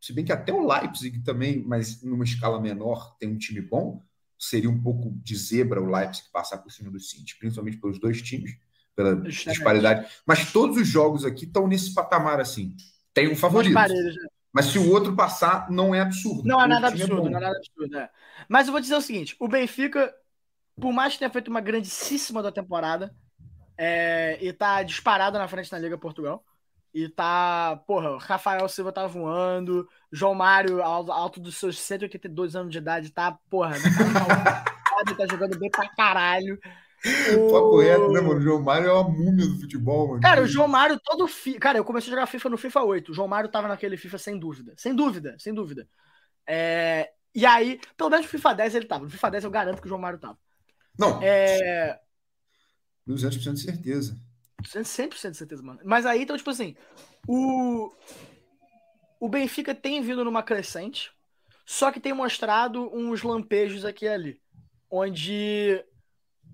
se 0.00 0.12
bem 0.12 0.24
que 0.24 0.30
até 0.30 0.52
o 0.52 0.64
Leipzig 0.64 1.18
também, 1.24 1.64
mas 1.66 2.00
numa 2.00 2.22
escala 2.22 2.60
menor, 2.60 3.16
tem 3.18 3.28
um 3.28 3.36
time 3.36 3.60
bom, 3.60 4.00
seria 4.38 4.70
um 4.70 4.80
pouco 4.80 5.10
de 5.20 5.34
zebra 5.34 5.82
o 5.82 5.90
Leipzig 5.90 6.28
passar 6.32 6.58
por 6.58 6.70
cima 6.70 6.92
do 6.92 7.00
City, 7.00 7.36
principalmente 7.36 7.78
pelos 7.78 7.98
dois 7.98 8.22
times, 8.22 8.56
pela 9.02 9.16
disparidade. 9.16 10.06
Mas 10.26 10.52
todos 10.52 10.76
os 10.76 10.86
jogos 10.86 11.24
aqui 11.24 11.44
estão 11.46 11.66
nesse 11.66 11.94
patamar 11.94 12.40
assim. 12.40 12.74
Tem 13.14 13.30
um 13.30 13.36
favorito. 13.36 13.74
né? 13.74 13.88
Mas 14.52 14.66
se 14.66 14.78
o 14.78 14.90
outro 14.90 15.14
passar, 15.14 15.70
não 15.70 15.94
é 15.94 16.00
absurdo. 16.00 16.42
Não 16.44 16.60
é 16.60 16.66
nada 16.66 16.88
absurdo, 16.88 17.16
bom. 17.16 17.30
não 17.30 17.38
é 17.38 17.40
nada 17.40 17.56
absurdo. 17.56 17.96
é. 17.96 18.10
Mas 18.48 18.66
eu 18.66 18.72
vou 18.72 18.80
dizer 18.80 18.96
o 18.96 19.00
seguinte: 19.00 19.36
o 19.38 19.48
Benfica, 19.48 20.12
por 20.80 20.92
mais 20.92 21.12
que 21.14 21.20
tenha 21.20 21.30
feito 21.30 21.48
uma 21.48 21.60
grandíssima 21.60 22.42
da 22.42 22.52
temporada, 22.52 23.14
é, 23.78 24.38
e 24.40 24.52
tá 24.52 24.82
disparado 24.82 25.38
na 25.38 25.48
frente 25.48 25.70
na 25.72 25.78
Liga 25.78 25.96
Portugal. 25.96 26.44
E 26.92 27.08
tá, 27.08 27.80
porra, 27.86 28.18
Rafael 28.18 28.68
Silva 28.68 28.90
tá 28.90 29.06
voando, 29.06 29.88
João 30.10 30.34
Mário, 30.34 30.82
al- 30.82 31.12
alto 31.12 31.38
dos 31.38 31.56
seus 31.56 31.78
182 31.78 32.56
anos 32.56 32.72
de 32.72 32.78
idade, 32.78 33.10
tá, 33.12 33.38
porra, 33.48 33.76
tá, 33.76 35.14
tá 35.16 35.26
jogando 35.30 35.56
bem 35.56 35.70
pra 35.70 35.88
caralho. 35.94 36.58
Papo 37.02 37.76
O- 37.76 37.80
reto, 37.80 38.08
né, 38.12 38.20
mano? 38.20 38.38
O 38.38 38.40
João 38.42 38.62
Mário 38.62 38.88
é 38.88 38.92
uma 38.92 39.08
múmia 39.08 39.46
do 39.46 39.58
futebol, 39.60 40.08
mano. 40.08 40.20
Cara, 40.20 40.42
o 40.42 40.46
João 40.46 40.68
Mário 40.68 41.00
todo 41.02 41.26
fi... 41.26 41.54
Cara, 41.58 41.78
eu 41.78 41.84
comecei 41.84 42.08
a 42.12 42.14
jogar 42.16 42.26
FIFA 42.26 42.50
no 42.50 42.58
FIFA 42.58 42.82
8. 42.82 43.10
O 43.10 43.14
João 43.14 43.28
Mário 43.28 43.50
tava 43.50 43.68
naquele 43.68 43.96
FIFA 43.96 44.18
sem 44.18 44.38
dúvida. 44.38 44.74
Sem 44.76 44.94
dúvida, 44.94 45.34
sem 45.38 45.54
dúvida. 45.54 45.88
É, 46.46 47.10
E 47.34 47.46
aí, 47.46 47.80
pelo 47.96 48.10
menos 48.10 48.26
no 48.26 48.30
FIFA 48.30 48.52
10 48.54 48.74
ele 48.74 48.86
tava. 48.86 49.04
No 49.04 49.10
FIFA 49.10 49.30
10 49.30 49.44
eu 49.44 49.50
garanto 49.50 49.80
que 49.80 49.86
o 49.86 49.88
João 49.88 50.00
Mário 50.00 50.18
tava. 50.18 50.38
Não, 50.98 51.20
É. 51.22 51.98
200% 53.06 53.54
de 53.54 53.60
certeza. 53.62 54.16
100% 54.62 55.30
de 55.32 55.36
certeza, 55.38 55.62
mano. 55.62 55.80
Mas 55.84 56.04
aí, 56.04 56.22
então, 56.22 56.36
tipo 56.36 56.50
assim, 56.50 56.76
o. 57.26 57.90
O 59.18 59.28
Benfica 59.28 59.74
tem 59.74 60.00
vindo 60.02 60.24
numa 60.24 60.42
crescente, 60.42 61.10
só 61.66 61.90
que 61.92 62.00
tem 62.00 62.12
mostrado 62.12 62.90
uns 62.94 63.22
lampejos 63.22 63.84
aqui 63.84 64.04
e 64.06 64.08
ali. 64.08 64.40
Onde 64.90 65.82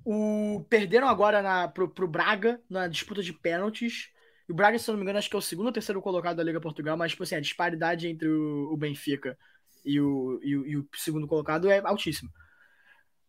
o 0.07 0.65
perderam 0.71 1.09
agora 1.09 1.43
na, 1.43 1.67
pro, 1.67 1.89
pro 1.89 2.07
Braga 2.07 2.61
na 2.71 2.87
disputa 2.87 3.21
de 3.21 3.33
pênaltis. 3.33 4.13
E 4.49 4.53
o 4.53 4.55
Braga, 4.55 4.79
se 4.79 4.89
eu 4.89 4.93
não 4.93 4.99
me 4.99 5.03
engano, 5.03 5.19
acho 5.19 5.29
que 5.29 5.35
é 5.35 5.39
o 5.39 5.43
segundo 5.43 5.67
ou 5.67 5.73
terceiro 5.73 6.01
colocado 6.01 6.37
da 6.37 6.45
Liga 6.45 6.61
Portugal, 6.61 6.97
mas, 6.97 7.11
tipo 7.11 7.25
assim, 7.25 7.35
a 7.35 7.41
disparidade 7.41 8.07
entre 8.07 8.29
o, 8.29 8.73
o 8.73 8.77
Benfica 8.77 9.37
e 9.85 10.01
o, 10.01 10.39
e, 10.45 10.51
e 10.51 10.77
o 10.77 10.89
segundo 10.95 11.27
colocado 11.27 11.69
é 11.69 11.81
altíssima. 11.85 12.31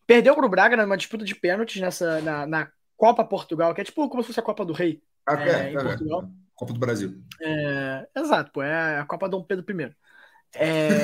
Perdeu 0.05 0.35
pro 0.35 0.47
Braga 0.47 0.77
numa 0.77 0.95
disputa 0.95 1.25
de 1.25 1.33
pênaltis 1.33 1.81
nessa, 1.81 2.21
na, 2.21 2.45
na 2.45 2.71
Copa 2.95 3.25
Portugal, 3.25 3.73
que 3.73 3.81
é 3.81 3.83
tipo 3.83 4.07
como 4.07 4.21
se 4.21 4.27
fosse 4.27 4.39
a 4.39 4.43
Copa 4.43 4.63
do 4.63 4.71
Rei. 4.71 5.01
Ah, 5.25 5.33
É, 5.41 5.71
em 5.71 5.73
Portugal. 5.73 6.29
Copa 6.53 6.73
do 6.73 6.79
Brasil. 6.79 7.19
É, 7.41 8.07
exato, 8.15 8.51
pô, 8.51 8.61
é 8.61 8.99
a 8.99 9.05
Copa 9.05 9.27
Dom 9.27 9.43
Pedro 9.43 9.65
I. 9.67 9.95
É, 10.53 11.03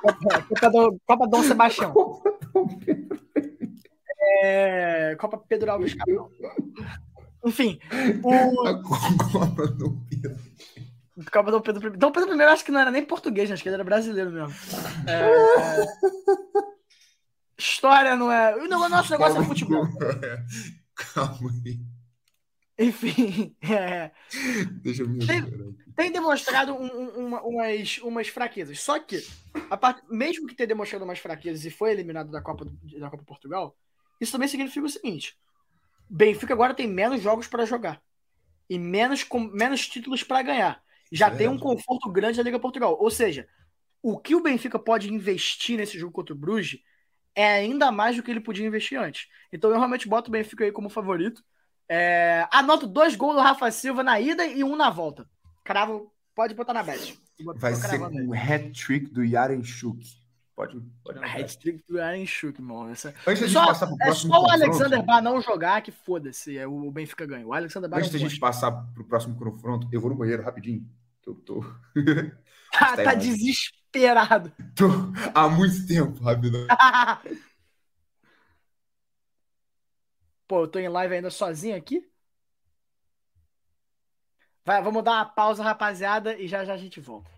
Copa, 0.00 0.16
Copa, 0.48 0.70
Dom, 0.70 0.98
Copa 1.04 1.26
Dom 1.26 1.42
Sebastião. 1.42 1.92
É, 4.42 5.16
Copa 5.16 5.38
Pedro 5.38 5.72
Alves 5.72 5.94
Cabral. 5.94 6.30
Enfim, 7.44 7.78
o, 8.22 8.66
A 8.66 8.82
Copa 8.82 9.66
do 9.68 9.98
Pedro. 10.08 10.36
Copa 11.32 11.50
Dom 11.50 11.60
Pedro 11.60 11.94
I. 11.94 11.96
Dom 11.96 12.12
Pedro 12.12 12.36
I 12.36 12.42
acho 12.42 12.64
que 12.64 12.70
não 12.70 12.80
era 12.80 12.90
nem 12.90 13.04
português, 13.04 13.50
acho 13.50 13.62
que 13.62 13.68
ele 13.68 13.76
era 13.76 13.84
brasileiro 13.84 14.30
mesmo. 14.30 14.54
É... 15.08 15.86
História 17.58 18.14
não 18.16 18.30
é. 18.30 18.54
O 18.54 18.68
nosso 18.88 19.10
negócio 19.10 19.40
é 19.40 19.44
futebol. 19.44 19.88
Calma 20.94 21.50
aí. 21.64 21.80
Enfim, 22.78 23.56
é... 23.62 24.10
Deixa 24.82 25.02
eu 25.02 25.08
me 25.08 25.26
tem, 25.26 25.42
tem 25.96 26.12
demonstrado 26.12 26.74
um, 26.74 26.84
um, 26.84 27.26
uma, 27.26 27.42
umas, 27.42 27.98
umas 27.98 28.28
fraquezas. 28.28 28.80
Só 28.80 28.98
que, 28.98 29.24
a 29.70 29.76
part... 29.78 30.02
mesmo 30.10 30.46
que 30.46 30.54
tenha 30.54 30.66
demonstrado 30.66 31.04
umas 31.04 31.18
fraquezas 31.18 31.64
e 31.64 31.70
foi 31.70 31.92
eliminado 31.92 32.30
da 32.30 32.42
Copa, 32.42 32.66
da 32.98 33.08
Copa 33.08 33.24
Portugal, 33.24 33.74
isso 34.20 34.32
também 34.32 34.48
significa 34.48 34.86
o 34.86 34.90
seguinte: 34.90 35.36
Benfica 36.08 36.52
agora 36.52 36.74
tem 36.74 36.86
menos 36.86 37.22
jogos 37.22 37.46
para 37.46 37.64
jogar 37.64 38.00
e 38.68 38.78
menos, 38.78 39.22
com, 39.22 39.40
menos 39.40 39.86
títulos 39.86 40.22
para 40.22 40.42
ganhar. 40.42 40.82
Já 41.10 41.28
é 41.28 41.30
tem 41.30 41.48
um 41.48 41.58
conforto 41.58 42.10
grande 42.10 42.38
na 42.38 42.42
Liga 42.42 42.58
Portugal. 42.58 42.96
Ou 43.00 43.10
seja, 43.10 43.48
o 44.02 44.18
que 44.18 44.34
o 44.34 44.42
Benfica 44.42 44.78
pode 44.78 45.12
investir 45.12 45.78
nesse 45.78 45.98
jogo 45.98 46.12
contra 46.12 46.34
o 46.34 46.38
Bruges 46.38 46.80
é 47.34 47.46
ainda 47.46 47.92
mais 47.92 48.16
do 48.16 48.22
que 48.22 48.30
ele 48.30 48.40
podia 48.40 48.66
investir 48.66 48.98
antes. 48.98 49.28
Então 49.52 49.70
eu 49.70 49.76
realmente 49.76 50.08
boto 50.08 50.28
o 50.28 50.32
Benfica 50.32 50.64
aí 50.64 50.72
como 50.72 50.88
favorito. 50.88 51.44
É, 51.88 52.48
anoto 52.50 52.86
dois 52.86 53.14
gols 53.14 53.36
do 53.36 53.40
Rafa 53.40 53.70
Silva 53.70 54.02
na 54.02 54.18
ida 54.18 54.44
e 54.44 54.64
um 54.64 54.74
na 54.74 54.90
volta. 54.90 55.28
Cravo, 55.62 56.12
pode 56.34 56.54
botar 56.54 56.72
na 56.72 56.82
bet. 56.82 57.20
Vai 57.56 57.74
ser 57.74 58.00
um 58.00 58.32
hat-trick 58.32 59.10
do 59.12 59.22
Yaren 59.22 59.62
Chuk. 59.62 60.04
Pode, 60.56 60.80
pode 61.04 61.18
Hat-trick 61.18 61.84
do 61.86 61.98
Chuk, 62.26 62.58
irmão. 62.58 62.88
Essa... 62.88 63.14
Antes 63.26 63.42
da 63.42 63.46
gente 63.46 63.52
só, 63.52 63.66
passar 63.66 63.86
pro 63.86 63.96
é 64.00 64.04
próximo 64.06 64.32
só 64.32 64.40
o 64.40 64.50
Alexander 64.50 65.02
Bar 65.04 65.20
não 65.20 65.38
jogar 65.42 65.82
que 65.82 65.92
foda-se. 65.92 66.56
É, 66.56 66.66
o 66.66 66.90
Benfica 66.90 67.26
ganha. 67.26 67.46
O 67.46 67.52
Alexander 67.52 67.90
Bar 67.90 67.98
Antes 67.98 68.10
da 68.10 68.18
gente 68.18 68.40
passar 68.40 68.72
pro 68.72 69.04
próximo 69.04 69.36
confronto, 69.36 69.86
eu 69.92 70.00
vou 70.00 70.08
no 70.08 70.16
banheiro 70.16 70.42
rapidinho. 70.42 70.88
que 71.20 71.28
Eu 71.28 71.34
tô, 71.34 71.62
Tá, 72.72 72.96
Tá 72.96 73.04
tá 73.04 73.14
desesperado. 73.14 74.50
tô 74.74 74.86
há 75.34 75.46
muito 75.46 75.86
tempo, 75.86 76.24
rapidão. 76.24 76.66
Pô, 80.48 80.62
eu 80.62 80.68
tô 80.68 80.78
em 80.78 80.88
live 80.88 81.16
ainda 81.16 81.30
sozinho 81.30 81.76
aqui. 81.76 82.02
Vai, 84.64 84.82
vamos 84.82 85.04
dar 85.04 85.12
uma 85.12 85.26
pausa, 85.26 85.62
rapaziada, 85.62 86.34
e 86.38 86.48
já 86.48 86.64
já 86.64 86.72
a 86.72 86.76
gente 86.78 86.98
volta. 86.98 87.35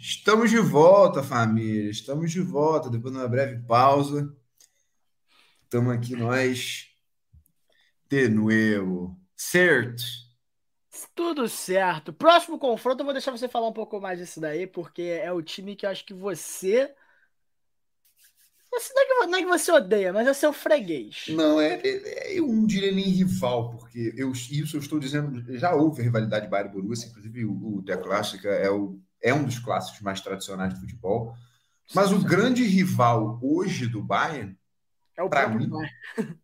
Estamos 0.00 0.50
de 0.50 0.58
volta, 0.58 1.22
família. 1.22 1.90
Estamos 1.90 2.30
de 2.30 2.40
volta 2.40 2.88
depois 2.88 3.12
de 3.12 3.18
uma 3.20 3.28
breve 3.28 3.58
pausa. 3.66 4.34
Estamos 5.64 5.92
aqui 5.92 6.14
nós 6.16 6.86
de 8.08 8.28
novo. 8.28 9.18
Certo? 9.36 10.02
Tudo 11.14 11.48
certo. 11.48 12.12
Próximo 12.12 12.58
confronto, 12.58 13.00
eu 13.00 13.04
vou 13.04 13.12
deixar 13.12 13.30
você 13.30 13.48
falar 13.48 13.68
um 13.68 13.72
pouco 13.72 14.00
mais 14.00 14.18
disso 14.18 14.40
daí, 14.40 14.66
porque 14.66 15.02
é 15.02 15.32
o 15.32 15.42
time 15.42 15.76
que 15.76 15.84
eu 15.84 15.90
acho 15.90 16.04
que 16.04 16.14
você. 16.14 16.94
Você 18.72 18.92
não 18.94 19.02
é 19.02 19.06
que, 19.06 19.26
não 19.26 19.38
é 19.38 19.42
que 19.42 19.48
você 19.48 19.72
odeia, 19.72 20.12
mas 20.12 20.26
é 20.26 20.34
seu 20.34 20.52
freguês. 20.52 21.26
Não, 21.28 21.60
é, 21.60 21.74
é- 21.74 22.32
é- 22.32 22.38
eu 22.38 22.46
não 22.46 22.66
diria 22.66 22.92
nem 22.92 23.04
rival, 23.04 23.70
porque 23.70 24.12
eu, 24.16 24.32
isso 24.32 24.76
eu 24.76 24.80
estou 24.80 24.98
dizendo, 24.98 25.42
já 25.58 25.74
houve 25.74 26.02
rivalidade 26.02 26.48
Bayern 26.48 26.72
Borussia, 26.72 27.08
inclusive 27.08 27.44
o, 27.44 27.76
o 27.78 27.82
The 27.82 27.96
Clássica 27.96 28.48
é, 28.48 28.70
o, 28.70 28.98
é 29.22 29.32
um 29.34 29.44
dos 29.44 29.58
clássicos 29.58 30.00
mais 30.00 30.20
tradicionais 30.20 30.74
de 30.74 30.80
futebol. 30.80 31.36
Mas 31.94 32.12
o 32.12 32.22
grande 32.22 32.64
rival 32.64 33.38
hoje 33.42 33.86
do 33.86 34.02
Bayern 34.02 34.58
É 35.16 35.22
o 35.22 35.30
próprio 35.30 35.58
mim, 35.58 35.68
Bayern. 35.68 35.94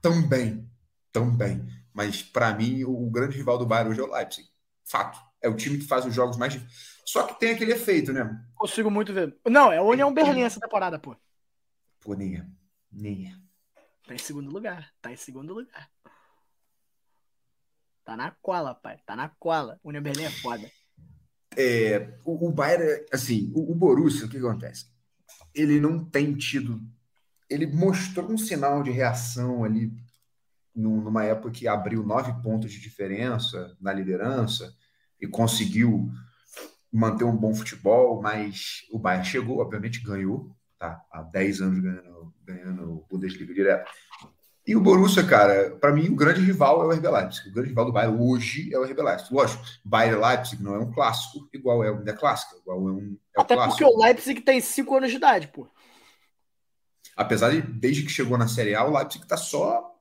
Também, 0.00 0.70
também. 1.10 1.66
Mas 1.90 2.22
para 2.22 2.52
mim, 2.52 2.84
o, 2.84 3.08
grande 3.08 3.38
rival 3.38 3.56
do 3.56 3.64
Bayern 3.64 3.90
hoje 3.90 4.00
é 4.00 4.02
o 4.02 4.12
Leipzig. 4.12 4.46
Fato. 4.84 5.18
É 5.40 5.48
o 5.48 5.56
time 5.56 5.78
que 5.78 5.86
faz 5.86 6.04
os 6.04 6.14
jogos 6.14 6.36
mais. 6.36 6.60
Só 7.06 7.26
que 7.26 7.38
tem 7.40 7.52
aquele 7.52 7.72
efeito, 7.72 8.12
né? 8.12 8.44
Consigo 8.54 8.90
muito 8.90 9.14
ver. 9.14 9.34
Não, 9.46 9.72
é 9.72 9.80
o 9.80 9.86
União 9.86 10.12
Berlim 10.12 10.42
essa 10.42 10.60
temporada, 10.60 10.98
pô. 10.98 11.16
Pô, 12.00 12.14
nem 12.14 12.36
é. 12.36 12.46
Nem 12.92 13.28
é. 13.28 13.36
Tá 14.06 14.14
em 14.14 14.18
segundo 14.18 14.50
lugar. 14.50 14.92
Tá 15.00 15.10
em 15.10 15.16
segundo 15.16 15.54
lugar. 15.54 15.90
Tá 18.04 18.14
na 18.16 18.30
cola, 18.42 18.74
pai. 18.74 19.00
Tá 19.06 19.16
na 19.16 19.30
cola. 19.30 19.80
União 19.82 20.02
Berlim 20.02 20.24
é 20.24 20.30
foda. 20.30 20.70
É, 21.56 22.18
o, 22.24 22.48
o 22.48 22.52
Bayern, 22.52 23.04
assim, 23.12 23.52
o, 23.54 23.72
o 23.72 23.74
Borussia, 23.74 24.26
o 24.26 24.28
que 24.28 24.38
acontece? 24.38 24.86
Ele 25.54 25.80
não 25.80 26.04
tem 26.04 26.34
tido. 26.34 26.80
Ele 27.48 27.66
mostrou 27.66 28.30
um 28.30 28.38
sinal 28.38 28.82
de 28.82 28.90
reação 28.90 29.64
ali 29.64 29.92
num- 30.74 31.00
numa 31.00 31.24
época 31.24 31.50
que 31.52 31.68
abriu 31.68 32.02
nove 32.04 32.32
pontos 32.42 32.72
de 32.72 32.80
diferença 32.80 33.76
na 33.80 33.92
liderança 33.92 34.74
e 35.20 35.26
conseguiu 35.26 36.10
manter 36.92 37.24
um 37.24 37.36
bom 37.36 37.54
futebol, 37.54 38.20
mas 38.22 38.82
o 38.92 38.98
Bayern 38.98 39.26
chegou, 39.26 39.58
obviamente 39.58 40.00
ganhou, 40.00 40.56
tá? 40.78 41.04
Há 41.10 41.22
10 41.22 41.60
anos 41.60 41.80
ganhando, 41.80 42.34
ganhando 42.44 42.92
o 42.92 43.06
Bundesliga 43.10 43.52
direto. 43.52 43.90
E 44.66 44.74
o 44.74 44.80
Borussia, 44.80 45.22
cara, 45.26 45.76
para 45.76 45.92
mim 45.92 46.08
o 46.08 46.16
grande 46.16 46.40
rival 46.40 46.82
é 46.82 46.86
o 46.86 46.90
RB 46.98 47.06
Leipzig. 47.08 47.48
O 47.50 47.52
grande 47.52 47.68
rival 47.68 47.84
do 47.84 47.92
Bayern 47.92 48.18
hoje 48.18 48.72
é 48.72 48.78
o 48.78 48.82
RB 48.82 49.02
Leipzig. 49.02 49.34
Lógico, 49.34 49.62
Bayern 49.84 50.20
Leipzig 50.20 50.62
não 50.62 50.74
é 50.74 50.78
um 50.78 50.90
clássico 50.90 51.46
igual 51.52 51.84
é 51.84 51.90
o 51.90 52.02
da 52.02 52.14
clássica, 52.14 52.56
igual 52.56 52.88
é 52.88 52.92
um 52.92 53.18
é 53.36 53.40
Até 53.40 53.54
clássico. 53.54 53.78
porque 53.78 53.94
o 53.94 54.02
Leipzig 54.02 54.40
tem 54.40 54.60
5 54.60 54.96
anos 54.96 55.10
de 55.10 55.16
idade, 55.16 55.48
pô. 55.48 55.68
Apesar 57.14 57.50
de 57.50 57.60
desde 57.60 58.02
que 58.02 58.10
chegou 58.10 58.38
na 58.38 58.48
Série 58.48 58.74
A, 58.74 58.84
o 58.84 58.96
Leipzig 58.96 59.26
tá 59.26 59.36
só 59.36 59.94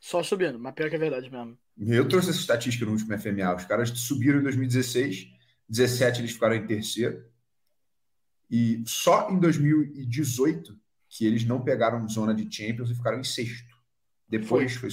Só 0.00 0.22
subindo, 0.22 0.58
mas 0.58 0.74
pior 0.74 0.90
que 0.90 0.96
é 0.96 0.98
verdade 0.98 1.30
mesmo. 1.30 1.56
Eu 1.78 2.08
trouxe 2.08 2.30
essa 2.30 2.40
estatística 2.40 2.84
no 2.84 2.90
último 2.92 3.16
FMA. 3.16 3.54
Os 3.54 3.64
caras 3.64 3.90
subiram 3.90 4.40
em 4.40 4.42
2016, 4.42 5.28
17 5.68 6.20
eles 6.22 6.32
ficaram 6.32 6.56
em 6.56 6.66
terceiro. 6.66 7.24
E 8.50 8.82
só 8.84 9.30
em 9.30 9.38
2018 9.38 10.76
que 11.08 11.26
eles 11.26 11.44
não 11.44 11.62
pegaram 11.62 12.06
zona 12.08 12.34
de 12.34 12.48
Champions 12.54 12.90
e 12.90 12.94
ficaram 12.94 13.18
em 13.18 13.24
sexto. 13.24 13.74
Depois 14.28 14.74
foi, 14.74 14.90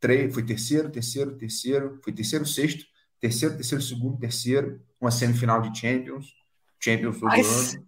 tre- 0.00 0.30
foi 0.30 0.42
terceiro, 0.42 0.90
terceiro, 0.90 1.36
terceiro, 1.36 2.00
foi 2.02 2.12
terceiro, 2.12 2.46
sexto, 2.46 2.84
terceiro, 3.20 3.54
terceiro, 3.56 3.82
segundo, 3.82 4.18
terceiro, 4.18 4.80
uma 5.00 5.10
semifinal 5.10 5.60
de 5.60 5.78
Champions. 5.78 6.34
Champions 6.80 7.18
todo 7.20 7.30
Ai, 7.30 7.40
ano. 7.40 7.48
se- 7.48 7.82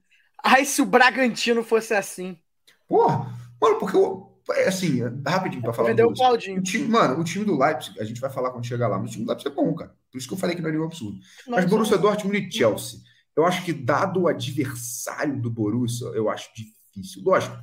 Ai, 0.44 0.64
se 0.64 0.82
o 0.82 0.86
Bragantino 0.86 1.62
fosse 1.64 1.94
assim. 1.94 2.38
Porra, 2.86 3.34
mano, 3.60 3.78
porque 3.78 3.96
eu, 3.96 4.40
é 4.52 4.68
assim, 4.68 5.00
rapidinho 5.26 5.62
pra 5.62 5.72
falar. 5.72 5.88
Vendeu 5.88 6.06
do 6.08 6.12
o. 6.12 6.16
Claudinho. 6.16 6.58
O 6.58 6.62
time, 6.62 6.86
mano, 6.88 7.20
o 7.20 7.24
time 7.24 7.44
do 7.44 7.58
Leipzig, 7.58 7.98
a 8.00 8.04
gente 8.04 8.20
vai 8.20 8.30
falar 8.30 8.50
quando 8.50 8.66
chegar 8.66 8.88
lá, 8.88 8.98
mas 8.98 9.10
o 9.10 9.12
time 9.12 9.24
do 9.24 9.28
Leipzig 9.28 9.50
é 9.50 9.54
bom, 9.54 9.74
cara. 9.74 9.94
Por 10.10 10.18
isso 10.18 10.28
que 10.28 10.34
eu 10.34 10.38
falei 10.38 10.54
que 10.56 10.62
não 10.62 10.68
é 10.68 10.72
nenhum 10.72 10.84
absurdo. 10.84 11.18
Mas 11.46 11.64
Borussia 11.66 11.98
Dortmund 11.98 12.38
e 12.38 12.50
Chelsea. 12.50 13.00
Eu 13.36 13.44
acho 13.46 13.64
que, 13.64 13.72
dado 13.72 14.22
o 14.22 14.28
adversário 14.28 15.40
do 15.40 15.50
Borussia, 15.50 16.06
eu 16.08 16.28
acho 16.30 16.48
difícil. 16.54 16.77
Lógico, 17.22 17.56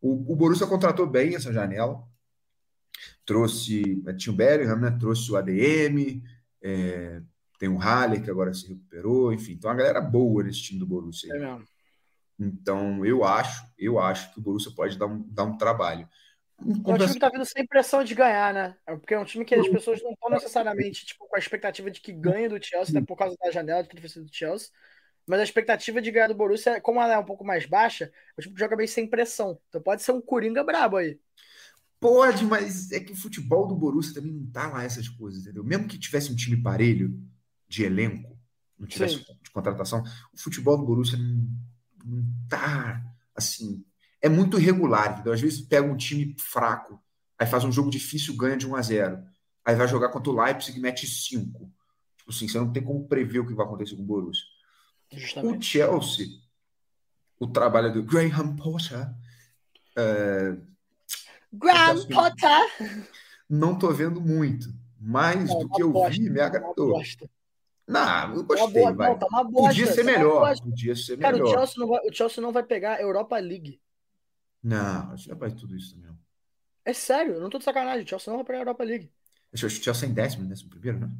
o, 0.00 0.32
o 0.32 0.36
Borussia 0.36 0.66
contratou 0.66 1.06
bem 1.06 1.34
essa 1.34 1.52
janela. 1.52 2.02
Trouxe, 3.24 4.02
tinha 4.16 4.32
o 4.32 4.36
Bellingham, 4.36 4.76
né? 4.80 4.96
Trouxe 4.98 5.30
o 5.30 5.36
ADM, 5.36 6.22
É, 6.62 7.20
tem 7.58 7.68
o 7.68 7.76
Haller, 7.78 8.22
que 8.22 8.30
agora 8.30 8.52
se 8.54 8.66
recuperou, 8.68 9.32
enfim, 9.32 9.52
então 9.52 9.70
a 9.70 9.74
galera 9.74 10.00
boa 10.00 10.42
nesse 10.42 10.62
time 10.62 10.78
do 10.80 10.86
Borussia. 10.86 11.32
É 11.34 11.38
mesmo. 11.38 11.64
Então, 12.38 13.04
eu 13.04 13.24
acho, 13.24 13.64
eu 13.76 13.98
acho 13.98 14.32
que 14.32 14.38
o 14.38 14.42
Borussia 14.42 14.70
pode 14.72 14.96
dar 14.96 15.06
um, 15.06 15.22
dar 15.28 15.44
um 15.44 15.56
trabalho. 15.56 16.08
Em 16.60 16.62
É 16.62 16.70
um 16.70 16.72
time 16.72 16.82
compensa- 16.84 17.14
que 17.14 17.20
tá 17.20 17.28
vindo 17.28 17.44
sem 17.44 17.66
pressão 17.66 18.02
de 18.02 18.14
ganhar, 18.14 18.52
né? 18.54 18.76
É 18.86 18.94
Porque 18.96 19.14
é 19.14 19.18
um 19.18 19.24
time 19.24 19.44
que 19.44 19.54
as 19.54 19.68
pessoas 19.68 20.02
não 20.02 20.12
estão 20.12 20.30
necessariamente 20.30 21.06
tipo, 21.06 21.26
com 21.28 21.36
a 21.36 21.38
expectativa 21.38 21.90
de 21.90 22.00
que 22.00 22.12
ganhe 22.12 22.48
do 22.48 22.64
Chelsea, 22.64 22.96
até 22.96 23.06
por 23.06 23.16
causa 23.16 23.36
da 23.40 23.50
janela 23.50 23.82
de 23.82 23.88
transferência 23.88 24.22
do 24.22 24.34
Chelsea. 24.34 24.68
Mas 25.28 25.40
a 25.40 25.44
expectativa 25.44 26.00
de 26.00 26.10
ganhar 26.10 26.28
do 26.28 26.34
Borussia, 26.34 26.80
como 26.80 27.00
ela 27.00 27.12
é 27.12 27.18
um 27.18 27.24
pouco 27.24 27.44
mais 27.44 27.66
baixa, 27.66 28.10
o 28.36 28.40
que 28.42 28.58
joga 28.58 28.74
bem 28.74 28.86
sem 28.86 29.06
pressão. 29.06 29.60
Então 29.68 29.80
pode 29.80 30.02
ser 30.02 30.12
um 30.12 30.20
Coringa 30.20 30.64
brabo 30.64 30.96
aí. 30.96 31.20
Pode, 32.00 32.44
mas 32.44 32.90
é 32.92 33.00
que 33.00 33.12
o 33.12 33.16
futebol 33.16 33.66
do 33.66 33.74
Borussia 33.74 34.14
também 34.14 34.32
não 34.32 34.46
tá 34.46 34.68
lá 34.68 34.84
essas 34.84 35.08
coisas, 35.08 35.42
entendeu? 35.42 35.62
Mesmo 35.62 35.86
que 35.86 35.98
tivesse 35.98 36.32
um 36.32 36.36
time 36.36 36.56
parelho 36.62 37.20
de 37.68 37.84
elenco, 37.84 38.38
não 38.78 38.86
tivesse 38.86 39.18
de 39.18 39.50
contratação, 39.50 40.02
o 40.32 40.38
futebol 40.38 40.78
do 40.78 40.86
Borussia 40.86 41.18
não, 41.18 41.46
não 42.04 42.24
tá 42.48 43.04
assim. 43.34 43.84
É 44.22 44.28
muito 44.28 44.58
irregular, 44.58 45.12
entendeu? 45.12 45.32
Às 45.32 45.40
vezes 45.40 45.60
pega 45.60 45.86
um 45.86 45.96
time 45.96 46.34
fraco, 46.38 47.02
aí 47.38 47.46
faz 47.46 47.64
um 47.64 47.72
jogo 47.72 47.90
difícil, 47.90 48.36
ganha 48.36 48.56
de 48.56 48.66
1 48.66 48.76
a 48.76 48.82
0 48.82 49.22
Aí 49.64 49.74
vai 49.74 49.86
jogar 49.86 50.08
contra 50.08 50.32
o 50.32 50.42
Leipzig 50.42 50.78
e 50.78 50.80
mete 50.80 51.06
5. 51.06 51.70
Tipo 52.16 52.30
assim, 52.30 52.48
você 52.48 52.58
não 52.58 52.72
tem 52.72 52.82
como 52.82 53.06
prever 53.06 53.40
o 53.40 53.46
que 53.46 53.52
vai 53.52 53.66
acontecer 53.66 53.96
com 53.96 54.02
o 54.02 54.06
Borussia. 54.06 54.57
O 55.12 55.16
Justamente. 55.18 55.66
Chelsea, 55.66 56.26
o 57.38 57.46
trabalho 57.46 57.92
do 57.92 58.02
Graham 58.02 58.54
Potter, 58.56 59.08
é, 59.96 60.56
Graham 61.52 62.06
Potter! 62.08 63.04
não 63.48 63.78
tô 63.78 63.90
vendo 63.92 64.20
muito, 64.20 64.68
mas 65.00 65.48
do 65.48 65.68
que 65.70 65.82
eu 65.82 65.92
bosta, 65.92 66.10
vi, 66.10 66.28
me 66.28 66.40
agradou. 66.40 67.00
Não, 67.86 68.34
eu 68.34 68.44
Tá 68.46 68.54
uma 68.54 68.66
gostei, 68.66 68.82
boa- 68.82 68.92
vai. 68.92 69.08
Não, 69.10 69.18
tá 69.18 69.26
uma 69.28 69.44
bosta. 69.44 69.68
Podia 69.70 69.86
ser 69.94 70.04
melhor, 70.04 70.60
podia 70.60 70.94
ser 70.94 71.18
Cara, 71.18 71.36
o 71.36 71.38
melhor. 71.38 71.58
Chelsea, 71.58 71.74
não 71.78 71.88
vai, 71.88 72.00
o 72.06 72.12
Chelsea 72.12 72.42
não 72.42 72.52
vai 72.52 72.62
pegar 72.62 72.96
a 72.96 73.00
Europa 73.00 73.38
League. 73.38 73.80
Não, 74.62 75.12
acho 75.12 75.24
que 75.24 75.30
não 75.30 75.38
vai 75.38 75.50
tudo 75.50 75.74
isso 75.74 75.94
também. 75.94 76.14
É 76.84 76.92
sério, 76.92 77.34
eu 77.34 77.40
não 77.40 77.48
tô 77.48 77.58
de 77.58 77.64
sacanagem. 77.64 78.04
O 78.04 78.08
Chelsea 78.08 78.30
não 78.30 78.38
vai 78.38 78.44
pegar 78.44 78.58
a 78.58 78.62
Europa 78.62 78.84
League. 78.84 79.10
O 79.52 79.56
Chelsea 79.56 80.06
é 80.06 80.10
em 80.10 80.14
décimo, 80.14 80.46
décimo 80.46 80.68
primeiro, 80.70 80.98
né? 81.00 81.10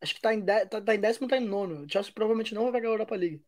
Acho 0.00 0.14
que 0.14 0.20
tá 0.20 0.34
em, 0.34 0.40
dé- 0.40 0.66
tá, 0.66 0.80
tá 0.80 0.94
em 0.94 1.00
décimo, 1.00 1.26
tá 1.28 1.36
em 1.36 1.44
nono. 1.46 1.84
O 1.84 1.90
Chelsea 1.90 2.12
provavelmente 2.14 2.54
não 2.54 2.64
vai 2.64 2.72
pegar 2.72 2.88
a 2.88 2.92
Europa 2.92 3.16
League. 3.16 3.42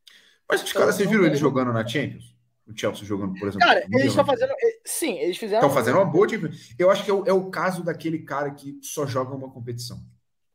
Mas 0.49 0.63
os 0.63 0.71
Então, 0.71 0.81
caras, 0.83 0.95
vocês 0.97 1.09
viram 1.11 1.25
eles 1.27 1.39
jogando 1.39 1.73
na 1.73 1.87
Champions? 1.87 2.35
O 2.67 2.77
Chelsea 2.79 3.05
jogando, 3.05 3.33
por 3.39 3.49
exemplo. 3.49 3.67
Cara, 3.67 3.85
eles 3.91 4.07
estão 4.07 4.25
fazendo. 4.25 4.51
eh, 4.53 4.79
Sim, 4.85 5.19
eles 5.19 5.37
fizeram. 5.37 5.67
Estão 5.67 5.75
fazendo 5.75 5.97
uma 5.97 6.05
boa 6.05 6.29
Champions. 6.29 6.75
Eu 6.79 6.91
acho 6.91 7.05
que 7.05 7.11
é 7.11 7.15
o, 7.15 7.25
é 7.27 7.33
o 7.33 7.51
caso 7.51 7.83
daquele 7.83 8.21
cara 8.21 8.51
que 8.51 8.79
só 8.83 9.07
joga 9.07 9.35
uma 9.35 9.51
competição. 9.51 10.03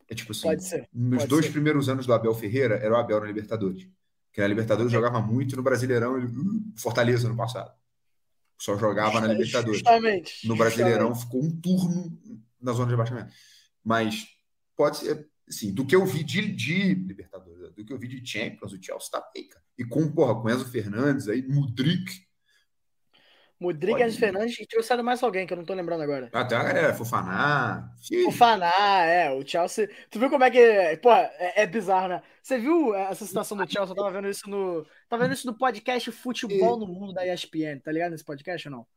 É 0.08 0.16
tipo 0.16 0.32
assim, 0.32 0.44
Pode 0.44 0.64
ser. 0.64 0.88
nos 0.94 1.20
pode 1.20 1.30
dois 1.30 1.46
ser. 1.46 1.52
primeiros 1.52 1.90
anos 1.90 2.06
do 2.06 2.14
Abel 2.14 2.34
Ferreira, 2.36 2.76
era 2.76 2.94
o 2.94 2.98
Abel 2.98 3.20
na 3.20 3.26
Libertadores. 3.28 3.88
Que 4.32 4.42
na 4.42 4.48
Libertadores 4.48 4.92
jogava 4.92 5.22
muito, 5.22 5.56
no 5.56 5.64
Brasileirão, 5.64 6.18
ele, 6.18 6.28
Fortaleza 6.76 7.30
no 7.30 7.36
passado. 7.38 7.72
Só 8.60 8.78
jogava 8.78 9.20
na 9.22 9.28
Libertadores. 9.28 9.80
Justamente. 9.80 10.48
No 10.48 10.56
justamente. 10.56 10.58
Brasileirão 10.58 11.16
ficou 11.16 11.44
um 11.44 11.52
turno 11.62 12.20
na 12.62 12.74
zona 12.74 12.88
de 12.88 12.94
abaixamento. 12.94 13.32
Mas 13.84 14.28
pode 14.76 14.98
ser, 14.98 15.28
assim, 15.48 15.74
do 15.74 15.86
que 15.86 15.96
eu 15.96 16.06
vi 16.06 16.24
de, 16.24 16.52
de 16.52 16.94
Libertadores, 16.94 17.74
do 17.74 17.86
que 17.86 17.94
eu 17.94 17.98
vi 18.00 18.08
de 18.08 18.26
Champions, 18.26 18.74
o 18.74 18.82
Chelsea 18.82 19.10
tá 19.12 19.30
bem, 19.34 19.48
cara. 19.48 19.64
E 19.78 19.84
com, 19.84 20.12
porra, 20.12 20.40
com 20.42 20.50
Enzo 20.50 20.70
Fernandes 20.70 21.28
aí, 21.28 21.42
Mudrik, 21.48 22.24
Pode 23.60 24.04
Enzo. 24.04 24.20
Fernandes 24.20 24.60
e 24.60 24.68
trouxeram 24.68 25.04
mais 25.04 25.24
alguém 25.24 25.48
que 25.48 25.54
eu 25.54 25.58
não 25.58 25.64
tô 25.64 25.74
lembrando 25.74 26.02
agora. 26.04 26.30
até 26.34 26.56
a 26.56 26.64
galera, 26.64 26.94
Fofaná. 26.94 27.90
O 28.28 28.32
Faná, 28.32 29.06
é, 29.06 29.32
o 29.32 29.46
Chelsea. 29.48 29.90
Tu 30.10 30.20
viu 30.20 30.30
como 30.30 30.44
é 30.44 30.52
que. 30.52 30.98
Pô, 31.02 31.12
é, 31.14 31.62
é 31.62 31.66
bizarro, 31.68 32.10
né? 32.10 32.22
Você 32.42 32.58
viu 32.58 32.94
essa 32.94 33.26
situação 33.26 33.56
do 33.56 33.72
Chelsea? 33.72 33.92
Eu 33.92 33.96
tava 33.96 34.12
vendo 34.12 34.28
isso 34.28 34.50
no. 34.50 34.86
Tava 35.08 35.24
vendo 35.24 35.34
isso 35.34 35.48
no 35.48 35.54
podcast 35.58 36.12
Futebol 36.12 36.78
no 36.78 36.86
Mundo 36.88 37.14
da 37.14 37.26
ESPN, 37.26 37.80
tá 37.82 37.92
ligado 37.92 38.12
nesse 38.12 38.26
podcast 38.26 38.68
ou 38.68 38.72
não? 38.72 38.88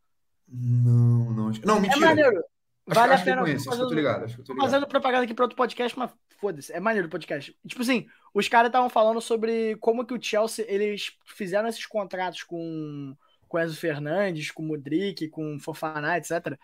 Não, 0.49 1.32
não. 1.32 1.53
Não, 1.64 1.76
É 1.76 1.80
mentira. 1.80 2.01
maneiro. 2.01 2.44
Acho, 2.89 3.01
Vale 3.01 3.12
acho 3.14 3.22
a 3.22 3.24
que 3.24 3.30
eu 3.30 3.34
pena. 3.34 3.43
conheço, 3.47 3.64
tô 3.64 3.70
acho 3.70 3.78
que 3.78 3.82
eu 3.82 3.89
tô 3.89 3.95
fazendo- 3.95 3.97
ligado. 3.97 4.24
Acho 4.24 4.34
que 4.37 4.41
eu 4.41 4.45
tô 4.45 4.53
ligado. 4.53 4.70
fazendo 4.70 4.87
propaganda 4.87 5.24
aqui 5.24 5.34
pra 5.34 5.45
outro 5.45 5.57
podcast, 5.57 5.99
mas 5.99 6.11
foda-se, 6.39 6.72
é 6.72 6.78
maneiro 6.80 7.09
o 7.09 7.11
podcast. 7.11 7.57
Tipo 7.66 7.82
assim, 7.82 8.07
os 8.32 8.49
caras 8.49 8.68
estavam 8.68 8.89
falando 8.89 9.20
sobre 9.20 9.76
como 9.76 10.05
que 10.07 10.14
o 10.14 10.22
Chelsea, 10.22 10.64
eles 10.68 11.12
fizeram 11.24 11.68
esses 11.68 11.84
contratos 11.87 12.43
com 12.45 13.16
com 13.49 13.61
Enzo 13.61 13.76
Fernandes, 13.76 14.51
com 14.51 14.62
Modric, 14.64 15.28
com 15.28 15.57
Fofaná, 15.61 16.18
etc. 16.18 16.59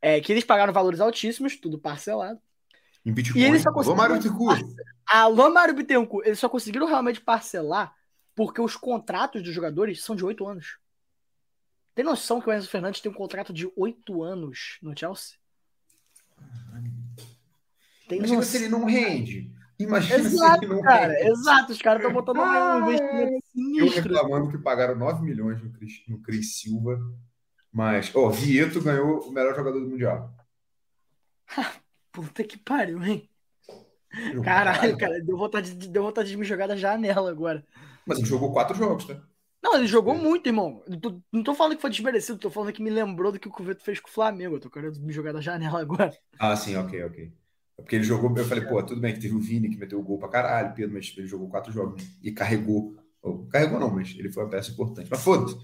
É, 0.00 0.20
que 0.20 0.32
eles 0.32 0.44
pagaram 0.44 0.72
valores 0.72 1.00
altíssimos, 1.00 1.56
tudo 1.56 1.76
parcelado. 1.78 2.40
Em 3.04 3.12
Bitcoin. 3.12 3.40
E 3.40 3.44
eles 3.44 3.62
só 3.62 3.68
Alô, 3.70 3.78
conseguiram- 3.78 3.96
Mário 3.96 4.14
Bittencourt. 4.16 4.62
Alô, 5.06 5.50
Mário 5.50 5.74
Bittencourt, 5.74 6.24
eles 6.26 6.38
só 6.38 6.48
conseguiram 6.48 6.86
realmente 6.86 7.20
parcelar 7.20 7.92
porque 8.34 8.60
os 8.60 8.76
contratos 8.76 9.42
dos 9.42 9.52
jogadores 9.52 10.02
são 10.04 10.14
de 10.14 10.24
oito 10.24 10.46
anos. 10.46 10.78
Tem 11.96 12.04
noção 12.04 12.40
que 12.40 12.48
o 12.48 12.52
Enzo 12.52 12.68
Fernandes 12.68 13.00
tem 13.00 13.10
um 13.10 13.14
contrato 13.14 13.52
de 13.52 13.68
oito 13.76 14.22
anos 14.22 14.78
no 14.80 14.96
Chelsea? 14.96 15.36
Tem 18.08 18.18
Imagina 18.18 18.38
noção? 18.38 18.50
se 18.50 18.56
ele 18.56 18.68
não 18.68 18.84
rende. 18.84 19.52
Imagina 19.78 20.18
se 20.18 20.34
Exato, 20.34 20.64
ele 20.64 20.74
não 20.74 20.82
cara, 20.82 21.12
rende. 21.12 21.30
exato. 21.30 21.72
Os 21.72 21.80
caras 21.80 22.02
estão 22.02 22.12
botando 22.12 22.38
um 22.38 22.82
investimento 22.88 23.32
Eu 23.32 23.40
sinistro. 23.52 24.02
reclamando 24.02 24.50
que 24.50 24.58
pagaram 24.58 24.96
9 24.96 25.22
milhões 25.24 25.62
no 25.62 25.70
Cris, 25.72 26.02
no 26.08 26.20
Cris 26.20 26.58
Silva. 26.58 26.98
Mas, 27.72 28.10
ó, 28.14 28.28
Vieto 28.30 28.82
ganhou 28.82 29.20
o 29.20 29.32
melhor 29.32 29.54
jogador 29.54 29.80
do 29.80 29.88
Mundial. 29.88 30.34
Puta 32.12 32.42
que 32.44 32.58
pariu, 32.58 33.02
hein? 33.02 33.28
Caralho, 34.42 34.98
cara, 34.98 35.22
deu 35.22 35.36
vontade, 35.36 35.72
de, 35.74 35.88
deu 35.88 36.02
vontade 36.02 36.28
de 36.30 36.36
me 36.36 36.44
jogar 36.44 36.66
da 36.66 36.76
janela 36.76 37.30
agora. 37.30 37.64
Mas 38.04 38.18
ele 38.18 38.26
jogou 38.26 38.52
quatro 38.52 38.76
jogos, 38.76 39.04
tá? 39.04 39.22
Não, 39.62 39.76
ele 39.76 39.86
jogou 39.86 40.14
muito, 40.14 40.46
irmão. 40.46 40.82
Não 40.88 40.98
tô, 40.98 41.20
não 41.30 41.42
tô 41.42 41.54
falando 41.54 41.76
que 41.76 41.82
foi 41.82 41.90
desmerecido, 41.90 42.38
tô 42.38 42.50
falando 42.50 42.72
que 42.72 42.82
me 42.82 42.90
lembrou 42.90 43.30
do 43.30 43.38
que 43.38 43.48
o 43.48 43.50
Cuveto 43.50 43.84
fez 43.84 44.00
com 44.00 44.08
o 44.08 44.12
Flamengo. 44.12 44.56
Eu 44.56 44.60
tô 44.60 44.70
querendo 44.70 44.98
me 45.00 45.12
jogar 45.12 45.32
da 45.32 45.40
janela 45.40 45.80
agora. 45.82 46.16
Ah, 46.38 46.56
sim, 46.56 46.76
ok, 46.76 47.04
ok. 47.04 47.32
É 47.78 47.82
Porque 47.82 47.96
ele 47.96 48.04
jogou, 48.04 48.34
eu 48.36 48.44
falei, 48.44 48.64
pô, 48.64 48.82
tudo 48.82 49.00
bem 49.00 49.12
que 49.12 49.20
teve 49.20 49.34
o 49.34 49.40
Vini 49.40 49.68
que 49.68 49.76
meteu 49.76 50.00
o 50.00 50.02
gol 50.02 50.18
pra 50.18 50.28
caralho, 50.28 50.74
Pedro, 50.74 50.94
mas 50.94 51.12
ele 51.16 51.26
jogou 51.26 51.48
quatro 51.48 51.72
jogos 51.72 52.02
né? 52.02 52.08
e 52.22 52.32
carregou. 52.32 52.96
Ou, 53.22 53.46
carregou 53.48 53.78
não, 53.78 53.90
mas 53.90 54.14
ele 54.18 54.32
foi 54.32 54.44
uma 54.44 54.50
peça 54.50 54.70
importante. 54.70 55.08
Mas 55.10 55.22
foda-se. 55.22 55.58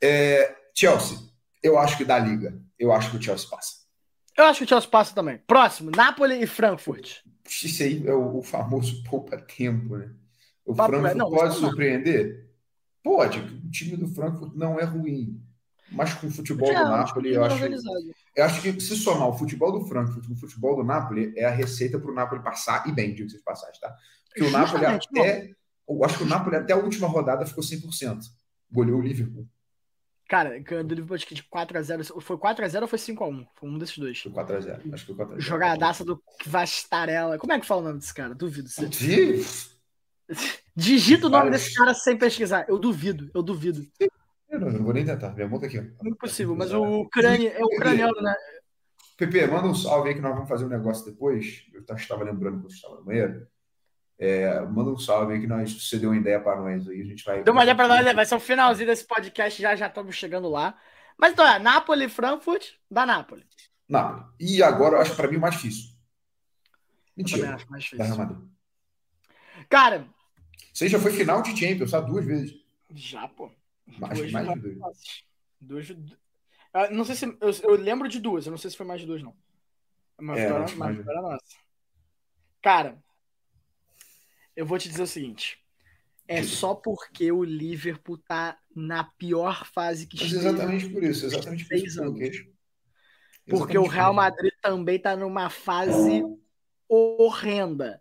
É, 0.00 0.56
Chelsea, 0.72 1.18
eu 1.62 1.78
acho 1.78 1.96
que 1.96 2.04
dá 2.04 2.18
liga. 2.18 2.60
Eu 2.78 2.92
acho 2.92 3.10
que 3.10 3.16
o 3.16 3.22
Chelsea 3.22 3.48
passa. 3.48 3.80
Eu 4.36 4.44
acho 4.44 4.60
que 4.60 4.64
o 4.64 4.68
Chelsea 4.68 4.88
passa 4.88 5.14
também. 5.14 5.38
Próximo, 5.46 5.90
Napoli 5.90 6.42
e 6.42 6.46
Frankfurt. 6.46 7.18
Isso 7.44 7.82
aí 7.82 8.06
é 8.06 8.14
o, 8.14 8.40
famoso 8.40 9.02
poupa-tempo, 9.10 9.96
né? 9.96 10.10
O 10.64 10.74
Papo 10.74 10.92
Frankfurt. 10.92 11.16
Não, 11.16 11.30
pode 11.30 11.54
não. 11.54 11.68
surpreender? 11.68 12.49
Pode. 13.02 13.38
O 13.40 13.70
time 13.70 13.96
do 13.96 14.08
Frankfurt 14.08 14.54
não 14.54 14.78
é 14.78 14.84
ruim. 14.84 15.42
Mas 15.92 16.14
com 16.14 16.28
o 16.28 16.30
futebol 16.30 16.70
É, 16.70 16.74
do 16.74 16.88
Napoli, 16.88 17.34
eu 17.34 17.44
acho, 17.44 17.54
organizado. 17.56 17.96
eu 18.36 18.44
acho 18.44 18.62
que 18.62 18.80
se 18.80 18.96
somar 18.96 19.28
o 19.28 19.36
futebol 19.36 19.72
do 19.72 19.86
Frankfurt 19.86 20.24
com 20.26 20.34
o 20.34 20.36
futebol 20.36 20.76
do 20.76 20.84
Napoli, 20.84 21.32
é 21.36 21.44
a 21.46 21.50
receita 21.50 21.98
para 21.98 22.10
o 22.10 22.14
Napoli 22.14 22.42
passar 22.42 22.86
e 22.88 22.92
bem, 22.92 23.12
digo-se 23.12 23.38
de 23.38 23.42
passagem, 23.42 23.80
tá? 23.80 23.92
Porque 24.28 24.44
o 24.44 24.50
Napoli 24.52 24.86
até. 24.86 25.50
Eu 25.88 26.04
acho 26.04 26.18
que 26.18 26.22
o 26.22 26.26
Napoli 26.28 26.54
até 26.56 26.72
a 26.72 26.76
última 26.76 27.08
rodada 27.08 27.44
ficou 27.44 27.64
100%. 27.64 28.20
Goleou 28.70 29.00
o 29.00 29.02
Liverpool. 29.02 29.48
Cara, 30.28 30.56
ganhou 30.60 30.84
do 30.84 30.94
Liverpool 30.94 31.16
acho 31.16 31.26
que 31.26 31.34
de 31.34 31.42
4x0. 31.42 32.20
Foi 32.20 32.36
4x0 32.36 32.82
ou 32.82 32.86
foi 32.86 32.98
5x1? 33.00 33.46
Foi 33.56 33.68
um 33.68 33.76
desses 33.76 33.98
dois. 33.98 34.20
Foi 34.20 34.30
4x0. 34.30 34.94
Acho 34.94 35.06
que 35.06 35.12
foi 35.12 35.26
4x0. 35.26 35.40
Jogadaça 35.40 36.04
do 36.04 36.22
Vastarella. 36.46 37.36
Como 37.36 37.52
é 37.52 37.58
que 37.58 37.66
fala 37.66 37.80
o 37.80 37.84
nome 37.86 37.98
desse 37.98 38.14
cara? 38.14 38.32
Duvido. 38.32 38.68
Você... 38.68 38.88
Digita 40.80 41.26
o 41.26 41.30
nome 41.30 41.44
Vários. 41.44 41.62
desse 41.62 41.74
cara 41.76 41.92
sem 41.92 42.16
pesquisar. 42.16 42.64
Eu 42.66 42.78
duvido, 42.78 43.30
eu 43.34 43.42
duvido. 43.42 43.86
Eu 44.48 44.58
não, 44.58 44.68
eu 44.68 44.72
não 44.72 44.84
vou 44.84 44.94
nem 44.94 45.04
tentar. 45.04 45.34
Minha 45.34 45.60
tá 45.60 45.66
aqui. 45.66 45.78
ó. 45.78 46.08
Impossível, 46.08 46.56
mas 46.56 46.72
o 46.72 47.02
ucrânia 47.02 47.50
é 47.50 47.62
o 47.62 47.66
ucraniano, 47.66 48.18
né? 48.22 48.34
Pepe, 49.18 49.46
manda 49.46 49.68
um 49.68 49.74
salve 49.74 50.08
aí 50.08 50.14
que 50.14 50.22
nós 50.22 50.32
vamos 50.32 50.48
fazer 50.48 50.64
um 50.64 50.70
negócio 50.70 51.04
depois. 51.04 51.66
Eu 51.74 51.82
estava 51.94 52.24
lembrando 52.24 52.56
que 52.56 52.62
você 52.62 52.76
estava 52.76 52.96
no 52.96 53.04
banheiro. 53.04 53.46
É, 54.18 54.58
manda 54.62 54.90
um 54.90 54.98
salve 54.98 55.34
aí 55.34 55.40
que 55.40 55.46
nós, 55.46 55.70
você 55.70 55.98
deu 55.98 56.10
uma 56.10 56.16
ideia 56.16 56.40
para 56.40 56.58
nós 56.58 56.88
aí. 56.88 57.02
A 57.02 57.04
gente 57.04 57.24
vai. 57.24 57.42
Deu 57.42 57.52
uma 57.52 57.60
olhada 57.60 57.76
pra 57.76 57.86
nós, 57.86 58.02
né? 58.02 58.14
vai 58.14 58.24
ser 58.24 58.36
o 58.36 58.40
finalzinho 58.40 58.88
desse 58.88 59.06
podcast, 59.06 59.60
já 59.60 59.76
já 59.76 59.86
estamos 59.86 60.16
chegando 60.16 60.48
lá. 60.48 60.74
Mas 61.18 61.32
então 61.32 61.46
é, 61.46 61.58
Napoli, 61.58 62.08
Frankfurt, 62.08 62.68
da 62.90 63.04
Napoli. 63.04 63.44
Napoli. 63.86 64.24
E 64.40 64.62
agora 64.62 64.96
eu 64.96 65.02
acho 65.02 65.14
para 65.14 65.28
mim 65.28 65.36
o 65.36 65.40
mais 65.40 65.56
difícil. 65.56 65.90
Eu 67.18 67.24
Mentira. 67.24 67.54
acho 67.54 67.70
mais 67.70 67.84
difícil. 67.84 68.50
Cara, 69.68 70.06
Aí 70.80 70.88
já 70.88 70.98
foi 70.98 71.12
final 71.12 71.42
de 71.42 71.56
Champions, 71.56 71.90
sabe? 71.90 72.10
Duas 72.10 72.24
vezes. 72.24 72.54
já, 72.94 73.28
pô. 73.28 73.50
Que 73.90 73.98
Duas 74.00 74.32
mais 74.32 74.48
de 74.48 74.60
duas. 74.60 74.78
fáceis. 74.78 75.24
Duas. 75.60 75.86
Ah, 76.72 76.90
Não 76.90 77.04
sei 77.04 77.14
se. 77.16 77.26
Eu, 77.26 77.50
eu 77.64 77.74
lembro 77.76 78.08
de 78.08 78.20
duas, 78.20 78.46
eu 78.46 78.50
não 78.50 78.58
sei 78.58 78.70
se 78.70 78.76
foi 78.76 78.86
mais 78.86 79.00
de 79.00 79.06
duas, 79.06 79.22
não. 79.22 79.34
Uma 80.18 80.38
É, 80.38 80.74
mais 80.76 80.96
vitória 80.96 81.20
nossa. 81.22 81.42
Cara, 82.62 83.02
eu 84.54 84.64
vou 84.66 84.78
te 84.78 84.88
dizer 84.88 85.02
o 85.02 85.06
seguinte. 85.06 85.58
É 86.28 86.42
só 86.44 86.74
porque 86.74 87.32
o 87.32 87.42
Liverpool 87.42 88.16
tá 88.18 88.56
na 88.76 89.02
pior 89.02 89.66
fase 89.66 90.06
que 90.06 90.16
Mas 90.16 90.26
esteve 90.30 90.46
exatamente 90.48 90.88
por 90.88 91.02
isso. 91.02 91.26
Exatamente 91.26 91.64
por 91.66 91.76
isso 91.76 91.98
coloquei. 91.98 92.30
Porque 92.30 92.52
Exatamente 93.76 93.78
o 93.78 93.86
Real. 93.86 94.14
Madrid 94.14 94.52
também 94.62 94.98
tá 95.00 95.16
numa 95.16 95.50
fase 95.50 96.22
horrenda 96.88 98.00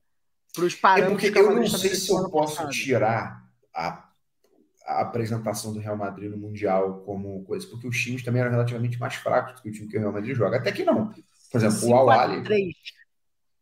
para 0.53 0.65
os 0.65 0.75
É 0.95 1.01
parâmetros 1.03 1.07
porque 1.07 1.31
que 1.31 1.41
o 1.41 1.51
eu 1.51 1.51
não 1.51 1.67
sei 1.67 1.95
se 1.95 2.11
eu 2.11 2.29
posso 2.29 2.67
passado. 2.67 2.69
tirar 2.69 3.49
a, 3.73 4.09
a 4.85 5.01
apresentação 5.01 5.73
do 5.73 5.79
Real 5.79 5.97
Madrid 5.97 6.29
no 6.31 6.37
Mundial 6.37 7.01
como 7.03 7.43
coisa, 7.45 7.67
porque 7.67 7.87
os 7.87 7.97
times 8.01 8.23
também 8.23 8.41
eram 8.41 8.51
relativamente 8.51 8.99
mais 8.99 9.15
fracos 9.15 9.55
do 9.55 9.61
que 9.61 9.69
o 9.69 9.71
time 9.71 9.87
que 9.89 9.97
o 9.97 9.99
Real 10.01 10.13
Madrid 10.13 10.35
joga. 10.35 10.57
Até 10.57 10.71
que 10.71 10.83
não. 10.85 11.13
Por 11.51 11.57
exemplo, 11.57 11.87
o 11.89 11.93
5x3. 12.03 12.73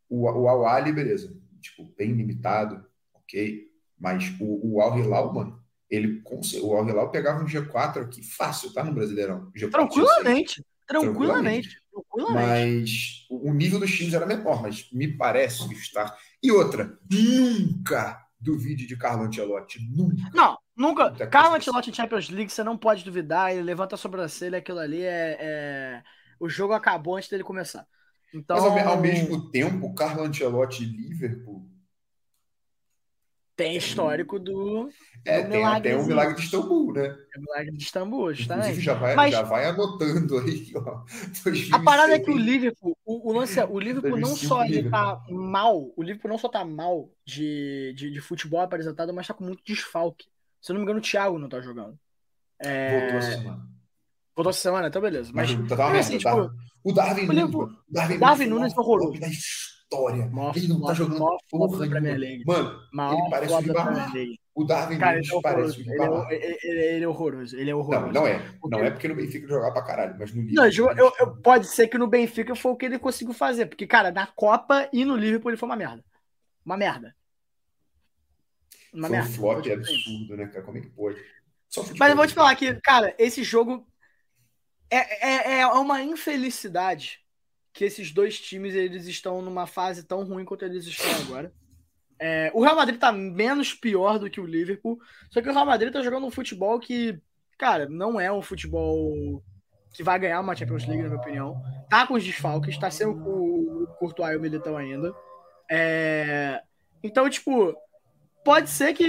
o, 0.10 0.26
o 0.26 0.48
Al 0.48 0.66
Ahly, 0.66 0.92
beleza, 0.94 1.36
tipo, 1.62 1.84
bem 1.98 2.14
limitado, 2.14 2.86
ok, 3.14 3.68
mas 3.98 4.34
o, 4.40 4.76
o 4.76 4.82
Al 4.82 4.98
Hilal, 5.00 5.34
mano, 5.34 5.62
ele, 5.90 6.22
o 6.62 6.76
Al 6.76 6.88
Hilal 6.88 7.12
pegava 7.12 7.44
um 7.44 7.48
G4 7.48 8.02
aqui 8.04 8.22
fácil, 8.24 8.74
tá 8.74 8.84
no 8.84 8.94
Brasileirão. 8.94 9.52
G4, 9.56 9.90
G6. 9.90 10.06
Tranquilamente. 10.06 10.66
Tranquilamente. 10.88 11.82
Tranquilamente. 11.92 12.70
Mas 12.70 13.26
o 13.30 13.50
o 13.50 13.54
nível 13.54 13.80
dos 13.80 13.92
times 13.96 14.14
era 14.14 14.26
menor, 14.26 14.62
mas 14.62 14.90
me 14.92 15.08
parece 15.18 15.72
estar. 15.74 16.18
E 16.44 16.52
outra, 16.52 16.98
nunca 17.12 18.26
duvide 18.40 18.86
de 18.86 18.96
Carlo 18.98 19.24
Ancelotti, 19.24 19.80
nunca. 19.90 20.30
Não, 20.34 20.58
nunca. 20.76 21.10
Muita 21.10 21.28
Carlo. 21.28 21.56
Ancelotti 21.56 21.90
em 21.90 21.94
Champions 21.94 22.30
League, 22.30 22.52
você 22.52 22.64
não 22.64 22.78
pode 22.78 23.04
duvidar. 23.04 23.52
Ele 23.52 23.64
levanta 23.64 23.96
a 23.96 23.98
sobrancelha, 23.98 24.60
aquilo 24.60 24.80
ali 24.80 25.02
é. 25.02 25.38
é- 25.40 26.04
O 26.40 26.48
jogo 26.48 26.74
acabou 26.74 27.16
antes 27.18 27.30
dele 27.30 27.44
começar. 27.44 27.86
Então, 28.34 28.58
Mas 28.58 28.66
ao, 28.66 28.90
ao 28.90 29.02
mesmo 29.02 29.50
tempo, 29.50 29.94
Carlo 29.96 30.24
Ancelotti 30.24 30.84
e 30.84 30.86
Liverpool 30.86 31.67
tem 33.58 33.76
histórico 33.76 34.38
do, 34.40 34.88
é, 35.26 35.44
do 35.44 35.50
tem 35.50 35.66
até 35.66 35.98
o 35.98 36.06
milagre 36.06 36.36
de 36.36 36.44
Istambul, 36.44 36.94
né? 36.94 37.10
do 37.10 37.42
milagre 37.42 37.72
de 37.76 37.84
Istambul, 37.84 38.32
Inclusive, 38.32 38.38
justamente. 38.44 38.82
já 38.82 38.94
vai, 38.94 39.16
Mas- 39.16 39.32
já 39.34 39.42
vai 39.42 39.66
anotando 39.66 40.38
aí, 40.38 40.72
ó. 40.76 41.04
A 41.74 41.80
parada 41.80 42.14
é 42.14 42.20
que 42.20 42.30
o 42.30 42.36
2006. 42.36 42.46
Liverpool, 42.46 42.98
o, 43.04 43.32
o 43.32 43.34
lance 43.34 43.60
é, 43.60 43.66
o 43.66 43.80
Liverpool 43.80 44.12
não 44.20 44.30
2005 44.30 44.48
só 44.48 44.64
ele 44.64 44.90
tá 44.90 45.20
mal, 45.30 45.92
o 45.98 46.04
Liverpool 46.04 46.30
não 46.30 46.38
só 46.38 46.48
tá 46.48 46.64
mal 46.64 47.10
de, 47.26 47.94
de, 47.98 48.12
de 48.12 48.22
futebol 48.22 48.62
apresentado, 48.62 49.12
mas 49.12 49.26
tá 49.28 49.34
com 49.34 49.44
muito 49.44 49.64
desfalque. 49.66 50.28
Se 50.62 50.72
eu 50.72 50.76
não 50.76 50.82
me 50.82 50.84
engano, 50.86 51.00
o 51.00 51.02
Thiago 51.04 51.40
não 51.40 51.50
tá 51.50 51.60
jogando. 51.60 51.98
É... 52.60 53.00
Voltou 53.02 53.18
essa 53.18 53.32
semana. 53.32 53.68
Voltou 54.36 54.50
essa 54.52 54.60
semana, 54.62 54.88
então 54.88 55.02
beleza. 55.02 55.32
Mas, 55.34 55.52
Mas 55.56 55.68
tá 55.70 55.76
merda, 55.78 56.00
assim, 56.00 56.20
tá? 56.20 56.30
tipo, 56.32 56.54
O 56.84 56.94
Darwin 56.94 57.24
o 57.28 57.34
Nunes, 57.34 57.56
o 57.56 57.70
Darwin, 57.90 58.20
Darwin 58.20 58.46
o 58.46 58.50
Nunes 58.52 58.76
maior 58.76 58.88
horroroso. 58.88 59.20
Flop 59.90 60.10
história. 60.10 60.26
Maior 60.28 60.58
ele 60.58 60.68
não 60.68 60.82
tá 60.82 60.86
flop, 60.96 60.98
jogando 60.98 61.18
flop 61.18 61.42
porra. 61.50 61.86
League. 62.18 62.44
Mano, 62.46 62.80
maior 62.92 63.14
ele 63.20 63.30
parece 63.30 63.48
flop 63.52 63.64
o 63.64 63.68
Ribamar. 63.68 64.14
O 64.56 64.64
Darwin 64.64 64.98
Cara, 64.98 65.18
ele 65.20 65.28
Nunes 65.28 65.38
é 65.38 65.42
parece 65.42 65.80
o 65.80 65.82
Ele 66.32 66.44
é, 66.44 66.68
ele- 66.96 67.04
é 67.04 67.08
horroroso. 67.08 67.56
Ele 67.56 67.70
é 67.70 67.76
horroroso. 67.76 68.06
Não, 68.08 68.12
não 68.22 68.28
é. 68.28 68.40
Porque- 68.60 68.76
Não 68.76 68.84
é 68.86 68.90
porque 68.90 69.08
no 69.08 69.16
Benfica 69.16 69.48
jogava 69.48 69.72
pra 69.74 69.84
caralho, 69.84 70.16
mas 70.18 70.34
no 70.34 70.42
Não, 70.42 70.66
Liverpool. 70.66 70.92
eu, 70.92 70.98
eu- 71.06 71.14
eu- 71.20 71.36
pode 71.42 71.68
ser 71.68 71.88
que 71.88 71.98
no 71.98 72.08
Benfica 72.08 72.56
foi 72.56 72.72
o 72.72 72.76
que 72.76 72.86
ele 72.88 72.98
conseguiu 72.98 73.36
fazer. 73.36 73.68
Porque, 73.68 73.86
cara, 73.86 74.10
na 74.12 74.26
Copa 74.26 74.90
e 74.92 75.06
no 75.06 75.16
Liverpool 75.16 75.52
ele 75.52 75.58
foi 75.58 75.70
uma 75.70 75.76
merda. 75.76 76.04
Uma 76.66 76.76
merda. 76.76 77.16
Uma 78.92 79.08
Foi 79.10 79.18
um 79.18 79.20
merda. 79.22 79.36
flop 79.36 79.54
Foi 79.54 79.62
tipo 79.62 79.82
assim. 79.84 79.94
absurdo, 79.96 80.38
né, 80.38 80.48
cara? 80.48 80.66
Como 80.66 80.78
é 80.78 80.82
que 80.82 80.90
pode? 80.90 81.24
Mas 82.00 82.10
eu 82.10 82.16
vou 82.16 82.26
te 82.26 82.34
falar 82.34 82.56
que, 82.56 82.74
cara, 82.82 83.14
esse 83.20 83.44
jogo 83.44 83.86
é, 84.90 85.28
é, 85.58 85.60
é 85.60 85.68
uma 85.68 86.02
infelicidade 86.02 87.20
que 87.78 87.86
esses 87.86 88.12
dois 88.12 88.40
times 88.40 88.74
eles 88.74 89.06
estão 89.06 89.40
numa 89.40 89.68
fase 89.68 90.02
tão 90.02 90.24
ruim 90.24 90.44
quanto 90.44 90.66
eles 90.66 90.84
estão 90.88 91.12
agora. 91.22 91.54
É, 92.20 92.52
o 92.56 92.64
Real 92.64 92.76
Madrid 92.76 93.00
tá 93.00 93.12
menos 93.12 93.72
pior 93.72 94.18
do 94.18 94.32
que 94.32 94.42
o 94.42 94.48
Liverpool, 94.48 95.00
só 95.30 95.40
que 95.44 95.48
o 95.48 95.54
Real 95.54 95.64
Madrid 95.64 95.94
tá 95.94 96.02
jogando 96.02 96.26
um 96.26 96.32
futebol 96.32 96.80
que, 96.80 97.22
cara, 97.56 97.88
não 97.88 98.20
é 98.20 98.32
um 98.32 98.42
futebol 98.42 99.44
que 99.94 100.02
vai 100.02 100.18
ganhar 100.18 100.40
uma 100.40 100.56
Champions 100.56 100.88
League, 100.88 101.04
na 101.04 101.10
minha 101.10 101.22
opinião. 101.22 101.62
Tá 101.88 102.08
com 102.08 102.16
os 102.16 102.24
desfalques, 102.24 102.80
tá 102.80 102.90
sendo 102.90 103.12
o 103.12 103.86
Courtois 104.00 104.34
e 104.34 104.38
o 104.38 104.42
Militão 104.42 104.76
ainda. 104.76 105.14
É, 105.70 106.60
então, 107.04 107.30
tipo, 107.30 107.76
pode 108.44 108.72
ser 108.72 108.96
que 108.96 109.04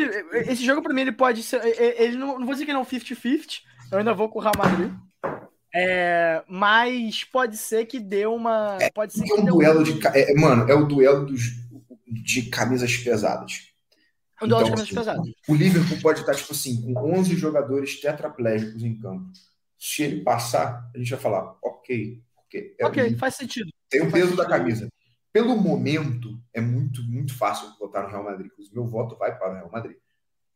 esse 0.47 0.63
jogo 0.63 0.83
pra 0.83 0.93
mim 0.93 1.01
ele 1.01 1.13
pode 1.13 1.43
ser, 1.43 1.65
ele 1.99 2.19
não, 2.19 2.39
não 2.39 2.45
vou 2.45 2.53
dizer 2.53 2.67
que 2.67 2.71
ele 2.71 2.79
é 2.79 2.83
um 2.83 2.85
50-50, 2.85 3.63
eu 3.91 3.99
ainda 3.99 4.13
vou 4.13 4.29
com 4.29 4.39
o 4.39 4.43
Real 4.43 4.53
Madrid. 4.59 4.93
É, 5.75 6.43
mas 6.49 7.25
pode 7.25 7.57
ser 7.57 7.87
que 7.87 8.01
dê 8.01 8.27
uma. 8.27 8.79
Pode 8.95 9.13
ser 9.13 9.25
É 9.25 9.27
que 9.27 9.33
um 9.35 9.45
dê 9.45 9.51
duelo 9.51 9.85
de. 9.85 9.99
ca- 9.99 10.13
é, 10.15 10.35
mano, 10.35 10.69
é 10.71 10.75
o 10.75 10.87
duelo 10.87 11.27
dos, 11.27 11.43
de 12.07 12.43
camisas 12.51 12.97
pesadas. 12.97 13.69
um 14.43 14.49
duelo 14.49 14.65
de 14.65 14.71
Então, 14.71 14.87
camisas 14.87 14.91
pesadas. 14.91 15.27
O 15.49 15.55
Liverpool 15.55 15.99
pode 16.01 16.21
estar, 16.21 16.35
tipo 16.35 16.53
assim, 16.53 16.95
com 16.95 17.13
11 17.19 17.37
jogadores 17.37 18.01
tetraplégicos 18.01 18.83
em 18.83 18.99
campo. 18.99 19.31
Se 19.79 20.03
ele 20.03 20.23
passar, 20.23 20.91
a 20.95 20.99
gente 20.99 21.11
vai 21.11 21.21
falar, 21.21 21.57
ok, 21.63 22.23
ok. 22.37 22.75
É 22.79 22.85
o 22.85 22.89
Ok, 22.89 23.17
faz 23.17 23.35
sentido. 23.37 23.71
Tem 23.91 24.01
o 24.03 24.11
peso 24.11 24.37
da 24.37 24.47
camisa. 24.47 24.89
Pelo 25.33 25.57
momento, 25.57 26.41
é 26.53 26.61
muito, 26.61 27.03
muito 27.03 27.37
fácil 27.37 27.69
votar 27.79 28.03
no 28.03 28.09
Real 28.09 28.25
Madrid. 28.25 28.47
Inclusive, 28.47 28.75
meu 28.75 28.87
voto 28.87 29.17
vai 29.17 29.37
para 29.37 29.51
o 29.51 29.55
Real 29.55 29.71
Madrid. 29.71 29.97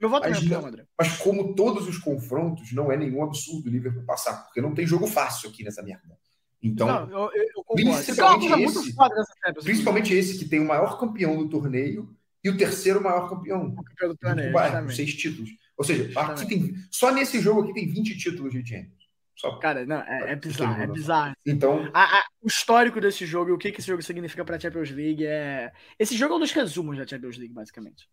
Meu 0.02 0.10
voto 0.10 0.28
Mas 0.28 0.42
não 0.42 0.46
é 0.48 0.54
não- 0.56 0.62
Madrid. 0.62 0.84
Mas 0.98 1.16
como 1.18 1.54
todos 1.54 1.86
os 1.86 1.96
confrontos, 1.96 2.72
não 2.72 2.90
é 2.90 2.96
nenhum 2.96 3.22
absurdo 3.22 3.68
o 3.68 3.70
Liverpool 3.72 4.02
passar, 4.04 4.42
porque 4.42 4.60
não 4.60 4.74
tem 4.74 4.84
jogo 4.84 5.06
fácil 5.06 5.48
aqui 5.48 5.62
nessa 5.62 5.80
merda. 5.80 6.18
Então, 6.60 6.86
não, 6.88 7.10
eu, 7.10 7.30
eu, 7.32 7.64
é 7.70 7.74
principalmente 7.74 8.48
muito 8.48 8.80
esse- 8.80 8.92
foda 8.94 9.14
dessa 9.14 9.32
Champions. 9.44 9.64
principalmente 9.64 10.12
esse 10.14 10.38
que 10.38 10.44
tem 10.48 10.58
o 10.58 10.66
maior 10.66 10.98
campeão 10.98 11.36
do 11.36 11.48
torneio 11.48 12.12
e 12.42 12.50
o 12.50 12.56
terceiro 12.56 13.00
maior 13.00 13.28
campeão. 13.28 13.68
O 13.68 13.82
campeão 13.84 14.08
do 14.08 14.16
torneio, 14.16 14.52
Bayern, 14.52 14.86
com 14.88 14.92
seis 14.92 15.14
títulos. 15.14 15.50
Ou 15.78 15.84
seja, 15.84 16.10
aqui 16.20 16.46
tem, 16.48 16.74
só 16.90 17.12
nesse 17.12 17.40
jogo 17.40 17.62
aqui 17.62 17.72
tem 17.72 17.88
20 17.88 18.16
títulos 18.18 18.52
de 18.52 18.68
Champions. 18.68 19.02
Só. 19.36 19.56
Cara, 19.58 19.86
não, 19.86 19.96
é, 20.02 20.32
é 20.32 20.36
bizarro, 20.36 20.82
é 20.82 20.86
bizarro. 20.86 21.34
Então, 21.46 21.88
A- 21.94 22.18
a- 22.18 22.24
o 22.42 22.46
histórico 22.48 23.00
desse 23.00 23.24
jogo 23.24 23.50
e 23.50 23.52
o 23.52 23.58
que, 23.58 23.72
que 23.72 23.78
esse 23.80 23.88
jogo 23.88 24.02
significa 24.02 24.44
pra 24.44 24.58
Champions 24.58 24.90
League 24.90 25.24
é. 25.24 25.72
Esse 25.98 26.16
jogo 26.16 26.34
é 26.34 26.36
um 26.36 26.40
dos 26.40 26.52
resumos 26.52 26.96
da 26.98 27.06
Champions 27.06 27.38
League, 27.38 27.54
basicamente. 27.54 28.08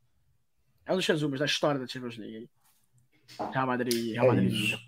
É 0.89 0.93
um 0.93 0.95
dos 0.95 1.05
resumos 1.05 1.39
da 1.39 1.45
história 1.45 1.79
da 1.79 1.85
Champions 1.85 2.17
League. 2.17 2.49
aí. 3.39 3.47
Real 3.53 3.67
Madrid, 3.67 4.13
Real 4.13 4.25
É 4.25 4.27
Madrid. 4.29 4.79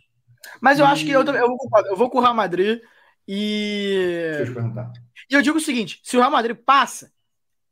Mas 0.59 0.79
eu 0.79 0.85
acho 0.87 1.05
que 1.05 1.11
eu, 1.11 1.21
eu, 1.23 1.47
vou, 1.47 1.69
eu 1.85 1.95
vou 1.95 2.09
com 2.09 2.17
o 2.17 2.21
Real 2.21 2.33
Madrid 2.33 2.81
e. 3.27 4.25
deixa 4.29 4.41
eu 4.41 4.45
te 4.47 4.53
perguntar. 4.55 4.91
E 5.29 5.35
eu 5.35 5.43
digo 5.43 5.59
o 5.59 5.61
seguinte: 5.61 5.99
se 6.03 6.17
o 6.17 6.19
Real 6.19 6.31
Madrid 6.31 6.57
passa, 6.57 7.11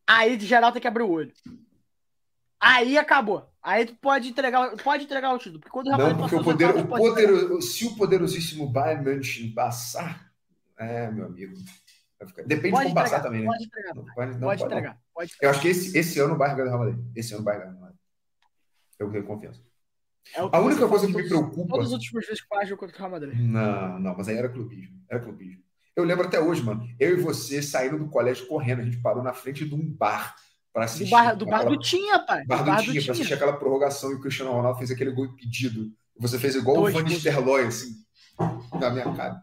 aí 0.06 0.38
de 0.38 0.46
geral 0.46 0.72
tem 0.72 0.80
que 0.80 0.88
abrir 0.88 1.02
o 1.02 1.10
olho. 1.10 1.34
Aí 2.60 3.00
acabou. 3.00 3.50
Aí 3.64 3.88
tu 3.88 3.96
pode 3.96 4.30
entregar, 4.30 4.76
pode 4.78 5.06
entregar 5.06 5.34
o 5.34 5.38
título. 5.40 5.60
Porque 5.60 5.72
quando 5.72 5.88
o 5.88 5.90
Real 5.90 6.00
Não, 6.00 6.06
Madrid 6.18 6.30
porque 6.30 6.36
o 6.36 6.44
poder, 6.44 6.66
o 6.66 6.70
entregar. 6.80 6.98
poder, 7.00 7.62
se 7.64 7.86
o 7.88 7.96
poderosíssimo 7.96 8.68
Bayern 8.70 9.04
München 9.04 9.52
passar, 9.54 10.32
é, 10.78 11.10
meu 11.10 11.26
amigo. 11.26 11.56
Depende 12.46 12.72
Pode 12.72 12.88
de 12.90 12.94
como 12.94 12.96
passar 12.96 13.20
entregar, 13.20 13.24
também, 13.24 13.42
né? 13.42 13.48
pode 13.48 13.64
entregar. 13.64 13.96
Não 13.96 14.04
pode, 14.06 14.32
não 14.34 14.40
Pode 14.40 14.42
pode, 14.42 14.60
não. 14.60 14.68
entregar. 14.68 14.98
Pode 15.16 15.32
Eu 15.42 15.50
acho 15.50 15.62
que 15.62 15.68
esse, 15.70 15.98
esse 15.98 16.20
ano 16.20 16.34
o 16.36 16.38
Bayern 16.38 16.58
ganha 16.58 16.70
do 16.70 16.78
Real 16.78 16.86
Madrid. 16.92 17.12
Esse 17.16 17.34
ano 17.34 17.42
o 17.42 17.46
Bayern 17.46 17.64
ganha 17.64 17.72
do 17.74 17.78
Real 17.80 17.82
Madrid. 17.82 17.89
Eu 19.00 19.10
tenho 19.10 19.24
confiança. 19.24 19.62
É 20.36 20.44
o 20.44 20.50
que 20.50 20.56
A 20.56 20.60
única 20.60 20.88
coisa 20.88 21.08
que 21.08 21.14
me 21.14 21.24
todos- 21.24 21.30
preocupa. 21.30 21.70
Todas 21.76 21.88
as 21.88 21.94
últimas 21.94 22.26
vezes 22.28 22.42
que 22.42 22.74
o 22.74 22.78
contra 22.78 22.96
o 22.96 23.00
Real 23.00 23.10
Madrid. 23.12 23.34
Não, 23.40 24.00
não, 24.00 24.16
mas 24.18 24.28
aí 24.28 24.38
era 24.38 24.50
clubismo. 24.50 25.02
Era 25.10 25.20
clubismo. 25.22 25.64
Eu 25.96 26.04
lembro 26.04 26.28
até 26.28 26.40
hoje, 26.40 26.62
mano. 26.62 26.88
Eu 27.00 27.18
e 27.18 27.22
você 27.22 27.62
saindo 27.62 27.98
do 27.98 28.10
colégio 28.10 28.46
correndo. 28.48 28.82
A 28.82 28.86
gente 28.86 28.98
parou 29.02 29.24
na 29.24 29.34
frente 29.34 29.68
de 29.68 29.74
um 29.74 29.92
bar 29.92 30.36
para 30.72 30.86
assistir. 30.86 31.06
Do 31.06 31.12
bar, 31.12 31.36
do 31.36 31.46
bar 31.46 31.56
aquela- 31.62 31.72
do 31.76 31.82
Tinha, 31.82 32.20
pai. 32.20 32.46
bar 32.46 32.58
do 32.58 32.64
do 32.64 32.66
bar 32.72 32.78
do 32.78 32.84
Tinha, 32.92 33.04
pra 33.04 33.12
assistir 33.14 33.34
aquela 33.34 33.54
prorrogação 33.54 34.12
e 34.12 34.16
o 34.16 34.22
Cristiano 34.22 34.52
Ronaldo 34.52 34.78
fez 34.78 34.92
aquele 34.92 35.12
gol 35.12 35.26
impedido. 35.26 35.92
Você 36.20 36.38
fez 36.38 36.56
igual 36.56 36.78
Dois 36.78 36.94
o 36.96 36.98
Van. 37.00 37.04
Nistelrooy, 37.06 37.66
assim, 37.66 37.96
na 38.80 38.90
minha 38.90 39.14
cara. 39.16 39.42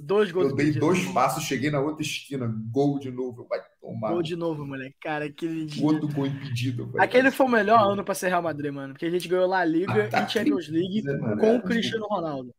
Dois 0.00 0.30
gols 0.30 0.50
Eu 0.50 0.56
dei 0.56 0.72
dois 0.72 1.02
passos, 1.12 1.44
cheguei 1.44 1.70
na 1.70 1.80
outra 1.80 2.02
esquina, 2.02 2.46
gol 2.70 2.98
de 2.98 3.10
novo. 3.10 3.46
Vai 3.48 3.60
tomar. 3.80 4.10
Gol 4.12 4.22
de 4.22 4.36
novo, 4.36 4.66
moleque. 4.66 4.96
Cara, 5.00 5.24
aquele 5.26 5.64
dia. 5.64 5.84
outro 5.84 6.06
gol 6.08 6.26
impedido. 6.26 6.92
Aquele 6.98 7.30
foi 7.30 7.46
o 7.46 7.48
melhor 7.48 7.92
ano 7.92 8.04
pra 8.04 8.14
ser 8.14 8.28
Real 8.28 8.42
Madrid, 8.42 8.70
mano. 8.72 8.92
Porque 8.92 9.06
a 9.06 9.10
gente 9.10 9.26
ganhou 9.28 9.46
La 9.46 9.64
Liga 9.64 10.04
Ah, 10.06 10.08
tá 10.08 10.22
e 10.24 10.28
Champions 10.28 10.68
League 10.68 11.02
mano? 11.04 11.38
com 11.38 11.56
o 11.56 11.62
Cristiano 11.62 12.06
Ronaldo. 12.06 12.54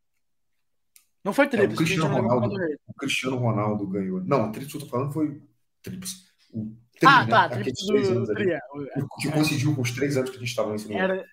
Não 1.24 1.34
foi 1.34 1.48
tríplice, 1.48 1.72
É, 1.72 1.74
o 1.74 1.78
Cristiano 1.86 2.06
a 2.16 2.20
Ronaldo. 2.22 2.56
O 2.88 2.94
Cristiano 2.96 3.36
Ronaldo 3.38 3.88
ganhou. 3.88 4.22
Não, 4.24 4.50
o 4.50 4.52
tríplice 4.52 4.72
que 4.72 4.78
eu 4.78 4.82
tô 4.82 4.88
falando 4.88 5.12
foi 5.14 5.42
tríplice. 5.84 6.16
O 6.52 6.66
tri, 7.00 7.08
Ah, 7.08 7.26
né? 7.26 7.30
tá. 7.30 7.46
Aqueles 7.46 7.86
três 7.86 8.10
anos 8.10 8.30
ali. 8.32 8.54
O 8.98 9.08
que 9.22 9.32
conseguiu 9.32 9.76
com 9.76 9.82
os 9.82 9.92
três 9.92 10.18
anos 10.18 10.30
que 10.32 10.38
a 10.38 10.40
gente 10.40 10.50
estava 10.50 10.72
médio. 10.72 10.94
Era, 10.98 11.26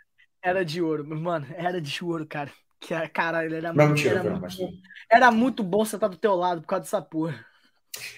era 0.43 0.65
de 0.65 0.83
ouro. 0.83 1.07
Mano, 1.09 1.47
era 1.57 1.81
de 1.81 2.05
ouro, 2.05 2.27
cara. 2.27 2.53
Que, 2.81 2.95
era- 2.95 3.09
caralho, 3.09 3.49
ele 3.49 3.57
era, 3.57 3.73
Não, 3.73 3.87
muito, 3.87 3.97
mentira, 3.97 4.21
era, 4.21 4.31
muito 4.31 4.81
era 5.11 5.31
muito 5.31 5.63
bom 5.63 5.85
sentar 5.85 6.09
do 6.11 6.17
teu 6.17 6.35
lado 6.35 6.61
por 6.61 6.67
causa 6.69 6.83
dessa 6.85 7.01
porra. 7.03 7.45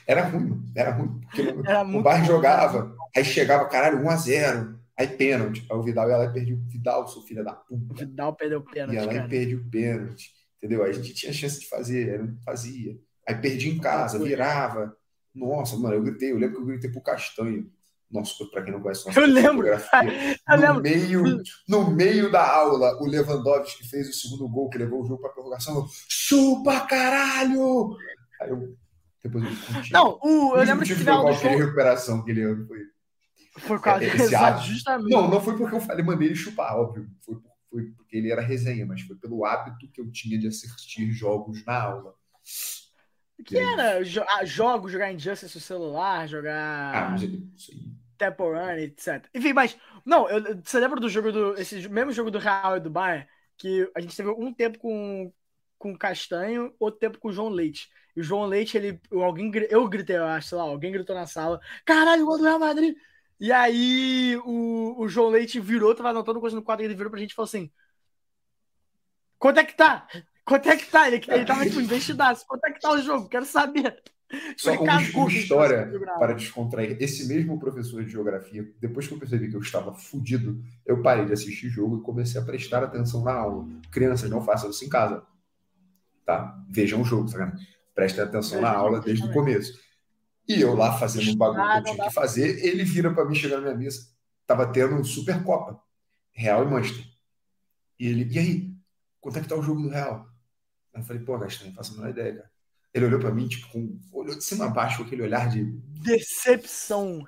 Era 0.06 0.24
ruim. 0.24 0.64
Era 0.74 0.90
ruim. 0.90 1.20
Era 1.64 1.82
o 1.82 2.02
bom, 2.02 2.24
jogava, 2.24 2.96
aí 3.16 3.24
chegava, 3.24 3.66
caralho, 3.68 3.98
1x0. 4.02 4.76
Aí 4.98 5.06
pênalti. 5.06 5.64
Aí 5.70 5.76
o 5.76 5.82
Vidal 5.82 6.09
ia 6.11 6.16
lá 6.16 6.24
e 6.24 6.32
perdia 6.32 6.56
o 6.56 6.59
Vidal, 6.68 7.06
seu 7.06 7.22
filho 7.22 7.44
da 7.44 7.52
O 7.70 7.78
puta. 7.78 8.04
Vidal 8.04 8.34
perdeu 8.34 8.59
o 8.59 8.64
pênalti, 8.64 8.94
Ia 8.96 9.04
lá 9.04 9.12
e 9.12 9.16
cara. 9.16 9.28
perdia 9.28 9.56
o 9.56 9.70
pênalti. 9.70 10.32
Entendeu? 10.56 10.82
Aí 10.82 10.90
a 10.90 10.92
gente 10.92 11.14
tinha 11.14 11.32
chance 11.32 11.61
de 11.61 11.68
fazer, 11.68 12.18
não 12.20 12.36
fazia. 12.44 12.98
Aí 13.26 13.36
perdia 13.36 13.72
em 13.72 13.78
casa, 13.78 14.18
virava. 14.18 14.96
Nossa, 15.32 15.76
mano, 15.76 15.94
eu 15.94 16.02
gritei. 16.02 16.32
Eu 16.32 16.38
lembro 16.38 16.56
que 16.56 16.62
eu 16.62 16.66
gritei 16.66 16.90
pro 16.90 17.00
Castanho. 17.00 17.70
Nossa, 18.11 18.44
pra 18.50 18.62
quem 18.62 18.72
não 18.72 18.80
conhece 18.80 19.06
nossa 19.06 19.20
Eu 19.20 19.26
lembro. 19.26 19.66
Eu 20.48 20.56
no, 20.56 20.62
lembro. 20.62 20.82
Meio, 20.82 21.42
no 21.68 21.90
meio 21.90 22.32
da 22.32 22.46
aula, 22.54 22.96
o 23.02 23.06
Lewandowski 23.06 23.86
fez 23.86 24.09
o 24.09 24.12
segundo 24.12 24.48
gol, 24.48 24.70
que 24.70 24.78
levou 24.78 25.02
o 25.02 25.06
jogo 25.06 25.20
pra 25.20 25.30
prorrogação. 25.30 25.86
Chupa, 26.09 26.80
caralho! 26.80 27.96
Aí 28.40 28.48
eu 28.48 28.76
Depois 29.22 29.44
eu. 29.44 29.50
Não, 29.92 30.18
o, 30.22 30.56
eu 30.56 30.64
lembro 30.64 30.86
que 30.86 30.94
final 30.94 31.26
do 31.26 31.32
jogo 31.34 31.59
recuperação 31.59 32.24
que 32.24 32.30
ele 32.30 32.66
foi. 32.66 32.78
foi 33.59 33.78
quase 33.78 34.04
esse 34.06 34.22
exato, 34.22 34.59
ato. 34.61 34.66
justamente. 34.68 35.11
Não, 35.11 35.28
não 35.28 35.40
foi 35.40 35.56
porque 35.56 35.74
eu 35.74 35.80
falei, 35.80 36.04
mandei 36.04 36.28
ele 36.28 36.36
chupar, 36.36 36.76
óbvio. 36.78 37.06
Foi, 37.20 37.36
foi 37.70 37.82
porque 37.90 38.16
ele 38.16 38.32
era 38.32 38.40
resenha, 38.40 38.86
mas 38.86 39.02
foi 39.02 39.16
pelo 39.16 39.44
hábito 39.44 39.90
que 39.92 40.00
eu 40.00 40.11
tinha 40.11 40.38
de 40.38 40.48
assistir 40.48 41.11
jogos 41.11 41.62
na 41.66 41.82
aula. 41.82 42.14
Que 43.45 43.59
era 43.59 44.03
jo 44.05 44.22
ah, 44.28 44.45
jogos, 44.45 44.93
jogar 44.93 45.12
Injustice 45.12 45.55
no 45.55 45.61
celular, 45.61 46.26
jogar 46.28 46.95
Ah, 46.95 47.11
mas 47.11 47.22
ele. 47.22 47.47
Temple 48.16 48.47
Run, 48.47 48.78
etc. 48.78 49.28
Enfim, 49.34 49.53
mas. 49.53 49.76
Não, 50.05 50.28
eu- 50.28 50.61
você 50.62 50.80
lembra 50.80 51.01
do 51.01 51.09
jogo 51.09 51.30
do. 51.32 51.55
Esse 51.59 51.89
mesmo 51.89 52.12
jogo 52.12 52.30
do 52.30 52.39
Real 52.39 52.76
e 52.76 52.80
do 52.80 52.91
Bayern? 52.91 53.26
Que 53.57 53.91
a 53.95 54.01
gente 54.01 54.16
teve 54.16 54.28
um 54.30 54.53
tempo 54.53 54.78
com, 54.78 55.32
com 55.78 55.93
o 55.93 55.99
Castanho, 55.99 56.74
outro 56.78 56.99
tempo 57.01 57.18
com 57.18 57.28
o 57.28 57.32
João 57.32 57.49
Leite. 57.49 57.89
E 58.16 58.20
o 58.20 58.24
João 58.24 58.47
Leite, 58.47 58.76
ele. 58.76 59.01
Alguém, 59.12 59.51
eu 59.70 59.89
gritei, 59.89 60.16
eu 60.16 60.24
acho, 60.26 60.49
sei 60.49 60.59
lá, 60.59 60.64
alguém 60.64 60.93
gritou 60.93 61.14
na 61.14 61.26
sala. 61.26 61.61
Caralho, 61.84 62.24
gol 62.26 62.39
do 62.39 62.45
Real 62.45 62.59
Madrid! 62.59 62.97
E 63.41 63.53
aí 63.53 64.36
o, 64.45 64.97
o 64.99 65.09
João 65.09 65.28
Leite 65.28 65.61
virou, 65.61 65.95
tava 65.95 66.11
anotando 66.11 66.41
coisa 66.41 66.57
no 66.57 66.62
quadro, 66.62 66.84
ele 66.84 66.95
virou 66.95 67.11
pra 67.11 67.20
gente 67.20 67.30
e 67.32 67.34
falou 67.34 67.47
assim: 67.47 67.70
Quanto 69.39 69.61
é 69.61 69.64
que 69.64 69.76
tá? 69.76 70.07
Quanto 70.49 70.66
é 70.66 70.76
que 70.78 70.86
tá? 70.86 71.07
Ele, 71.07 71.22
ele 71.28 71.44
tava 71.44 71.62
tipo, 71.66 71.78
investidaço. 71.78 72.46
Quanto 72.46 72.64
é 72.64 72.72
que 72.72 72.80
tá 72.80 72.92
o 72.92 73.03
jogo? 73.03 73.28
Quero 73.28 73.44
saber. 73.44 74.03
Só 74.57 74.76
que 74.76 74.88
a 74.88 74.99
gente 74.99 75.38
história 75.38 75.90
jogar. 75.90 76.18
para 76.18 76.32
descontrair. 76.32 76.96
Esse 77.01 77.28
mesmo 77.28 77.59
professor 77.59 78.03
de 78.03 78.11
geografia, 78.11 78.66
depois 78.80 79.07
que 79.07 79.12
eu 79.12 79.18
percebi 79.18 79.51
que 79.51 79.57
eu 79.57 79.61
estava 79.61 79.92
fudido, 79.92 80.62
eu 80.86 81.03
parei 81.03 81.26
de 81.26 81.34
assistir 81.34 81.68
jogo 81.68 81.99
e 81.99 82.03
comecei 82.03 82.40
a 82.40 82.44
prestar 82.44 82.82
atenção 82.82 83.22
na 83.22 83.32
aula. 83.32 83.68
Crianças, 83.90 84.30
não 84.30 84.42
façam 84.42 84.70
isso 84.70 84.84
em 84.86 84.88
casa. 84.88 85.22
Tá? 86.24 86.59
Vejam 86.70 87.03
o 87.03 87.05
jogo, 87.05 87.30
tá 87.30 87.38
vendo? 87.38 87.53
Prestem 87.94 88.24
atenção 88.24 88.61
na 88.61 88.70
aula 88.70 89.01
desde 89.01 89.26
o 89.26 89.32
começo. 89.32 89.78
E 90.46 90.61
eu 90.62 90.74
lá 90.74 90.96
fazendo 90.99 91.30
um 91.30 91.36
bagulho 91.36 91.62
que 91.62 91.68
Ah, 91.68 91.78
eu 91.78 91.84
tinha 91.84 92.09
que 92.09 92.14
fazer, 92.14 92.64
ele 92.64 92.84
vira 92.84 93.12
para 93.12 93.26
mim, 93.26 93.34
chegar 93.34 93.57
na 93.57 93.62
minha 93.62 93.76
mesa. 93.76 94.09
Tava 94.46 94.66
tendo 94.66 95.05
Supercopa, 95.05 95.78
Real 96.32 96.64
e 96.64 96.70
Manchester. 96.70 97.05
E 98.01 98.07
ele, 98.07 98.32
e 98.32 98.38
aí? 98.38 98.74
Quanto 99.20 99.38
é 99.38 99.42
que 99.42 99.49
tá 99.49 99.57
o 99.57 99.62
jogo 99.62 99.82
do 99.82 99.88
Real? 99.90 100.26
Eu 100.95 101.03
falei, 101.03 101.22
pô, 101.22 101.39
Gastão, 101.39 101.68
não 101.68 101.74
faço 101.74 101.93
a 101.93 101.97
menor 101.97 102.11
ideia, 102.11 102.34
cara. 102.36 102.51
Ele 102.95 103.05
olhou 103.07 103.20
pra 103.20 103.30
mim, 103.30 103.47
tipo, 103.47 103.68
com, 103.68 103.99
olhou 104.12 104.34
de 104.36 104.43
cima 104.43 104.64
a 104.66 104.68
baixo 104.68 104.99
com 104.99 105.05
aquele 105.05 105.22
olhar 105.22 105.49
de 105.49 105.62
Decepção. 106.03 107.26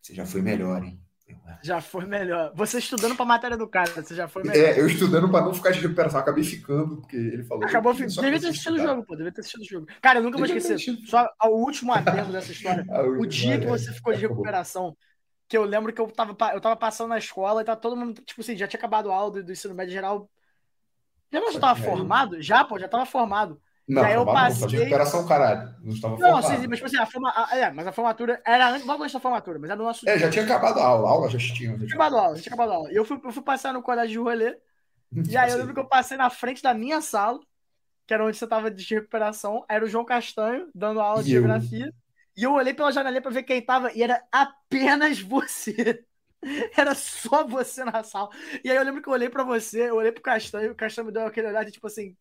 você 0.00 0.14
já 0.14 0.26
foi 0.26 0.42
melhor, 0.42 0.82
hein? 0.82 1.00
Já 1.62 1.80
foi 1.80 2.04
melhor. 2.04 2.52
Você 2.54 2.78
estudando 2.78 3.16
pra 3.16 3.24
matéria 3.24 3.56
do 3.56 3.66
cara, 3.66 3.90
você 3.90 4.14
já 4.14 4.28
foi 4.28 4.42
melhor. 4.44 4.56
É, 4.62 4.78
eu 4.78 4.86
estudando 4.86 5.28
pra 5.30 5.40
não 5.40 5.54
ficar 5.54 5.70
de 5.70 5.80
recuperação, 5.80 6.20
acabei 6.20 6.44
ficando, 6.44 6.98
porque 6.98 7.16
ele 7.16 7.42
falou. 7.44 7.64
Acabou, 7.64 7.92
"Eu 7.92 7.96
fi- 7.96 8.10
só 8.10 8.20
devia 8.20 8.38
ter 8.40 8.48
assistido 8.48 8.72
o 8.72 8.76
estudar." 8.76 8.94
jogo, 8.94 9.06
pô. 9.06 9.16
Devia 9.16 9.32
ter 9.32 9.40
assistido 9.40 9.62
o 9.62 9.64
jogo. 9.68 9.86
Cara, 10.02 10.18
eu 10.18 10.22
nunca 10.22 10.36
vou 10.36 10.46
Devia 10.46 10.58
esquecer. 10.60 10.98
Só 11.06 11.26
o 11.44 11.48
último 11.64 11.92
adendo 11.92 12.30
dessa 12.32 12.52
história. 12.52 12.84
O 13.18 13.24
dia 13.26 13.58
que 13.58 13.64
é. 13.64 13.68
você 13.68 13.92
ficou 13.92 14.12
de 14.12 14.20
recuperação, 14.20 14.94
que 15.48 15.56
eu 15.56 15.64
lembro 15.64 15.92
que 15.92 16.00
eu 16.00 16.06
tava, 16.08 16.36
eu 16.52 16.60
tava 16.60 16.76
passando 16.76 17.08
na 17.08 17.18
escola 17.18 17.62
e 17.62 17.64
tá 17.64 17.74
todo 17.74 17.96
mundo, 17.96 18.20
tipo 18.22 18.40
assim, 18.42 18.56
já 18.56 18.66
tinha 18.68 18.78
acabado 18.78 19.10
a 19.10 19.14
aula 19.14 19.30
do, 19.32 19.44
do 19.44 19.52
ensino 19.52 19.74
médio 19.74 19.92
geral. 19.94 20.30
Não 21.40 21.52
já 21.52 21.60
tava 21.60 21.76
E 21.78 21.84
aí? 21.84 21.84
formado? 21.84 22.40
Já, 22.42 22.64
pô, 22.64 22.78
já 22.78 22.88
tava 22.88 23.06
formado. 23.06 23.60
Não, 23.86 24.08
eu 24.08 24.24
de 24.26 24.32
passei- 24.32 24.78
recuperação, 24.78 25.26
caralho. 25.26 25.74
Não 25.82 25.92
estava 25.92 26.16
Não, 26.16 26.32
formado. 26.32 26.42
sim, 26.42 26.60
sim, 26.60 26.66
mas 26.68 26.78
tipo 26.78 26.86
assim, 26.86 26.98
a, 26.98 27.06
forma, 27.06 27.32
é, 27.52 27.70
mas 27.72 27.86
a 27.86 27.92
formatura 27.92 28.40
era 28.46 28.68
antes, 28.70 28.86
logo 28.86 29.02
antes 29.02 29.12
da 29.14 29.20
formatura, 29.20 29.58
mas 29.58 29.70
era 29.70 29.76
do 29.76 29.84
nosso 29.84 30.06
É, 30.06 30.18
já 30.18 30.30
tinha 30.30 30.44
acabado 30.44 30.78
a 30.80 30.84
aula, 30.86 31.08
a 31.08 31.12
aula 31.12 31.28
já 31.28 31.38
tinha. 31.38 31.72
Já 31.72 31.86
tinha 31.86 31.86
acabado 31.98 32.16
a 32.16 32.20
aula, 32.22 32.36
já 32.36 32.42
tinha 32.42 32.54
acabado 32.54 32.72
a 32.72 32.74
aula. 32.76 32.92
E 32.92 32.96
eu 32.96 33.04
fui, 33.04 33.20
eu 33.22 33.32
fui 33.32 33.42
passar 33.42 33.72
no 33.72 33.82
colégio 33.82 34.12
de 34.12 34.18
rolê, 34.18 34.58
e 35.28 35.36
aí 35.36 35.50
eu 35.50 35.58
lembro 35.58 35.74
que 35.74 35.80
eu 35.80 35.88
passei 35.88 36.16
na 36.16 36.30
frente 36.30 36.62
da 36.62 36.74
minha 36.74 37.00
sala, 37.00 37.40
que 38.06 38.14
era 38.14 38.24
onde 38.26 38.36
você 38.38 38.46
tava 38.48 38.70
de 38.70 38.94
recuperação, 38.94 39.64
era 39.68 39.84
o 39.84 39.88
João 39.88 40.04
Castanho 40.04 40.70
dando 40.74 41.00
aula 41.00 41.24
de 41.24 41.30
E 41.30 41.32
eu? 41.34 41.44
geografia. 41.44 41.92
E 42.36 42.44
eu 42.44 42.52
olhei 42.54 42.74
pela 42.74 42.92
janelinha 42.92 43.22
pra 43.22 43.30
ver 43.32 43.44
quem 43.44 43.64
tava, 43.64 43.92
e 43.94 44.02
era 44.02 44.22
apenas 44.32 45.20
você. 45.20 46.04
Era 46.76 46.94
só 46.94 47.46
você 47.46 47.84
na 47.84 48.02
sala. 48.02 48.28
E 48.62 48.70
aí 48.70 48.76
eu 48.76 48.84
lembro 48.84 49.02
que 49.02 49.08
eu 49.08 49.12
olhei 49.12 49.28
pra 49.28 49.44
você, 49.44 49.88
eu 49.88 49.96
olhei 49.96 50.12
pro 50.12 50.22
Castanho, 50.22 50.72
o 50.72 50.74
Castanho 50.74 51.06
me 51.06 51.12
deu 51.12 51.26
aquele 51.26 51.48
olhar 51.48 51.64
de 51.64 51.72
tipo 51.72 51.86
assim. 51.86 52.16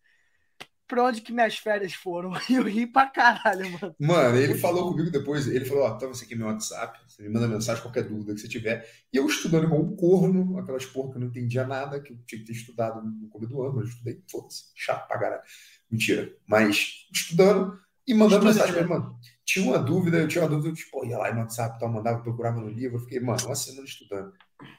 Pra 0.85 1.05
onde 1.05 1.21
que 1.21 1.31
minhas 1.31 1.57
férias 1.57 1.93
foram? 1.93 2.31
E 2.49 2.55
eu 2.55 2.63
ri 2.63 2.85
pra 2.85 3.07
caralho, 3.07 3.69
mano. 3.71 3.95
Mano, 3.99 4.37
ele 4.37 4.55
falou 4.55 4.91
comigo 4.91 5.09
depois, 5.09 5.47
ele 5.47 5.65
falou, 5.65 5.85
ó, 5.85 5.97
toma 5.97 6.13
você 6.13 6.25
aqui 6.25 6.35
meu 6.35 6.47
WhatsApp, 6.47 6.99
você 7.07 7.23
me 7.23 7.29
manda 7.29 7.47
mensagem, 7.47 7.81
qualquer 7.81 8.03
dúvida 8.03 8.33
que 8.33 8.41
você 8.41 8.47
tiver. 8.47 8.87
E 9.11 9.17
eu 9.17 9.25
estudando 9.25 9.63
igual 9.65 9.81
um 9.81 9.95
corno, 9.95 10.57
aquelas 10.59 10.85
porra 10.85 11.11
que 11.11 11.17
eu 11.17 11.21
não 11.21 11.27
entendia 11.29 11.65
nada, 11.65 12.01
que 12.01 12.11
eu 12.11 12.17
tinha 12.27 12.39
que 12.41 12.45
ter 12.45 12.51
estudado 12.53 13.01
no 13.01 13.29
começo 13.29 13.51
do 13.51 13.63
ano, 13.63 13.75
mas 13.75 13.85
eu 13.85 13.91
estudei, 13.91 14.23
foda-se, 14.29 14.65
chato 14.75 15.07
pra 15.07 15.17
caralho. 15.17 15.41
Mentira. 15.89 16.35
Mas 16.45 17.07
estudando 17.13 17.79
e 18.05 18.13
mandando 18.13 18.47
Estuda, 18.47 18.53
mensagem 18.53 18.73
pra 18.73 18.81
ele, 18.81 18.89
mano. 18.89 19.19
Tinha 19.45 19.65
uma 19.65 19.79
dúvida, 19.79 20.17
eu 20.17 20.27
tinha 20.27 20.43
uma 20.43 20.49
dúvida, 20.49 20.69
eu, 20.69 20.73
tipo, 20.73 21.05
ia 21.05 21.17
lá 21.17 21.33
no 21.33 21.41
WhatsApp, 21.41 21.77
tal, 21.77 21.89
mandava, 21.89 22.21
procurava 22.21 22.61
no 22.61 22.69
livro, 22.69 22.97
eu 22.97 23.01
fiquei, 23.01 23.19
mano, 23.19 23.45
uma 23.45 23.55
semana 23.55 23.85
estudando. 23.85 24.33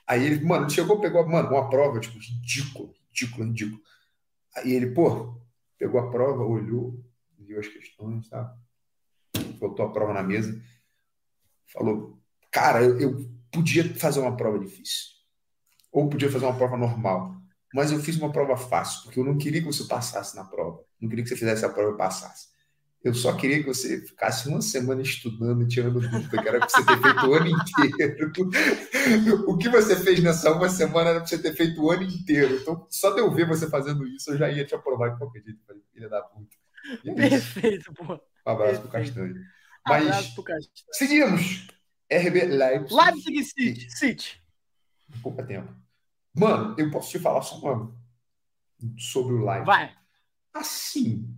Aí 0.07 0.25
ele, 0.25 0.45
mano, 0.45 0.71
chegou, 0.71 1.01
pegou, 1.01 1.27
mano, 1.29 1.51
uma 1.51 1.69
prova, 1.69 2.01
tipo, 2.01 2.19
ridícula, 2.19 2.91
ridícula, 3.11 3.47
ridícula. 3.47 3.81
Aí 4.57 4.73
ele, 4.73 4.93
pô, 4.93 5.39
pegou 5.79 6.01
a 6.01 6.11
prova, 6.11 6.43
olhou, 6.43 6.99
viu 7.39 7.61
as 7.61 7.69
questões, 7.69 8.29
tá? 8.29 8.57
Botou 9.59 9.87
a 9.87 9.93
prova 9.93 10.15
na 10.15 10.23
mesa, 10.23 10.59
falou, 11.67 12.19
cara, 12.51 12.83
eu, 12.83 12.99
eu 12.99 13.31
podia 13.53 13.95
fazer 13.97 14.21
uma 14.21 14.37
prova 14.37 14.59
difícil, 14.59 15.11
ou 15.93 16.09
podia 16.09 16.31
fazer 16.31 16.47
uma 16.47 16.57
prova 16.57 16.77
normal, 16.77 17.37
mas 17.75 17.93
eu 17.93 18.01
fiz 18.01 18.17
uma 18.17 18.33
prova 18.33 18.57
fácil, 18.57 19.03
porque 19.03 19.19
eu 19.19 19.25
não 19.25 19.37
queria 19.37 19.61
que 19.61 19.67
você 19.67 19.85
passasse 19.85 20.35
na 20.37 20.45
prova, 20.45 20.83
não 21.01 21.09
queria 21.09 21.25
que 21.25 21.29
você 21.29 21.37
fizesse 21.37 21.65
a 21.65 21.69
prova 21.69 21.95
e 21.95 21.99
passasse. 21.99 22.54
Eu 23.05 23.13
só 23.13 23.37
queria 23.37 23.61
que 23.61 23.67
você 23.67 24.01
ficasse 24.01 24.49
uma 24.49 24.63
semana 24.63 25.03
estudando 25.03 25.69
tirando 25.69 26.01
dúvida, 26.01 26.43
que 26.43 26.49
era 26.49 26.59
pra 26.59 26.69
você 26.69 26.83
ter 26.87 27.03
feito 27.03 27.27
o 27.27 27.35
ano 27.35 27.49
inteiro. 27.49 28.33
O 29.47 29.59
que 29.59 29.69
você 29.69 29.95
fez 29.95 30.23
nessa 30.23 30.51
uma 30.53 30.71
semana 30.71 31.11
era 31.11 31.19
pra 31.21 31.29
você 31.29 31.37
ter 31.39 31.55
feito 31.55 31.83
o 31.83 31.91
ano 31.91 32.03
inteiro. 32.03 32.57
Então, 32.57 32.87
só 32.89 33.11
de 33.11 33.21
eu 33.21 33.31
ver 33.31 33.47
você 33.47 33.69
fazendo 33.69 34.07
isso, 34.07 34.31
eu 34.31 34.39
já 34.39 34.51
ia 34.51 34.65
te 34.65 34.75
aprovar 34.75 35.11
de 35.11 35.19
qualquer 35.19 35.43
jeito. 35.43 35.61
Falei, 35.67 35.83
filha 35.93 36.09
da 36.09 36.23
puta. 36.23 36.57
E. 37.05 37.15
Perfeito, 37.15 37.93
pô. 37.93 38.15
Um 38.47 38.51
abraço 38.51 38.81
pro 38.81 38.91
Perfeito. 38.91 39.15
Castanho. 39.15 39.45
Abraço 39.85 40.09
Mas 40.09 40.35
pro 40.35 40.43
Castanho. 40.43 40.71
seguimos. 40.93 41.67
RB 42.11 42.45
Leipzig. 42.47 42.95
Leipzig 42.95 43.45
City. 43.45 43.91
City. 43.91 44.43
Pouco 45.23 45.43
tempo. 45.47 45.71
Mano, 46.35 46.75
eu 46.79 46.91
posso 46.91 47.11
te 47.11 47.19
falar 47.19 47.43
só 47.43 47.59
uma 47.59 47.95
sobre 48.99 49.35
o 49.35 49.45
Leipzig. 49.45 49.67
Vai. 49.67 49.95
Assim, 50.55 51.37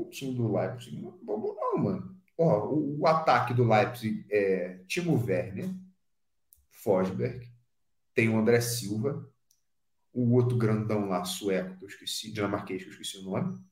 o 0.00 0.08
time 0.10 0.34
do 0.34 0.52
Leipzig 0.52 0.96
não 1.00 1.10
é 1.10 1.24
bobo 1.24 1.54
não, 1.54 1.76
mano. 1.78 2.16
Ó, 2.38 2.66
o, 2.68 3.00
o 3.00 3.06
ataque 3.06 3.52
do 3.52 3.64
Leipzig 3.68 4.26
é 4.30 4.80
Timo 4.88 5.22
Werner, 5.22 5.70
Forsberg, 6.70 7.46
tem 8.14 8.28
o 8.28 8.38
André 8.38 8.60
Silva, 8.60 9.28
o 10.12 10.32
outro 10.34 10.56
grandão 10.56 11.08
lá, 11.08 11.24
sueco, 11.24 11.76
que 11.78 11.84
eu 11.84 11.88
esqueci, 11.88 12.32
dinamarquês, 12.32 12.82
que 12.82 12.88
eu 12.88 12.92
esqueci 12.92 13.18
o 13.18 13.22
nome. 13.22 13.62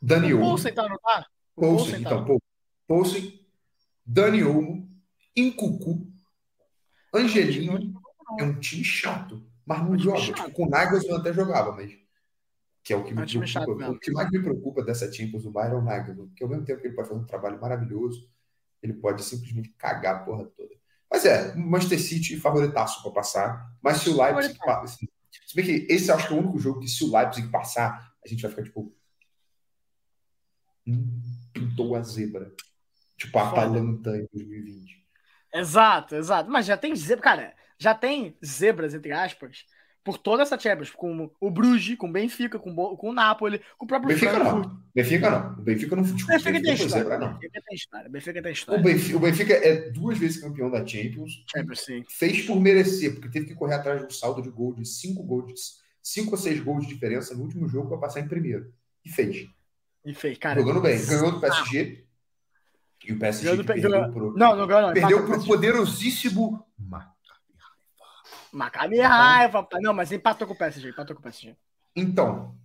Dani 0.00 0.32
Olmo. 0.34 0.46
Poulsen 0.46 0.74
tá, 0.74 0.88
não 0.88 0.98
tá? 0.98 1.26
O 1.56 1.60
Poulsen, 1.60 1.92
tá. 1.92 1.98
então, 2.00 2.24
Pou- 2.24 2.42
Poulsen, 2.86 3.46
Dani 4.04 4.44
Olmo, 4.44 4.88
Incucu, 5.34 6.06
Angelino, 7.12 8.00
é 8.38 8.44
um 8.44 8.60
time 8.60 8.84
chato, 8.84 9.44
mas 9.66 9.80
não 9.82 9.92
Um 9.92 9.98
joga. 9.98 10.20
Tipo, 10.20 10.50
com 10.52 10.66
o 10.66 10.68
Nagelsmann 10.68 11.18
até 11.20 11.32
jogava, 11.32 11.72
mas 11.72 11.98
que 12.88 12.94
é 12.94 12.96
o 12.96 13.04
que 13.04 13.12
me 13.12 13.46
chato 13.46 13.64
preocupa. 13.64 13.76
mesmo. 13.76 13.96
O 13.96 14.00
que 14.00 14.10
mais 14.10 14.30
me 14.30 14.40
preocupa 14.40 14.82
dessa 14.82 15.12
Champions 15.12 15.42
do 15.42 15.50
Bayern 15.50 15.76
é 15.76 15.78
o 15.78 15.82
Nagelsmann, 15.82 16.28
porque 16.28 16.42
ao 16.42 16.48
mesmo 16.48 16.64
tempo 16.64 16.80
que 16.80 16.86
ele 16.86 16.94
pode 16.94 17.08
fazer 17.08 17.20
um 17.20 17.26
trabalho 17.26 17.60
maravilhoso, 17.60 18.26
ele 18.82 18.94
pode 18.94 19.22
simplesmente 19.22 19.74
cagar 19.76 20.16
a 20.16 20.18
porra 20.20 20.46
toda. 20.46 20.74
Mas 21.10 21.26
é, 21.26 21.52
o 21.52 21.58
Manchester 21.58 22.00
City 22.00 22.40
favoritaço 22.40 23.02
para 23.02 23.12
passar, 23.12 23.76
mas 23.82 23.98
se 23.98 24.08
o 24.08 24.16
Leipzig 24.16 24.56
Favoritaço. 24.56 24.64
passa, 24.64 25.06
se 25.46 25.54
bem 25.54 25.66
que 25.66 25.92
esse 25.92 26.10
acho 26.10 26.28
que 26.28 26.32
é 26.32 26.36
o 26.36 26.40
único 26.40 26.58
jogo 26.58 26.80
que 26.80 26.88
se 26.88 27.04
o 27.04 27.14
Leipzig 27.14 27.48
passar, 27.50 28.10
a 28.24 28.28
gente 28.28 28.40
vai 28.40 28.50
ficar 28.50 28.62
tipo 28.62 28.90
pintou 31.52 31.94
a 31.94 32.02
zebra. 32.02 32.50
Tipo 33.18 33.38
a 33.38 33.50
Foda. 33.50 33.60
Atalanta 33.62 34.16
em 34.16 34.26
2020. 34.32 35.06
Exato, 35.52 36.14
exato. 36.14 36.50
Mas 36.50 36.64
já 36.64 36.76
tem 36.78 36.96
zebra, 36.96 37.22
cara, 37.22 37.54
já 37.78 37.94
tem 37.94 38.38
zebras, 38.42 38.94
entre 38.94 39.12
aspas, 39.12 39.66
por 40.08 40.16
toda 40.18 40.42
essa 40.42 40.58
Champions, 40.58 40.90
com 40.90 41.30
o 41.38 41.50
Bruges, 41.50 41.98
com 41.98 42.08
o 42.08 42.12
Benfica, 42.12 42.58
com, 42.58 42.70
o 42.70 42.96
com 42.96 43.10
o 43.10 43.12
Napoli, 43.12 43.60
com 43.76 43.84
o 43.84 43.88
próprio 43.88 44.08
Benfica 44.08 44.32
Frankfurt. 44.32 44.64
não. 44.66 44.82
Benfica 44.94 45.30
não. 45.30 45.52
O 45.52 45.62
Benfica 45.62 45.96
não 45.96 46.02
O 46.02 46.06
futebol. 46.06 46.28
Benfica 46.36 46.52
tem 46.52 46.62
Benfica 46.62 46.76
foi 46.78 46.86
história. 46.86 47.04
zebra, 47.10 47.16
O 47.16 47.20
não. 47.20 47.38
Benfica 47.38 47.62
tem 47.66 47.74
história. 47.76 48.08
O 48.08 48.12
Benfica 48.12 48.42
tem 48.42 48.50
O 48.50 48.52
história. 48.54 48.82
Benfica, 48.82 49.16
o 49.16 49.20
Benfica 49.20 49.52
é 49.52 49.90
duas 49.90 50.16
vezes 50.18 50.40
campeão 50.40 50.70
da 50.70 50.86
Champions. 50.86 51.44
Champions, 51.54 51.80
sim. 51.84 52.04
Fez 52.08 52.40
por 52.46 52.58
merecer, 52.58 53.12
porque 53.12 53.28
teve 53.28 53.44
que 53.46 53.54
correr 53.54 53.74
atrás 53.74 54.00
de 54.00 54.06
um 54.06 54.10
saldo 54.10 54.40
de 54.40 54.48
gol 54.48 54.72
de 54.72 54.86
cinco 54.86 55.22
gols, 55.22 55.46
de 55.52 55.54
cinco 56.02 56.30
ou 56.30 56.38
seis 56.38 56.58
gols 56.60 56.86
de 56.86 56.94
diferença 56.94 57.34
no 57.34 57.42
último 57.42 57.68
jogo 57.68 57.88
para 57.88 57.98
passar 57.98 58.20
em 58.20 58.28
primeiro. 58.28 58.72
E 59.04 59.10
fez. 59.10 59.46
E 60.06 60.14
fez, 60.14 60.38
cara. 60.38 60.58
Jogando 60.60 60.80
bem. 60.80 61.04
Ganhou 61.04 61.32
do 61.32 61.40
PSG. 61.40 62.04
E 63.06 63.12
o 63.12 63.18
PSG 63.18 63.44
Ganhou 63.44 63.56
do 63.58 63.64
perdeu 63.64 63.90
ganhou- 63.90 64.12
pro, 64.12 64.36
Não, 64.36 64.56
não 64.56 64.66
ganhou, 64.66 64.82
não. 64.88 64.92
perdeu 64.92 65.18
empatou 65.18 65.26
pro 65.38 65.46
com 65.46 65.52
o 65.52 65.58
poderosíssimo 68.50 68.58
Maccabi 68.58 69.00
raiva, 69.00 69.62
pai. 69.62 69.80
Não, 69.80 69.92
mas 69.94 70.12
empatou 70.12 70.46
com 70.46 70.54
o 70.54 70.58
PSG. 70.58 70.90
Empatou 70.90 71.14
com 71.16 71.20
o 71.20 71.22
PSG. 71.22 71.56
Então, 71.96 72.56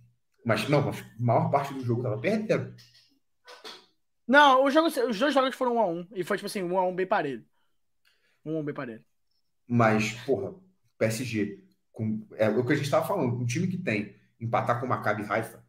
Mas 0.44 0.68
não, 0.68 0.82
mas 0.82 1.00
a 1.00 1.04
maior 1.18 1.50
parte 1.50 1.72
do 1.74 1.80
jogo 1.84 2.02
tava 2.02 2.18
perdendo. 2.18 2.74
Não, 4.26 4.64
o 4.64 4.70
jogo, 4.70 4.88
os 4.88 5.18
dois 5.18 5.34
jogos 5.34 5.54
foram 5.54 5.74
1x1. 5.76 6.08
E 6.14 6.24
foi 6.24 6.36
tipo 6.36 6.46
assim, 6.46 6.62
1x1 6.62 6.94
bem 6.94 7.06
parelho. 7.06 7.44
1x1 8.44 8.64
bem 8.64 8.74
parelho. 8.74 9.04
Mas, 9.66 10.12
porra, 10.26 10.54
PSG, 10.98 11.64
com, 11.92 12.26
é 12.36 12.48
o 12.48 12.64
que 12.64 12.72
a 12.72 12.76
gente 12.76 12.90
tava 12.90 13.06
falando, 13.06 13.36
um 13.36 13.46
time 13.46 13.66
que 13.66 13.78
tem 13.78 14.14
empatar 14.40 14.78
com 14.80 14.86
o 14.86 14.88
Maccabi 14.88 15.24
Haifa. 15.28 15.64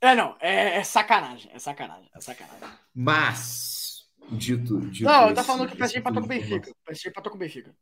É, 0.00 0.14
não, 0.14 0.36
é, 0.40 0.76
é 0.78 0.84
sacanagem, 0.84 1.50
é 1.52 1.58
sacanagem, 1.58 2.10
é 2.14 2.20
sacanagem. 2.20 2.68
Mas, 2.94 4.06
dito. 4.32 4.80
dito 4.90 5.04
Não, 5.04 5.28
eu 5.28 5.32
esse- 5.32 5.44
falando 5.44 5.68
que 5.68 5.74
o 5.74 5.78
PSG 5.78 5.98
empatou 5.98 6.22
com 6.22 6.26
o 6.26 6.30
de 6.30 6.38
Benfica. 6.38 6.70
O 6.70 6.84
PSG 6.86 7.08
empatou 7.08 7.30
com 7.30 7.36
o 7.36 7.40
Benfica. 7.40 7.74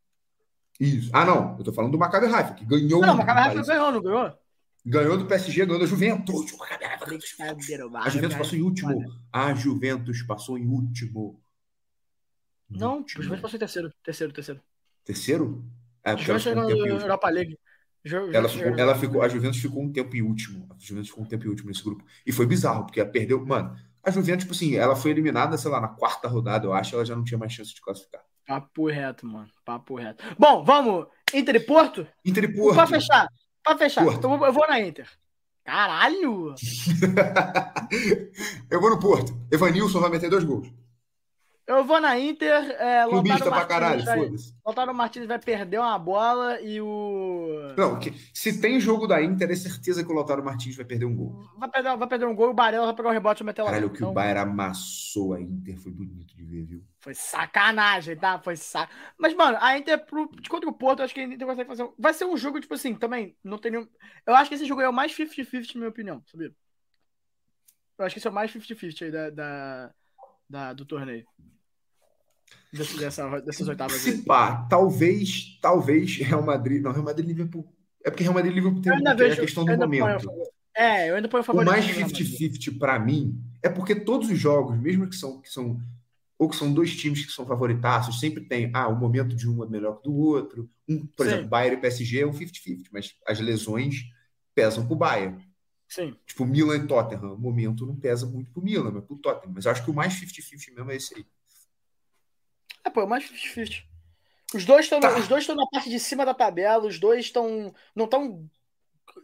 Isso. 0.82 1.10
Ah, 1.12 1.24
não. 1.24 1.56
Eu 1.56 1.64
tô 1.64 1.72
falando 1.72 1.92
do 1.92 1.98
Maccabi 1.98 2.26
Haifa, 2.26 2.54
que 2.54 2.64
ganhou. 2.64 3.00
Não, 3.00 3.14
o 3.14 3.16
Maccabi 3.16 3.54
Paris. 3.54 3.68
ganhou, 3.68 3.92
não 3.92 4.02
ganhou? 4.02 4.38
Ganhou 4.84 5.16
do 5.16 5.26
PSG, 5.26 5.64
ganhou 5.64 5.78
da 5.78 5.86
Juventus. 5.86 6.52
Haifa 6.60 7.04
A 8.00 8.08
Juventus 8.10 8.36
passou 8.36 8.58
em 8.58 8.62
último. 8.62 9.14
A 9.32 9.54
Juventus 9.54 10.22
passou 10.22 10.58
em 10.58 10.66
último. 10.66 11.40
Não, 12.68 12.96
Último. 12.96 13.22
Juventus 13.22 13.42
passou 13.42 13.56
em 13.56 13.60
terceiro, 13.60 13.92
terceiro, 14.02 14.32
terceiro. 14.32 14.60
Terceiro? 15.04 15.64
É, 16.02 16.10
ela 16.10 16.18
Juventus 16.18 16.42
chegou 16.42 16.64
na. 16.64 16.70
Europa 16.70 17.28
League. 17.30 17.56
Ela 18.32 18.48
ficou, 18.48 18.76
ela 18.76 18.94
ficou, 18.96 19.22
a 19.22 19.28
Juventus 19.28 19.60
ficou 19.60 19.80
um 19.84 19.92
tempo 19.92 20.16
em 20.16 20.22
último. 20.22 20.66
A 20.68 20.74
Juventus 20.80 21.10
ficou 21.10 21.22
um 21.22 21.28
tempo 21.28 21.46
em 21.46 21.48
último 21.48 21.68
nesse 21.68 21.84
grupo. 21.84 22.04
E 22.26 22.32
foi 22.32 22.44
bizarro, 22.44 22.84
porque 22.86 22.98
ela 22.98 23.08
perdeu. 23.08 23.46
Mano, 23.46 23.76
a 24.02 24.10
Juventus, 24.10 24.42
tipo 24.42 24.52
assim, 24.52 24.74
ela 24.74 24.96
foi 24.96 25.12
eliminada, 25.12 25.56
sei 25.56 25.70
lá, 25.70 25.80
na 25.80 25.86
quarta 25.86 26.26
rodada, 26.26 26.66
eu 26.66 26.72
acho, 26.72 26.96
ela 26.96 27.04
já 27.04 27.14
não 27.14 27.22
tinha 27.22 27.38
mais 27.38 27.52
chance 27.52 27.72
de 27.72 27.80
classificar. 27.80 28.24
Papo 28.46 28.88
reto, 28.88 29.26
mano. 29.26 29.48
Papo 29.64 29.94
reto. 29.96 30.22
Bom, 30.38 30.64
vamos. 30.64 31.06
Inter 31.34 31.56
e 31.56 31.60
Porto? 31.60 32.06
Inter 32.24 32.44
e 32.44 32.54
Porto. 32.54 32.74
Pra 32.74 32.86
fechar. 32.86 33.26
Pra 33.62 33.78
fechar. 33.78 34.04
Porto. 34.04 34.18
Então 34.18 34.32
eu 34.32 34.38
vou- 34.38 34.46
eu 34.48 34.52
vou 34.52 34.66
na 34.68 34.80
Inter. 34.80 35.08
Caralho! 35.64 36.54
eu 38.70 38.80
vou 38.80 38.90
no 38.90 38.98
Porto. 38.98 39.32
Evanilson 39.50 40.00
vai 40.00 40.10
meter 40.10 40.30
dois 40.30 40.44
gols. 40.44 40.68
Eu 41.66 41.84
vou 41.84 42.00
na 42.00 42.18
Inter. 42.18 42.70
É, 42.80 43.04
Clubista 43.08 43.48
pra 43.50 43.64
caralho, 43.64 44.04
foda-se. 44.04 44.54
Lautaro 44.64 44.94
Martins 44.94 45.26
vai 45.26 45.38
perder 45.38 45.78
uma 45.78 45.98
bola 45.98 46.60
e 46.60 46.80
o. 46.80 47.74
Não, 47.76 47.98
que- 47.98 48.12
se 48.34 48.60
tem 48.60 48.80
jogo 48.80 49.06
da 49.06 49.22
Inter, 49.22 49.50
é 49.50 49.54
certeza 49.54 50.04
que 50.04 50.10
o 50.10 50.14
Lautaro 50.14 50.44
Martins 50.44 50.74
vai 50.76 50.84
perder 50.84 51.04
um 51.04 51.14
gol. 51.14 51.44
Vai 51.56 51.70
perder, 51.70 51.96
vai 51.96 52.08
perder 52.08 52.26
um 52.26 52.34
gol 52.34 52.48
e 52.48 52.50
o 52.50 52.54
Barella 52.54 52.86
vai 52.86 52.94
pegar 52.96 53.10
o 53.10 53.12
rebote 53.12 53.42
e 53.42 53.46
meter 53.46 53.62
lá. 53.62 53.68
Caralho, 53.70 53.86
o 53.86 53.90
que 53.90 53.96
Então, 53.98 54.10
o 54.10 54.12
Bayern 54.12 54.40
amassou 54.50 55.34
a 55.34 55.40
Inter 55.40 55.78
foi 55.78 55.92
bonito 55.92 56.34
de 56.36 56.42
ver, 56.44 56.64
viu? 56.64 56.82
Foi 57.00 57.14
sacanagem, 57.14 58.16
tá? 58.16 58.38
Foi 58.40 58.56
sac... 58.56 58.90
Mas, 59.16 59.32
mano, 59.34 59.56
a 59.60 59.78
Inter 59.78 60.04
pro... 60.04 60.28
de 60.40 60.48
contra 60.48 60.68
o 60.68 60.72
Porto, 60.72 60.98
eu 61.00 61.04
acho 61.04 61.14
que 61.14 61.20
a 61.20 61.24
Inter 61.24 61.46
consegue 61.46 61.68
fazer. 61.68 61.84
um- 61.84 61.92
Vai 61.98 62.12
ser 62.12 62.24
um 62.24 62.36
jogo, 62.36 62.60
tipo 62.60 62.74
assim, 62.74 62.94
também. 62.94 63.36
Não 63.42 63.58
tem 63.58 63.70
nenhum. 63.72 63.86
Eu 64.26 64.34
acho 64.34 64.48
que 64.48 64.56
esse 64.56 64.64
jogo 64.66 64.80
é 64.80 64.88
o 64.88 64.92
mais 64.92 65.12
50-50, 65.12 65.74
na 65.74 65.78
minha 65.80 65.90
opinião, 65.90 66.22
sabia? 66.26 66.52
Eu 67.98 68.04
acho 68.04 68.14
que 68.14 68.18
esse 68.18 68.26
é 68.26 68.30
o 68.30 68.34
mais 68.34 68.50
50-50 68.52 69.04
aí 69.04 69.10
da, 69.12 69.30
da, 69.30 69.94
da- 70.52 70.72
do 70.74 70.84
torneio. 70.84 71.24
Desse, 72.72 72.98
dessa, 72.98 73.40
dessas 73.40 73.66
oitavas 73.68 73.94
aí. 74.06 74.12
Se 74.12 74.22
pá, 74.22 74.66
talvez, 74.68 75.58
talvez 75.60 76.16
Real 76.18 76.42
Madrid. 76.42 76.82
Não, 76.82 76.92
Real 76.92 77.04
Madrid 77.04 77.26
Liverpool. 77.26 77.66
É 78.04 78.10
porque 78.10 78.22
Real 78.22 78.34
Madrid 78.34 78.54
Liverpool 78.54 78.80
tem, 78.82 78.92
Eu 78.92 78.96
ainda 78.98 79.16
tem 79.16 79.26
a 79.26 79.28
vejo. 79.30 79.40
questão 79.40 79.64
do 79.64 79.76
momento. 79.76 80.30
É, 80.74 81.10
eu 81.10 81.16
ainda 81.16 81.28
ponho 81.28 81.40
a 81.40 81.42
O 81.42 81.44
favor 81.44 81.64
mais 81.64 81.84
50-50 81.84 82.78
pra 82.78 82.98
mim 82.98 83.38
é 83.62 83.68
porque 83.68 83.94
todos 83.94 84.30
os 84.30 84.38
jogos, 84.38 84.78
mesmo 84.78 85.06
que 85.08 85.14
são, 85.16 85.40
que 85.40 85.48
são 85.50 85.80
ou 86.38 86.48
que 86.48 86.56
são 86.56 86.72
dois 86.72 86.96
times 86.96 87.24
que 87.24 87.30
são 87.30 87.46
favoritaços, 87.46 88.18
sempre 88.18 88.44
tem, 88.44 88.70
ah, 88.74 88.88
o 88.88 88.96
momento 88.98 89.36
de 89.36 89.48
um 89.48 89.62
é 89.62 89.68
melhor 89.68 89.98
que 89.98 90.04
do 90.08 90.16
outro. 90.16 90.68
Um, 90.88 91.06
por 91.06 91.24
Sim. 91.26 91.32
exemplo, 91.32 91.48
Bayern 91.48 91.76
e 91.76 91.80
PSG 91.80 92.20
é 92.20 92.26
um 92.26 92.32
50-50, 92.32 92.88
mas 92.90 93.14
as 93.26 93.38
lesões 93.38 93.96
pesam 94.54 94.84
pro 94.86 94.96
Bayern. 94.96 95.38
Sim. 95.92 96.16
Tipo, 96.24 96.46
Milan 96.46 96.76
e 96.76 96.86
Tottenham, 96.86 97.34
o 97.34 97.38
momento 97.38 97.84
não 97.84 97.94
pesa 97.94 98.24
muito 98.24 98.50
pro 98.50 98.62
Milan, 98.62 98.90
mas 98.92 99.04
pro 99.04 99.18
Tottenham. 99.18 99.52
Mas 99.54 99.66
acho 99.66 99.84
que 99.84 99.90
o 99.90 99.94
mais 99.94 100.14
50-50 100.14 100.74
mesmo 100.74 100.90
é 100.90 100.96
esse 100.96 101.14
aí. 101.14 101.26
É, 102.82 102.88
pô, 102.88 103.02
é 103.02 103.04
o 103.04 103.08
mais 103.08 103.24
50-50. 103.30 103.84
Os 104.54 104.64
dois 104.64 104.86
estão 104.86 105.00
Tá. 105.00 105.14
os 105.18 105.28
dois 105.28 105.42
estão 105.42 105.54
na 105.54 105.66
parte 105.66 105.90
de 105.90 106.00
cima 106.00 106.24
da 106.24 106.32
tabela, 106.32 106.86
os 106.86 106.98
dois 106.98 107.26
estão 107.26 107.74
não 107.94 108.06
estão 108.06 108.48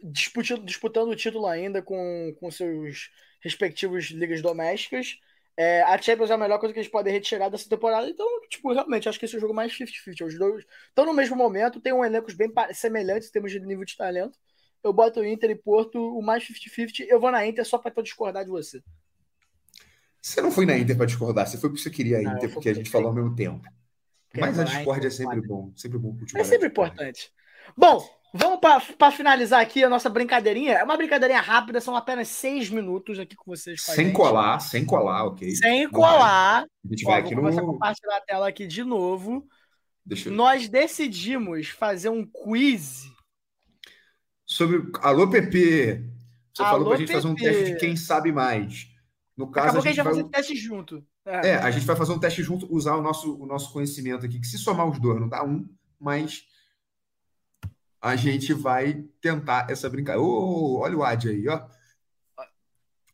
disputando, 0.03 0.63
disputando 0.63 1.09
o 1.09 1.15
título 1.15 1.47
ainda 1.47 1.81
com, 1.81 2.35
com 2.39 2.51
seus 2.51 3.09
respectivos 3.41 4.05
ligas 4.11 4.39
domésticas. 4.39 5.17
É, 5.57 5.81
a 5.81 5.99
Champions 5.99 6.29
é 6.29 6.33
a 6.33 6.37
melhor 6.37 6.59
coisa 6.59 6.71
que 6.71 6.79
eles 6.79 6.91
podem 6.91 7.11
retirar 7.11 7.49
dessa 7.49 7.67
temporada. 7.67 8.07
Então, 8.07 8.27
tipo, 8.47 8.71
realmente, 8.71 9.09
acho 9.09 9.17
que 9.17 9.25
esse 9.25 9.33
é 9.33 9.37
o 9.39 9.41
jogo 9.41 9.55
mais 9.55 9.73
50-50. 9.73 10.27
Os 10.27 10.37
dois 10.37 10.65
estão 10.87 11.03
no 11.03 11.15
mesmo 11.15 11.35
momento, 11.35 11.81
tem 11.81 11.93
um 11.93 12.05
elencos 12.05 12.35
bem 12.35 12.53
semelhantes 12.73 13.27
em 13.27 13.31
termos 13.31 13.51
de 13.51 13.59
nível 13.59 13.85
de 13.85 13.97
talento. 13.97 14.37
Eu 14.83 14.93
boto 14.93 15.19
o 15.19 15.25
Inter 15.25 15.49
e 15.51 15.55
Porto, 15.55 15.99
o 15.99 16.21
mais 16.21 16.43
50-50. 16.43 17.05
Eu 17.07 17.19
vou 17.19 17.31
na 17.31 17.45
Inter 17.45 17.65
só 17.65 17.77
para 17.77 18.01
discordar 18.01 18.43
de 18.43 18.51
você. 18.51 18.81
Você 20.21 20.41
não 20.41 20.51
foi 20.51 20.65
na 20.65 20.77
Inter 20.77 20.97
pra 20.97 21.05
discordar, 21.05 21.47
você 21.47 21.57
foi 21.57 21.69
porque 21.69 21.81
você 21.81 21.89
queria 21.89 22.17
a 22.17 22.21
Não, 22.21 22.31
Inter, 22.35 22.49
fui 22.49 22.53
porque 22.55 22.69
a 22.69 22.73
gente 22.73 22.89
falou 22.89 23.09
ao 23.09 23.15
mesmo 23.15 23.35
tempo. 23.35 23.61
Porque 24.29 24.41
Mas 24.41 24.59
a 24.59 24.63
discórdia 24.63 25.07
é 25.07 25.11
Inter 25.11 25.17
sempre 25.25 25.41
bom, 25.41 25.71
sempre 25.75 25.97
bom 25.97 26.15
cultivar 26.15 26.41
É 26.41 26.45
sempre 26.45 26.67
importante. 26.67 27.31
Bom, 27.77 28.07
vamos 28.33 28.59
para 28.59 29.11
finalizar 29.11 29.61
aqui 29.61 29.83
a 29.83 29.89
nossa 29.89 30.09
brincadeirinha. 30.09 30.73
É 30.73 30.83
uma 30.83 30.97
brincadeirinha 30.97 31.41
rápida, 31.41 31.81
são 31.81 31.95
apenas 31.95 32.27
seis 32.27 32.69
minutos 32.69 33.17
aqui 33.17 33.35
com 33.35 33.51
vocês. 33.51 33.83
com 33.83 33.91
Sem 33.93 34.11
colar, 34.11 34.59
sem 34.59 34.85
colar, 34.85 35.25
ok? 35.25 35.49
Sem 35.55 35.83
Não 35.83 35.91
colar. 35.91 36.63
A 36.63 36.87
gente 36.89 37.05
Ó, 37.05 37.11
vai 37.11 37.21
vou 37.21 37.27
aqui 37.27 37.35
começar 37.35 37.61
a 37.61 37.63
no. 37.63 37.73
compartilhar 37.73 38.17
a 38.17 38.21
tela 38.21 38.47
aqui 38.47 38.67
de 38.67 38.83
novo. 38.83 39.47
Nós 40.27 40.67
decidimos 40.67 41.69
fazer 41.69 42.09
um 42.09 42.25
quiz. 42.25 43.03
Sobre. 44.49 44.91
Alô, 45.01 45.29
Pepe! 45.29 46.03
Você 46.51 46.63
Alô, 46.63 46.71
falou 46.71 46.87
pra 46.89 46.97
gente 46.97 47.13
fazer 47.13 47.27
um 47.27 47.35
teste 47.35 47.63
de 47.65 47.75
quem 47.77 47.95
sabe 47.95 48.31
mais. 48.31 48.87
No 49.37 49.49
caso, 49.51 49.67
Acabou 49.67 49.79
a 49.79 49.83
que 49.83 49.89
a 49.89 49.91
gente 49.91 49.97
gente 49.97 50.03
vai 50.03 50.13
fazer 50.15 50.29
teste 50.29 50.55
junto. 50.55 51.05
É. 51.23 51.49
É, 51.49 51.55
a 51.57 51.69
gente 51.69 51.85
vai 51.85 51.95
fazer 51.95 52.11
um 52.11 52.19
teste 52.19 52.41
junto, 52.41 52.67
usar 52.73 52.95
o 52.95 53.01
nosso, 53.01 53.39
o 53.39 53.45
nosso 53.45 53.71
conhecimento 53.71 54.25
aqui, 54.25 54.39
que 54.39 54.47
se 54.47 54.57
somar 54.57 54.89
os 54.89 54.99
dois 54.99 55.19
não 55.19 55.29
dá 55.29 55.43
um, 55.43 55.69
mas 55.99 56.43
a 58.01 58.15
gente 58.15 58.51
vai 58.51 59.05
tentar 59.21 59.69
essa 59.69 59.87
brincadeira. 59.87 60.25
Ô, 60.25 60.79
olha 60.79 60.97
o 60.97 61.03
Ad 61.03 61.29
aí, 61.29 61.47
ó. 61.47 61.67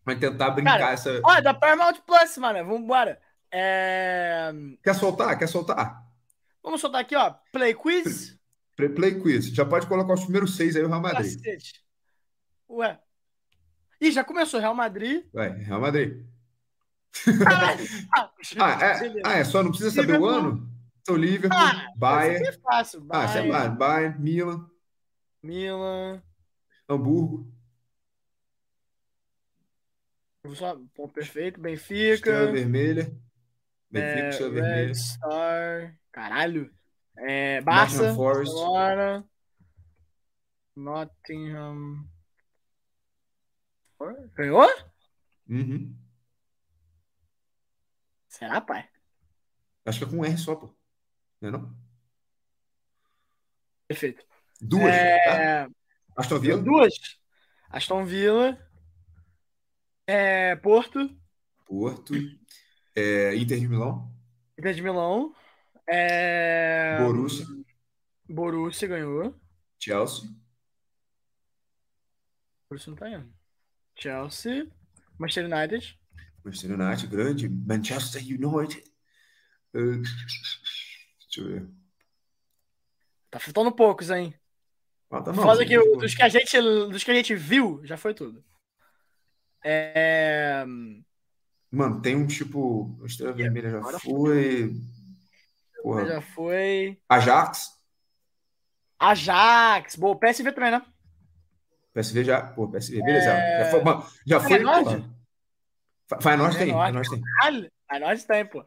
Vai 0.06 0.16
tentar 0.18 0.52
brincar 0.52 0.80
Cara, 0.80 0.94
essa. 0.94 1.20
Olha, 1.24 1.42
da 1.42 1.54
Paramount 1.54 1.98
Plus, 2.06 2.38
mano. 2.38 2.66
Vambora. 2.66 3.20
É... 3.52 4.54
Quer 4.82 4.96
soltar? 4.96 5.38
Quer 5.38 5.48
soltar? 5.48 6.02
Vamos 6.64 6.80
soltar 6.80 7.02
aqui, 7.02 7.16
ó. 7.16 7.34
Play 7.52 7.74
quiz. 7.74 8.38
Play 8.76 9.20
quiz. 9.22 9.48
Já 9.48 9.66
pode 9.66 9.88
colocar 9.88 10.14
os 10.14 10.24
primeiros 10.24 10.56
seis 10.56 10.76
aí, 10.76 10.84
o 10.84 10.88
Real 10.88 11.02
Madrid. 11.02 11.36
Cacete. 11.38 11.84
Ué. 12.70 13.00
Ih, 14.02 14.12
já 14.12 14.24
começou 14.24 14.60
Real 14.60 14.76
Madrid. 14.76 15.26
Vai, 15.34 15.50
Real 15.50 15.80
Madrid. 15.82 16.26
Ah, 17.48 18.32
Ah, 18.60 18.86
é, 18.86 19.22
ah, 19.24 19.34
é 19.38 19.44
só 19.44 19.64
não 19.64 19.70
precisa 19.72 19.90
saber 19.90 20.20
o 20.20 20.26
Liverpool. 20.28 20.30
ano? 20.30 20.70
Então, 21.02 21.16
Liverpool, 21.16 21.58
Ah, 21.58 21.88
Bayern. 21.96 22.46
é 22.48 22.52
fácil. 22.52 23.06
Ah, 23.10 23.28
sei 23.28 23.48
lá, 23.50 23.70
Bayern, 23.70 23.78
Bayern, 23.78 24.20
Milan, 24.22 24.70
Milan. 25.42 26.22
Hamburgo, 26.90 27.52
só- 30.54 30.78
Pô, 30.94 31.08
perfeito. 31.10 31.60
Estrela 31.68 32.48
Benfica. 32.48 32.52
Vermelha. 32.52 33.04
Benfica, 33.90 34.20
É, 34.20 34.30
Estrela 34.30 34.52
Vermelha. 34.54 34.94
Star. 34.96 35.98
Caralho. 36.12 36.75
É, 37.18 37.62
Barça. 37.62 38.14
Barcelona. 38.14 39.28
Nottingham. 40.76 42.06
Ganhou? 44.36 44.68
Uhum. 45.48 45.96
Será, 48.28 48.60
pai? 48.60 48.88
Acho 49.86 50.00
que 50.00 50.06
é 50.06 50.08
com 50.10 50.26
R 50.26 50.38
só, 50.38 50.56
pô. 50.56 50.76
Não 51.40 51.50
é 51.50 51.52
não? 51.52 51.76
Perfeito. 53.88 54.26
Duas, 54.60 54.92
tá? 54.92 54.92
É, 54.92 55.68
Aston 56.18 56.40
Villa, 56.40 56.62
duas. 56.62 56.94
Aston 57.70 58.06
Villa. 58.06 58.60
É, 60.08 60.56
Porto. 60.58 61.10
Porto, 61.66 62.14
é, 62.96 63.36
Inter 63.36 63.60
de 63.60 63.68
Milão, 63.68 64.12
Inter 64.58 64.74
de 64.74 64.82
Milão. 64.82 65.34
É, 65.88 66.98
Borussia, 67.00 67.46
Borussia 68.28 68.88
ganhou. 68.88 69.40
Chelsea, 69.80 70.30
Borussia 72.70 72.90
não 72.92 72.98
tá 72.98 73.10
indo. 73.10 73.34
Chelsea. 73.96 74.68
Manchester 75.18 75.46
United. 75.46 76.00
Manchester 76.44 76.80
United, 76.80 77.08
grande, 77.08 77.50
Manchester 77.50 78.22
United. 78.22 78.84
Eh, 79.74 79.98
deixa 80.02 81.40
eu 81.40 81.48
ver. 81.48 81.68
Tá 83.32 83.40
faltando 83.40 83.72
poucos, 83.72 84.10
hein? 84.10 84.34
Falta 85.10 85.32
não, 85.32 85.44
Foda 85.44 85.66
que 85.66 85.78
dos 85.78 86.16
que, 86.16 86.22
a 86.22 86.30
gente, 86.30 86.60
dos 86.62 87.04
que 87.04 87.12
a 87.12 87.14
gente 87.14 87.36
viu, 87.36 87.82
já 87.84 87.98
foi 87.98 88.14
tudo. 88.14 88.44
É... 89.64 90.66
Mano, 91.72 92.02
tem 92.02 92.16
um 92.16 92.28
tipo. 92.28 92.98
A 93.02 93.06
Estrela 93.06 93.34
Vermelha 93.34 93.70
já 93.70 94.00
foi. 94.00 94.74
Porra. 95.86 96.06
Já 96.08 96.22
foi. 96.22 97.00
Ajax. 97.08 97.80
Ajax. 98.98 99.96
Boa, 99.96 100.18
PSV 100.20 100.52
também, 100.52 100.72
né? 100.72 100.84
PSV 101.94 102.24
já. 102.24 102.42
Pô, 102.42 102.68
PSV, 102.68 103.04
beleza. 103.04 103.28
Já 103.30 103.70
foi. 103.70 103.84
mano, 103.84 104.06
Já 104.26 104.40
foi 104.40 104.50
Feyenoord? 104.50 105.10
Fa- 106.10 106.22
Feyenoord 106.22 106.58
tem. 106.58 106.68
Feyenoord. 106.68 107.10
Tem. 108.26 108.28
Tem, 108.28 108.46
pô. 108.48 108.66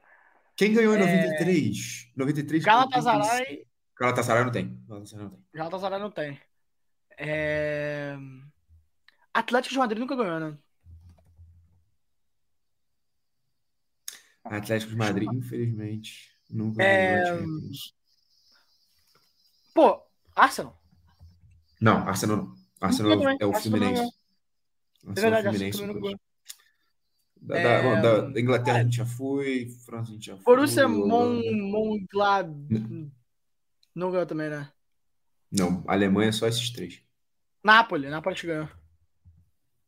Quem 0.56 0.72
ganhou 0.74 0.94
em 0.94 0.98
É. 0.98 1.06
93? 1.06 2.12
93. 2.16 2.64
Galatasaray, 2.64 3.66
Galatasaray 3.98 4.44
não 4.44 4.52
tem. 4.52 4.80
Galatasaray 4.88 5.24
não 5.24 5.30
tem. 5.30 5.44
Galatasaray 5.54 5.98
não 6.00 6.10
tem. 6.12 6.40
É... 7.18 8.16
Atlético 9.34 9.72
de 9.72 9.78
Madrid 9.78 9.98
nunca 9.98 10.14
ganhou, 10.14 10.38
né? 10.38 10.56
Atlético 14.44 14.92
de 14.92 14.96
Madrid, 14.96 15.28
infelizmente, 15.32 16.30
nunca 16.50 16.82
É. 16.82 17.34
Pô, 19.74 20.02
Arsenal. 20.34 20.76
Não, 21.80 21.98
Arsenal 22.08 22.36
não. 22.36 22.54
Arsenal 22.80 23.16
Nunca 23.16 23.36
é 23.40 23.46
o. 23.46 23.54
Arsenal 23.54 23.78
Fluminense. 23.78 24.02
É 24.02 25.08
Arsenal 25.10 25.12
é 25.16 25.20
verdade, 25.20 25.46
Arsenal 25.48 25.52
Fluminense. 25.72 25.86
não 25.86 26.00
ganhou. 26.00 26.20
Da, 27.40 27.56
É, 27.58 28.00
da- 28.02 28.20
da 28.22 28.40
Inglaterra 28.40 28.78
a 28.78 28.82
gente 28.82 28.96
já 28.96 29.06
foi, 29.06 29.68
França 29.86 30.10
a 30.10 30.14
gente 30.14 30.26
já 30.26 30.36
foi. 30.36 30.44
Borussia 30.44 30.88
Mon 30.88 31.02
Holanda. 31.12 31.52
Monglad 31.52 32.48
não 33.94 34.10
ganhou 34.10 34.26
também, 34.26 34.50
né? 34.50 34.70
Não, 35.50 35.84
Alemanha 35.86 36.30
é 36.30 36.32
só 36.32 36.48
esses 36.48 36.68
três. 36.70 37.00
Napoli 37.62 38.08
te 38.34 38.46
ganhou. 38.46 38.68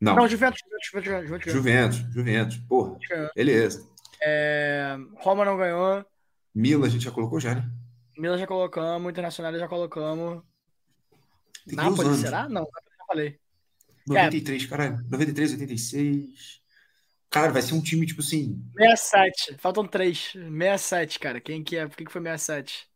Não, 0.01 0.15
Não, 0.17 0.29
Juventus, 0.29 0.61
Juventus, 0.63 0.87
Juventus, 1.05 1.53
Juventus, 1.53 1.53
Juventus 1.53 2.15
Juventus. 2.15 2.57
Porra, 2.69 2.99
beleza. 3.35 3.87
É, 4.23 4.97
Roma 5.17 5.45
não 5.45 5.57
ganhou. 5.59 6.05
Milan 6.55 6.87
a 6.87 6.91
gente 6.91 7.05
já 7.05 7.11
colocou 7.11 7.41
já, 7.41 7.55
né? 7.55 7.71
Milan 8.17 8.39
já 8.39 8.47
colocamos, 8.47 9.11
Internacional 9.11 9.59
já 9.59 9.69
colocamos. 9.69 10.43
Tem 11.67 11.79
anos. 11.79 12.21
será? 12.21 12.49
Não, 12.49 12.65
já 12.65 13.05
falei. 13.07 13.39
93, 14.07 14.67
caralho. 14.67 14.99
93, 15.09 15.53
86. 15.53 16.61
Cara, 17.31 17.53
vai 17.53 17.63
ser 17.63 17.75
um 17.75 17.83
time, 17.83 18.07
tipo 18.07 18.21
assim. 18.21 18.61
67, 18.77 19.57
faltam 19.59 19.87
três. 19.87 20.33
67, 20.33 21.19
cara. 21.19 21.41
Quem 21.41 21.63
que 21.63 21.77
é? 21.77 21.87
Por 21.87 21.97
que 21.97 22.05
que 22.05 22.13
foi 22.13 22.21
67? 22.21 22.91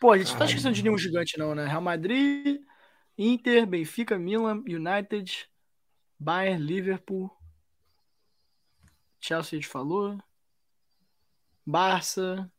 Pô, 0.00 0.12
a 0.12 0.18
gente 0.18 0.30
não 0.30 0.38
tá 0.38 0.44
esquecendo 0.44 0.74
de 0.74 0.82
nenhum 0.82 0.96
gigante, 0.96 1.36
não, 1.36 1.56
né? 1.56 1.66
Real 1.66 1.80
Madrid, 1.80 2.60
Inter, 3.16 3.66
Benfica, 3.66 4.16
Milan, 4.16 4.62
United, 4.64 5.48
Bayern, 6.16 6.62
Liverpool, 6.62 7.28
Chelsea, 9.20 9.58
a 9.58 9.60
gente 9.60 9.68
falou. 9.68 10.18
Barça. 11.66 12.50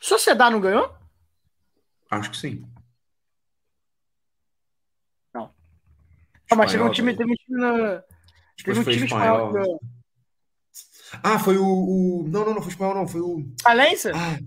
Sociedade 0.00 0.52
não 0.52 0.60
ganhou? 0.60 0.94
Acho 2.10 2.30
que 2.30 2.36
sim. 2.36 2.64
Ah, 6.48 6.54
mas 6.54 6.70
teve 6.70 6.84
um 6.84 6.90
time, 6.92 7.16
teve 7.16 7.28
um 7.32 7.34
time 7.34 7.60
na. 7.60 8.02
Teve 8.64 8.78
um 8.78 8.84
time 8.84 9.04
espanhol. 9.04 9.48
espanhol. 9.48 9.78
que. 9.80 9.86
Ah, 11.24 11.38
foi 11.40 11.56
o, 11.58 11.64
o- 11.66 12.24
Não, 12.28 12.44
não, 12.44 12.54
não 12.54 12.62
foi 12.62 12.70
espanhol, 12.70 12.94
não. 12.94 13.08
Foi 13.08 13.20
o. 13.20 13.44
Valência? 13.64 14.12
Ah, 14.14 14.38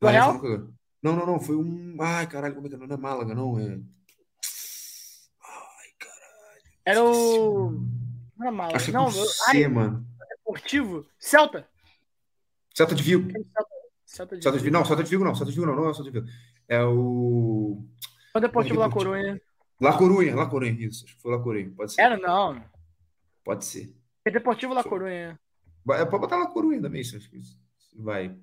Do 0.00 0.06
Real? 0.08 0.34
nunca 0.34 0.46
ganhou. 0.48 0.74
Não, 1.02 1.16
não, 1.16 1.26
não. 1.26 1.40
Foi 1.40 1.56
um. 1.56 1.96
Ai, 1.98 2.26
caralho, 2.26 2.54
como 2.54 2.66
é 2.66 2.70
que 2.70 2.76
é? 2.76 2.78
Não 2.78 2.94
é 2.94 2.98
Málaga, 2.98 3.34
não. 3.34 3.58
É. 3.58 3.64
Ai, 5.40 5.88
caralho. 5.98 6.62
Era 6.84 7.02
o. 7.02 7.70
Não 8.36 8.46
era 8.46 8.52
Málaga. 8.56 8.76
Acho 8.76 8.84
que 8.86 8.90
é 8.90 8.94
Não, 8.94 9.06
eu- 9.06 9.12
C, 9.12 9.42
ai, 9.48 9.68
mano. 9.68 10.06
Esportivo. 10.38 11.06
Celta. 11.18 11.66
Celta 12.74 12.94
de 12.94 13.02
Vigo. 13.02 13.30
Celta, 14.04 14.36
de 14.36 14.42
Celta 14.42 14.58
de 14.58 14.64
Vigo. 14.64 14.74
Não, 14.76 14.84
Celta 14.84 15.02
de 15.04 15.10
Vigo 15.10 15.24
não. 15.24 15.34
Celta 15.34 15.50
de 15.52 15.56
Vigo 15.58 15.66
não. 15.66 15.76
Não 15.76 15.84
é 15.86 15.90
o 15.90 15.94
Celta 15.94 16.10
de 16.10 16.20
Vigo. 16.20 16.32
É 16.68 16.82
o. 16.84 17.84
O 18.34 18.40
Deportivo 18.40 18.80
La 18.80 18.88
Deportivo. 18.88 19.12
Coruña. 19.14 19.40
La 19.80 19.96
Corunha. 19.96 20.34
La 20.36 20.46
Corunha, 20.48 20.72
isso. 20.86 21.04
Acho 21.04 21.14
que 21.16 21.22
foi 21.22 21.32
La 21.36 21.42
Corunha. 21.42 21.70
Pode 21.76 21.92
ser. 21.92 22.00
Era, 22.02 22.16
não. 22.16 22.62
Pode 23.44 23.64
ser. 23.64 23.94
É 24.24 24.30
Deportivo 24.30 24.74
La 24.74 24.82
Coruña. 24.84 25.38
Vai- 25.84 26.00
É, 26.00 26.04
pode 26.04 26.20
botar 26.20 26.36
La 26.36 26.46
Corunha 26.46 26.80
também, 26.80 27.00
isso. 27.02 27.16
Acho 27.16 27.28
que 27.30 27.38
isso 27.38 27.58
vai. 27.96 28.36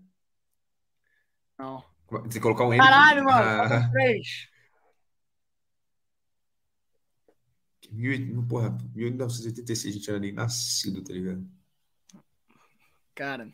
Não. 1.57 1.83
Você 2.25 2.39
colocar 2.39 2.65
um 2.65 2.73
N. 2.73 2.81
Caralho, 2.83 3.23
mano. 3.23 3.73
Ah, 3.73 3.89
três. 3.91 4.47
Mil, 7.91 8.43
porra, 8.47 8.75
1986, 8.95 9.93
a 9.93 9.97
gente 9.97 10.09
era 10.09 10.19
nem 10.19 10.31
nascido, 10.31 11.03
tá 11.03 11.13
ligado? 11.13 11.45
Cara, 13.15 13.51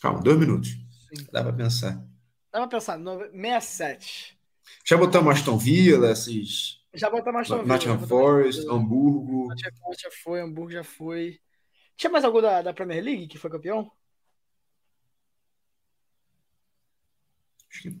Calma, 0.00 0.20
dois 0.22 0.38
minutos. 0.38 0.70
Sim. 0.70 1.26
Dá 1.32 1.42
pra 1.42 1.52
pensar. 1.52 1.96
dá 2.52 2.60
pra 2.60 2.68
pensar. 2.68 2.98
nove- 2.98 3.30
67. 3.30 4.38
Já 4.84 4.96
botamos 4.96 5.34
Aston 5.34 5.58
Villa, 5.58 6.12
esses. 6.12 6.84
Já 6.94 7.10
botamos 7.10 7.42
Aston 7.42 7.56
Villa. 7.62 7.66
Nottingham 7.68 8.06
Forest. 8.06 8.68
Hamburgo. 8.68 9.48
Nottingham 9.48 9.72
Forest 9.76 10.02
já 10.02 10.10
foi, 10.22 10.40
Hamburgo 10.40 10.70
já 10.70 10.84
foi. 10.84 11.40
Tinha 11.96 12.10
mais 12.10 12.24
algum 12.24 12.40
da, 12.40 12.62
da 12.62 12.72
Premier 12.72 13.02
League 13.02 13.26
que 13.26 13.38
foi 13.38 13.50
campeão? 13.50 13.90
Acho 17.70 17.82
que- 17.82 17.96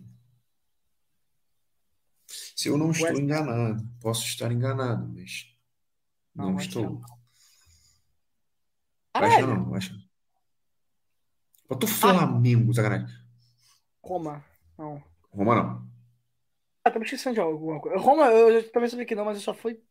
Se 2.26 2.68
eu 2.68 2.76
não 2.78 2.90
estou 2.90 3.12
enganado, 3.18 3.88
posso 4.00 4.24
estar 4.26 4.50
enganado, 4.52 5.08
mas 5.08 5.46
não, 6.34 6.52
Não, 6.52 6.58
estou. 6.58 7.02
Não, 9.14 9.74
acho. 9.74 9.90
que- 9.94 10.08
Bota 11.68 11.84
o 11.84 11.88
Flamengo, 11.88 12.72
sacanagem. 12.72 13.06
Roma. 14.02 14.44
Não. 14.78 15.02
Roma 15.30 15.54
não. 15.54 15.88
Ah, 16.84 16.90
me 16.98 17.04
esquecendo 17.04 17.34
de 17.34 17.40
alguma 17.40 17.78
coisa. 17.80 17.98
Roma, 17.98 18.26
eu 18.26 18.70
também 18.72 18.88
sabia 18.88 19.04
que 19.04 19.14
não, 19.14 19.24
mas 19.24 19.36
eu 19.36 19.42
só 19.42 19.52
foi. 19.52 19.82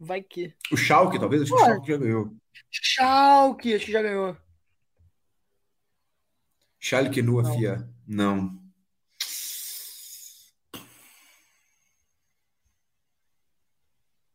Vai 0.00 0.22
que. 0.22 0.54
O 0.72 0.76
Schalke, 0.76 1.18
talvez, 1.18 1.42
acho 1.42 1.52
que 1.54 1.56
o. 1.56 1.64
Schalke 1.64 1.88
já 1.92 1.96
ganhou. 1.98 2.36
Schalke, 2.70 3.74
acho 3.74 3.86
que 3.86 3.92
já 3.92 4.02
ganhou. 4.02 4.36
Schalke 6.80 7.22
no 7.22 7.40
Não. 7.40 7.54
FIA. 7.54 7.88
Não. 8.06 8.60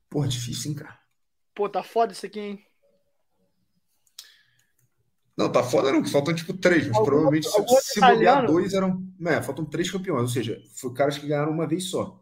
Porra, 0.09 0.27
difícil, 0.27 0.71
hein, 0.71 0.77
cara? 0.77 1.01
Pô, 1.62 1.70
tá 1.70 1.84
foda 1.84 2.12
isso 2.12 2.26
aqui, 2.26 2.39
hein? 2.39 2.66
Não, 5.38 5.51
tá 5.51 5.62
foda 5.62 5.91
não, 5.91 6.01
que 6.01 6.09
faltam 6.09 6.34
tipo 6.34 6.57
três, 6.57 6.88
mas 6.88 6.95
Algum- 6.95 7.05
provavelmente 7.05 7.47
se, 7.47 7.55
algum 7.55 7.70
outro 7.72 7.86
se 7.86 7.99
bobear 7.99 8.47
dois 8.47 8.74
eram. 8.74 9.07
É, 9.28 9.43
faltam 9.43 9.64
três 9.64 9.91
campeões, 9.91 10.24
ou 10.24 10.28
seja, 10.28 10.59
foi 10.76 10.91
caras 10.91 11.20
que 11.20 11.28
ganharam 11.28 11.51
uma 11.51 11.68
vez 11.68 11.84
só. 11.91 12.20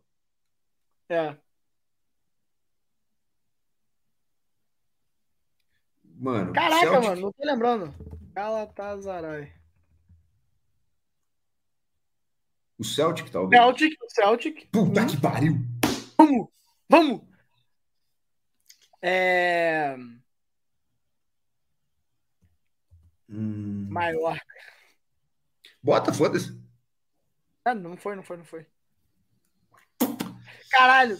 É. 1.07 1.37
Mano, 6.03 6.51
Caraca, 6.51 6.81
Celtic, 6.81 7.07
mano, 7.09 7.21
não 7.21 7.31
tô 7.31 7.45
lembrando. 7.45 7.95
Galatasaray. 8.33 9.53
o 12.77 12.83
Celtic, 12.83 13.29
talvez. 13.29 13.57
Celtic, 13.61 13.97
Celtic. 14.09 14.67
Puta 14.69 15.01
Hum, 15.01 15.07
que 15.07 15.15
pariu! 15.21 15.53
Vamos! 16.17 16.47
Vamos! 16.89 17.28
É. 19.01 19.95
Hum, 23.29 23.87
Maior. 23.89 24.39
Bota, 25.81 26.11
foda-se. 26.13 26.59
Ah, 27.63 27.73
não 27.75 27.95
foi, 27.95 28.15
não 28.15 28.23
foi, 28.23 28.37
não 28.37 28.45
foi. 28.45 28.65
Caralho! 30.71 31.17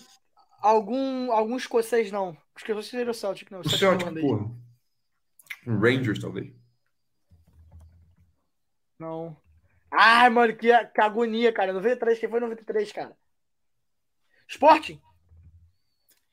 Algum, 0.62 1.32
algum 1.32 1.56
escocês 1.56 2.12
não. 2.12 2.32
Os 2.56 2.62
escocês 2.64 2.88
seria 2.88 3.12
o 3.12 3.14
Celtic, 3.14 3.50
não. 3.52 3.62
O 3.62 3.64
Celtic 3.64 3.80
Celtic, 3.80 4.02
irlandês. 4.02 4.26
porra. 4.26 4.52
Um 5.68 5.80
Rangers, 5.80 6.20
talvez. 6.20 6.54
Não. 9.00 9.38
Ai, 9.92 10.30
mano, 10.30 10.56
que, 10.56 10.68
que 10.86 11.02
agonia, 11.02 11.54
cara. 11.54 11.72
93, 11.74 12.20
quem 12.20 12.30
foi 12.30 12.40
93, 12.40 12.92
cara? 12.92 13.18
Sporting? 14.48 15.02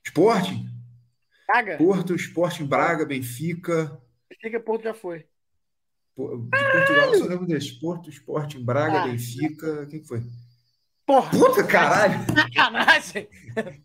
Sporting, 0.04 0.66
Caga. 1.46 1.76
Porto, 1.78 2.14
Sporting, 2.14 2.64
Braga, 2.66 3.04
Benfica. 3.06 4.00
Fica 4.40 4.60
Porto 4.60 4.82
já 4.84 4.94
foi. 4.94 5.18
De 5.18 6.48
Portugal, 6.50 7.12
eu 7.12 7.18
só 7.18 7.24
lembro 7.26 7.46
desses. 7.46 7.70
Porto, 7.72 8.10
Sporting, 8.10 8.64
Braga, 8.64 9.02
Ah. 9.02 9.06
Benfica. 9.08 9.86
Quem 9.86 10.00
que 10.00 10.08
foi? 10.08 10.22
Porra, 11.06 11.30
Puta 11.30 11.64
caralho! 11.64 12.14
sacanagem! 12.34 13.28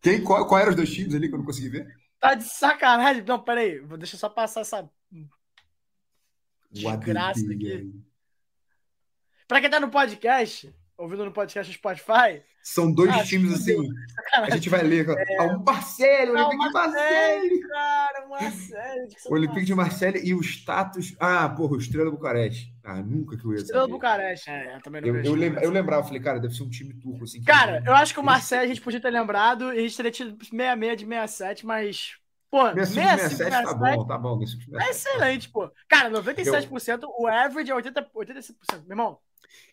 Quem, 0.02 0.24
qual, 0.24 0.48
qual 0.48 0.60
eram 0.60 0.72
os 0.72 0.76
dois 0.76 0.92
times 0.92 1.14
ali 1.14 1.28
que 1.30 1.36
eu 1.36 1.40
não 1.40 1.46
consegui 1.46 1.70
ver? 1.70 1.88
Tá 2.20 2.34
de 2.34 2.44
sacanagem. 2.46 3.24
Não, 3.24 3.44
peraí. 3.44 3.80
Deixa 3.98 4.16
eu 4.16 4.20
só 4.20 4.28
passar 4.30 4.62
essa. 4.62 4.90
Desgraça 6.72 7.42
aqui. 7.52 7.92
Pra 9.48 9.60
quem 9.60 9.70
tá 9.70 9.80
no 9.80 9.90
podcast, 9.92 10.74
ouvindo 11.02 11.26
no 11.26 11.32
podcast 11.32 11.72
Spotify, 11.74 12.42
São 12.64 12.92
dois 12.92 13.10
Ah, 13.12 13.24
times 13.24 13.54
assim. 13.54 13.90
A 14.34 14.50
gente 14.52 14.70
vai 14.70 14.84
ler. 14.84 15.08
Ah, 15.10 15.14
o 15.46 15.48
o 15.48 15.64
Ah, 15.68 16.44
o 16.44 16.48
Olympique 16.48 16.68
de 16.68 16.74
Marseille, 16.74 16.74
Marseille. 16.74 17.62
cara, 17.68 18.26
o 18.26 18.30
Marcelo. 18.30 19.08
que 19.08 19.30
O 19.30 19.34
Olympique 19.34 19.66
de 19.66 19.76
Marseille 19.76 20.20
e 20.24 20.34
o 20.36 20.42
status. 20.42 21.16
Ah, 21.20 21.50
porra, 21.50 21.74
o 21.74 21.78
Estrela 21.78 22.12
Bucareste. 22.12 22.72
Ah, 22.84 23.02
nunca 23.02 23.36
que 23.38 23.44
eu 23.46 23.52
ia 23.54 23.58
Estrela 23.58 23.82
saber. 23.82 23.94
Bucareste. 23.94 24.50
É, 24.52 24.76
eu 24.76 24.82
também 24.82 25.02
não 25.02 25.08
Eu, 25.10 25.24
eu, 25.24 25.34
lembra, 25.36 25.64
eu 25.64 25.72
lembrava, 25.72 26.04
falei, 26.04 26.22
cara, 26.22 26.40
deve 26.40 26.54
ser 26.56 26.64
um 26.64 26.70
time 26.70 26.94
turco 26.94 27.24
assim. 27.24 27.40
que- 27.40 27.46
Cara, 27.46 27.82
eu 27.86 27.94
acho 27.96 28.14
que 28.14 28.20
o 28.20 28.24
Marcelo 28.24 28.62
a 28.64 28.68
gente 28.68 28.82
podia 28.82 29.02
ter 29.02 29.10
lembrado 29.10 29.74
e 29.74 29.80
a 29.80 29.82
gente 29.82 29.98
teria 29.98 30.12
tido 30.12 30.38
66 30.44 30.98
de 30.98 31.06
67, 31.06 31.66
mas. 31.66 32.14
Pô, 32.52 32.64
65, 32.68 32.84
65, 32.84 33.18
67 33.18 33.50
tá 33.50 33.62
67 33.70 33.98
bom, 33.98 34.06
tá 34.08 34.18
bom. 34.18 34.40
65, 34.40 34.76
é 34.76 34.80
67. 34.84 34.92
excelente, 34.92 35.50
pô. 35.50 35.72
Cara, 35.88 36.10
97%, 36.12 37.00
o 37.18 37.26
average 37.28 37.72
é 37.72 37.76
80, 37.76 38.02
85%. 38.14 38.82
Meu 38.86 38.92
irmão, 38.92 39.18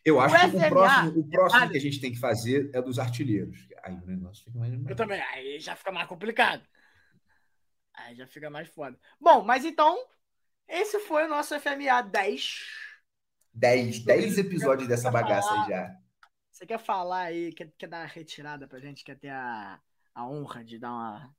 Eu 0.04 0.20
acho 0.20 0.34
O 0.34 0.50
que 0.50 0.56
o 0.56 0.68
próximo, 0.68 1.20
o 1.20 1.28
próximo 1.28 1.70
que 1.70 1.76
a 1.76 1.80
gente 1.80 2.00
tem 2.00 2.12
que 2.12 2.18
fazer 2.18 2.70
é 2.74 2.80
dos 2.80 2.98
artilheiros. 2.98 3.68
Aí 3.82 3.94
o 3.94 4.06
negócio 4.06 4.44
fica 4.44 4.58
mais. 4.58 4.72
eu 4.72 4.96
também. 4.96 5.20
Aí 5.20 5.60
já 5.60 5.76
fica 5.76 5.92
mais 5.92 6.08
complicado. 6.08 6.62
Aí 7.94 8.14
já 8.14 8.26
fica 8.26 8.48
mais 8.48 8.68
foda. 8.68 8.98
Bom, 9.20 9.44
mas 9.44 9.64
então, 9.64 9.98
esse 10.68 11.00
foi 11.00 11.24
o 11.24 11.28
nosso 11.28 11.58
FMA 11.58 12.00
10. 12.02 12.88
10, 13.52 14.04
10 14.04 14.38
episódios 14.38 14.88
dessa 14.88 15.10
bagaça 15.10 15.48
falar? 15.48 15.62
aí 15.62 15.68
já. 15.68 15.96
Você 16.50 16.66
quer 16.66 16.78
falar 16.78 17.22
aí, 17.22 17.52
quer, 17.52 17.72
quer 17.76 17.86
dar 17.88 18.00
uma 18.00 18.06
retirada 18.06 18.66
pra 18.66 18.80
gente? 18.80 19.04
Quer 19.04 19.16
ter 19.16 19.28
a, 19.28 19.80
a 20.14 20.28
honra 20.28 20.64
de 20.64 20.78
dar 20.78 20.90
uma, 20.90 21.34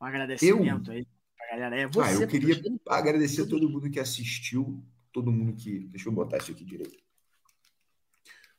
um 0.00 0.04
agradecimento 0.04 0.90
aí 0.90 1.06
pra 1.36 1.46
galera? 1.48 1.80
É 1.80 1.86
você, 1.86 2.18
ah, 2.18 2.22
eu 2.22 2.28
queria 2.28 2.56
agradecer 2.88 3.42
a 3.42 3.48
todo 3.48 3.68
mundo 3.68 3.90
que 3.90 3.98
assistiu, 3.98 4.84
todo 5.12 5.32
mundo 5.32 5.54
que. 5.54 5.80
Deixa 5.88 6.08
eu 6.08 6.12
botar 6.12 6.38
isso 6.38 6.52
aqui 6.52 6.64
direito. 6.64 7.01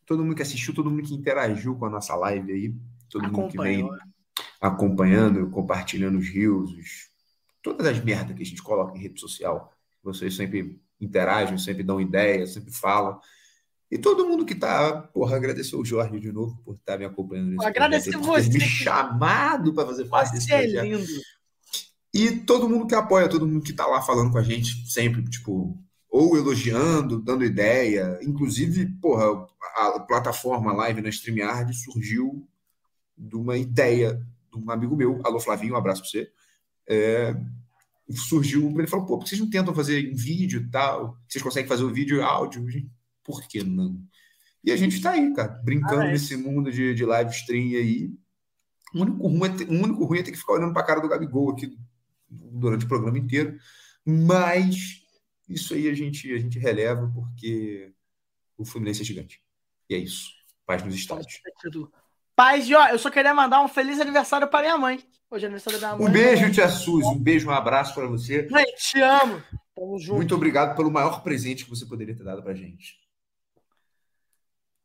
Todo 0.06 0.24
mundo 0.24 0.36
que 0.36 0.42
assistiu, 0.42 0.74
todo 0.74 0.90
mundo 0.90 1.04
que 1.04 1.14
interagiu 1.14 1.76
com 1.76 1.86
a 1.86 1.90
nossa 1.90 2.16
live 2.16 2.52
aí, 2.52 2.76
todo 3.10 3.24
mundo 3.32 3.48
que 3.52 3.58
vem 3.58 3.80
Acompanhou. 3.82 4.00
acompanhando, 4.60 5.50
compartilhando 5.50 6.18
os 6.20 6.28
rios, 6.28 6.72
os- 6.74 7.10
todas 7.62 7.86
as 7.88 8.04
merdas 8.04 8.36
que 8.36 8.44
a 8.44 8.46
gente 8.46 8.62
coloca 8.62 8.98
em 8.98 9.02
rede 9.02 9.20
social. 9.20 9.72
Vocês 10.04 10.36
sempre 10.36 10.82
interagem, 11.00 11.58
sempre 11.58 11.84
dão 11.84 12.00
ideia, 12.02 12.46
sempre 12.48 12.72
falam. 12.72 13.20
E 13.92 13.98
todo 13.98 14.28
mundo 14.28 14.46
que 14.46 14.56
tá, 14.56 14.94
porra, 15.14 15.36
agradecer 15.36 15.76
o 15.76 15.86
Jorge 15.86 16.20
de 16.20 16.32
novo 16.32 16.60
por 16.66 16.76
estar 16.76 16.98
me 16.98 17.06
acompanhando 17.06 17.52
nesse 17.52 17.66
Agradecer 17.66 18.12
projeto, 18.12 18.28
por 18.28 18.36
ter 18.42 18.44
você. 18.44 18.58
me 18.58 18.60
chamado 18.62 19.74
para 19.74 19.86
fazer 19.86 20.06
parte 20.06 20.34
desse 20.34 20.48
Você 20.48 20.54
é 20.54 20.62
projeto. 20.64 20.84
lindo. 20.86 21.22
E 22.14 22.32
todo 22.40 22.70
mundo 22.70 22.88
que 22.88 22.96
apoia, 22.96 23.30
todo 23.30 23.48
mundo 23.48 23.64
que 23.64 23.74
tá 23.74 23.86
lá 23.86 24.02
falando 24.02 24.32
com 24.32 24.38
a 24.38 24.44
gente, 24.44 24.90
sempre, 24.92 25.24
tipo, 25.30 25.78
ou 26.14 26.38
elogiando, 26.38 27.20
dando 27.20 27.44
ideia. 27.44 28.20
Inclusive, 28.22 28.86
porra, 29.02 29.48
a 29.76 30.00
plataforma 30.02 30.72
live 30.72 31.02
na 31.02 31.10
StreamYard 31.10 31.74
surgiu 31.74 32.48
de 33.18 33.36
uma 33.36 33.58
ideia 33.58 34.24
de 34.52 34.60
um 34.60 34.70
amigo 34.70 34.96
meu, 34.96 35.20
alô 35.24 35.40
Flavinho, 35.40 35.74
um 35.74 35.78
abraço 35.78 36.02
pra 36.04 36.12
você. 36.12 36.32
É, 36.88 37.36
surgiu, 38.12 38.70
ele 38.78 38.86
falou, 38.86 39.08
pô, 39.08 39.18
por 39.18 39.24
que 39.24 39.30
vocês 39.30 39.42
não 39.42 39.50
tentam 39.50 39.74
fazer 39.74 40.08
em 40.08 40.14
vídeo 40.14 40.62
e 40.62 40.70
tal? 40.70 41.18
Vocês 41.28 41.44
conseguem 41.44 41.68
fazer 41.68 41.84
o 41.84 41.92
vídeo 41.92 42.18
e 42.18 42.22
áudio? 42.22 42.64
Por 43.24 43.42
que 43.48 43.64
não? 43.64 44.00
E 44.64 44.72
a 44.72 44.78
gente 44.78 45.02
tá 45.02 45.12
aí, 45.12 45.34
cara, 45.34 45.60
brincando 45.64 46.02
Ah, 46.02 46.10
é. 46.10 46.12
nesse 46.12 46.38
mundo 46.38 46.72
de, 46.72 46.94
de 46.94 47.06
live 47.06 47.32
stream 47.32 47.70
aí. 47.70 48.14
O 48.94 49.02
único, 49.02 49.28
ruim 49.28 49.46
é 49.46 49.50
ter, 49.50 49.68
o 49.68 49.74
único 49.74 50.06
ruim 50.06 50.20
é 50.20 50.24
ter 50.24 50.32
que 50.32 50.38
ficar 50.38 50.54
olhando 50.54 50.74
pra 50.74 50.84
cara 50.84 51.02
do 51.02 51.10
Gabigol 51.10 51.50
aqui 51.50 51.76
durante 52.30 52.86
o 52.86 52.88
programa 52.88 53.18
inteiro. 53.18 53.58
Mas 54.06 55.03
isso 55.48 55.74
aí 55.74 55.90
a 55.90 55.94
gente, 55.94 56.34
a 56.34 56.38
gente 56.38 56.58
releva 56.60 57.12
porque 57.14 57.94
o 58.58 58.66
Fluminense 58.66 59.02
é 59.02 59.06
gigante. 59.06 59.42
E 59.90 59.96
é 59.96 59.98
isso. 59.98 60.32
Paz 60.66 60.84
nos 60.84 60.96
estádios. 60.96 61.42
Paz, 62.36 62.68
e 62.68 62.74
ó, 62.74 62.88
eu 62.88 62.98
só 62.98 63.12
queria 63.12 63.34
mandar 63.34 63.62
um 63.62 63.68
feliz 63.68 64.00
aniversário 64.00 64.48
pra 64.48 64.62
minha 64.62 64.78
mãe. 64.78 65.04
Hoje 65.30 65.46
é 65.46 65.48
aniversário 65.48 65.80
da 65.80 65.96
minha 65.96 66.00
mãe. 66.00 66.08
Um 66.10 66.12
beijo, 66.12 66.52
tia 66.52 66.68
Suzy. 66.70 67.06
Um 67.06 67.20
beijo, 67.20 67.48
um 67.48 67.52
abraço 67.52 67.94
para 67.94 68.08
você. 68.08 68.48
Mãe, 68.50 68.66
te 68.76 69.00
amo. 69.00 69.44
Tamo 69.76 70.00
junto. 70.00 70.18
Muito 70.18 70.36
obrigado 70.36 70.76
pelo 70.76 70.92
maior 70.92 71.22
presente 71.24 71.64
que 71.66 71.70
você 71.70 71.86
poderia 71.86 72.16
ter 72.16 72.24
dado 72.24 72.42
pra 72.42 72.54
gente. 72.54 73.02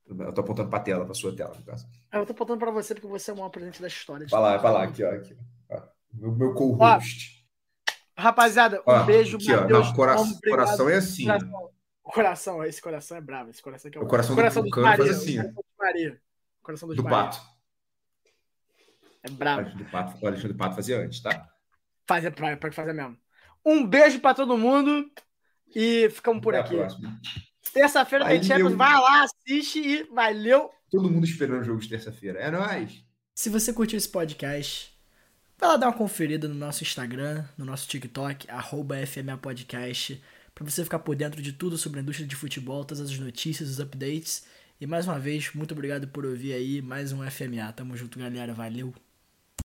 Eu 0.06 0.32
tô 0.32 0.40
apontando 0.40 0.70
pra 0.70 0.80
tela, 0.80 1.04
pra 1.04 1.14
sua 1.14 1.36
tela, 1.36 1.54
no 1.54 1.62
caso. 1.62 1.86
Eu 2.10 2.24
tô 2.24 2.32
apontando 2.32 2.58
pra 2.58 2.70
você 2.70 2.94
porque 2.94 3.06
você 3.06 3.30
é 3.30 3.34
o 3.34 3.36
maior 3.36 3.50
presente 3.50 3.80
da 3.80 3.88
história. 3.88 4.26
Vai 4.26 4.40
lá, 4.40 4.56
vai 4.56 4.72
lá, 4.72 4.82
aqui, 4.84 5.04
ó. 5.04 5.10
Aqui, 5.10 5.36
ó. 5.70 5.82
Meu, 6.14 6.32
meu 6.32 6.54
co-host. 6.54 7.37
Rapaziada, 8.18 8.80
um 8.80 8.82
Ó, 8.86 9.04
beijo, 9.04 9.36
aqui, 9.36 9.52
ó. 9.52 9.68
Não, 9.68 9.92
cora- 9.94 10.16
obrigado. 10.16 10.40
coração 10.50 10.88
é 10.88 10.96
assim. 10.96 11.28
ó. 11.30 11.38
Coração. 11.38 11.70
O 12.02 12.10
coração, 12.10 12.64
esse 12.64 12.82
coração 12.82 13.16
é 13.16 13.20
bravo. 13.20 13.50
Esse 13.50 13.62
coração 13.62 13.88
aqui 13.88 13.98
é 13.98 14.00
O 14.00 14.06
coração 14.06 14.34
do 14.34 14.36
coração 14.38 14.64
Tucano 14.64 14.86
faz 14.96 15.10
assim, 15.10 15.38
ó. 15.38 15.42
o 15.42 15.44
coração 15.44 15.62
dos 15.62 15.76
Maria. 15.78 16.20
O 16.60 16.64
coração 16.64 16.88
dos 16.88 16.96
Do 16.96 17.02
Maria. 17.04 17.18
Pato. 17.18 17.40
É 19.22 19.28
O 19.28 19.32
bravo. 19.32 19.76
Do 19.76 19.84
Pato, 19.84 20.18
o 20.20 20.26
Alexandre 20.26 20.52
do 20.52 20.58
Pato 20.58 20.74
fazia 20.74 20.98
antes, 21.00 21.20
tá? 21.20 21.48
Fazer 22.06 22.30
pra, 22.30 22.56
pra 22.56 22.72
fazer 22.72 22.92
mesmo. 22.92 23.16
Um 23.64 23.86
beijo 23.86 24.20
pra 24.20 24.34
todo 24.34 24.56
mundo. 24.58 25.10
E 25.76 26.08
ficamos 26.10 26.42
por 26.42 26.54
Até 26.54 26.82
aqui. 26.82 26.96
Terça-feira 27.72 28.24
tem. 28.26 28.42
Champions. 28.42 28.72
Vai 28.74 28.94
lá, 28.94 29.22
assiste 29.24 29.78
e 29.78 30.02
valeu. 30.04 30.70
Todo 30.90 31.10
mundo 31.10 31.24
esperando 31.26 31.60
o 31.60 31.64
jogo 31.64 31.80
de 31.80 31.88
terça-feira. 31.88 32.38
É 32.40 32.50
nóis! 32.50 33.04
Se 33.34 33.50
você 33.50 33.72
curtiu 33.72 33.98
esse 33.98 34.08
podcast, 34.08 34.97
vai 35.58 35.68
lá 35.70 35.76
dar 35.76 35.88
uma 35.88 35.96
conferida 35.96 36.48
no 36.48 36.54
nosso 36.54 36.82
Instagram, 36.82 37.44
no 37.56 37.64
nosso 37.64 37.88
TikTok, 37.88 38.50
arroba 38.50 38.96
FMA 39.06 39.36
Podcast, 39.36 40.22
pra 40.54 40.64
você 40.64 40.84
ficar 40.84 41.00
por 41.00 41.16
dentro 41.16 41.42
de 41.42 41.52
tudo 41.52 41.76
sobre 41.76 41.98
a 42.00 42.02
indústria 42.02 42.26
de 42.26 42.36
futebol, 42.36 42.84
todas 42.84 43.10
as 43.10 43.18
notícias, 43.18 43.68
os 43.68 43.80
updates. 43.80 44.44
E 44.80 44.86
mais 44.86 45.06
uma 45.06 45.18
vez, 45.18 45.52
muito 45.54 45.72
obrigado 45.72 46.08
por 46.08 46.24
ouvir 46.24 46.52
aí 46.52 46.80
mais 46.80 47.12
um 47.12 47.28
FMA. 47.28 47.72
Tamo 47.72 47.96
junto, 47.96 48.18
galera. 48.18 48.54
Valeu! 48.54 49.07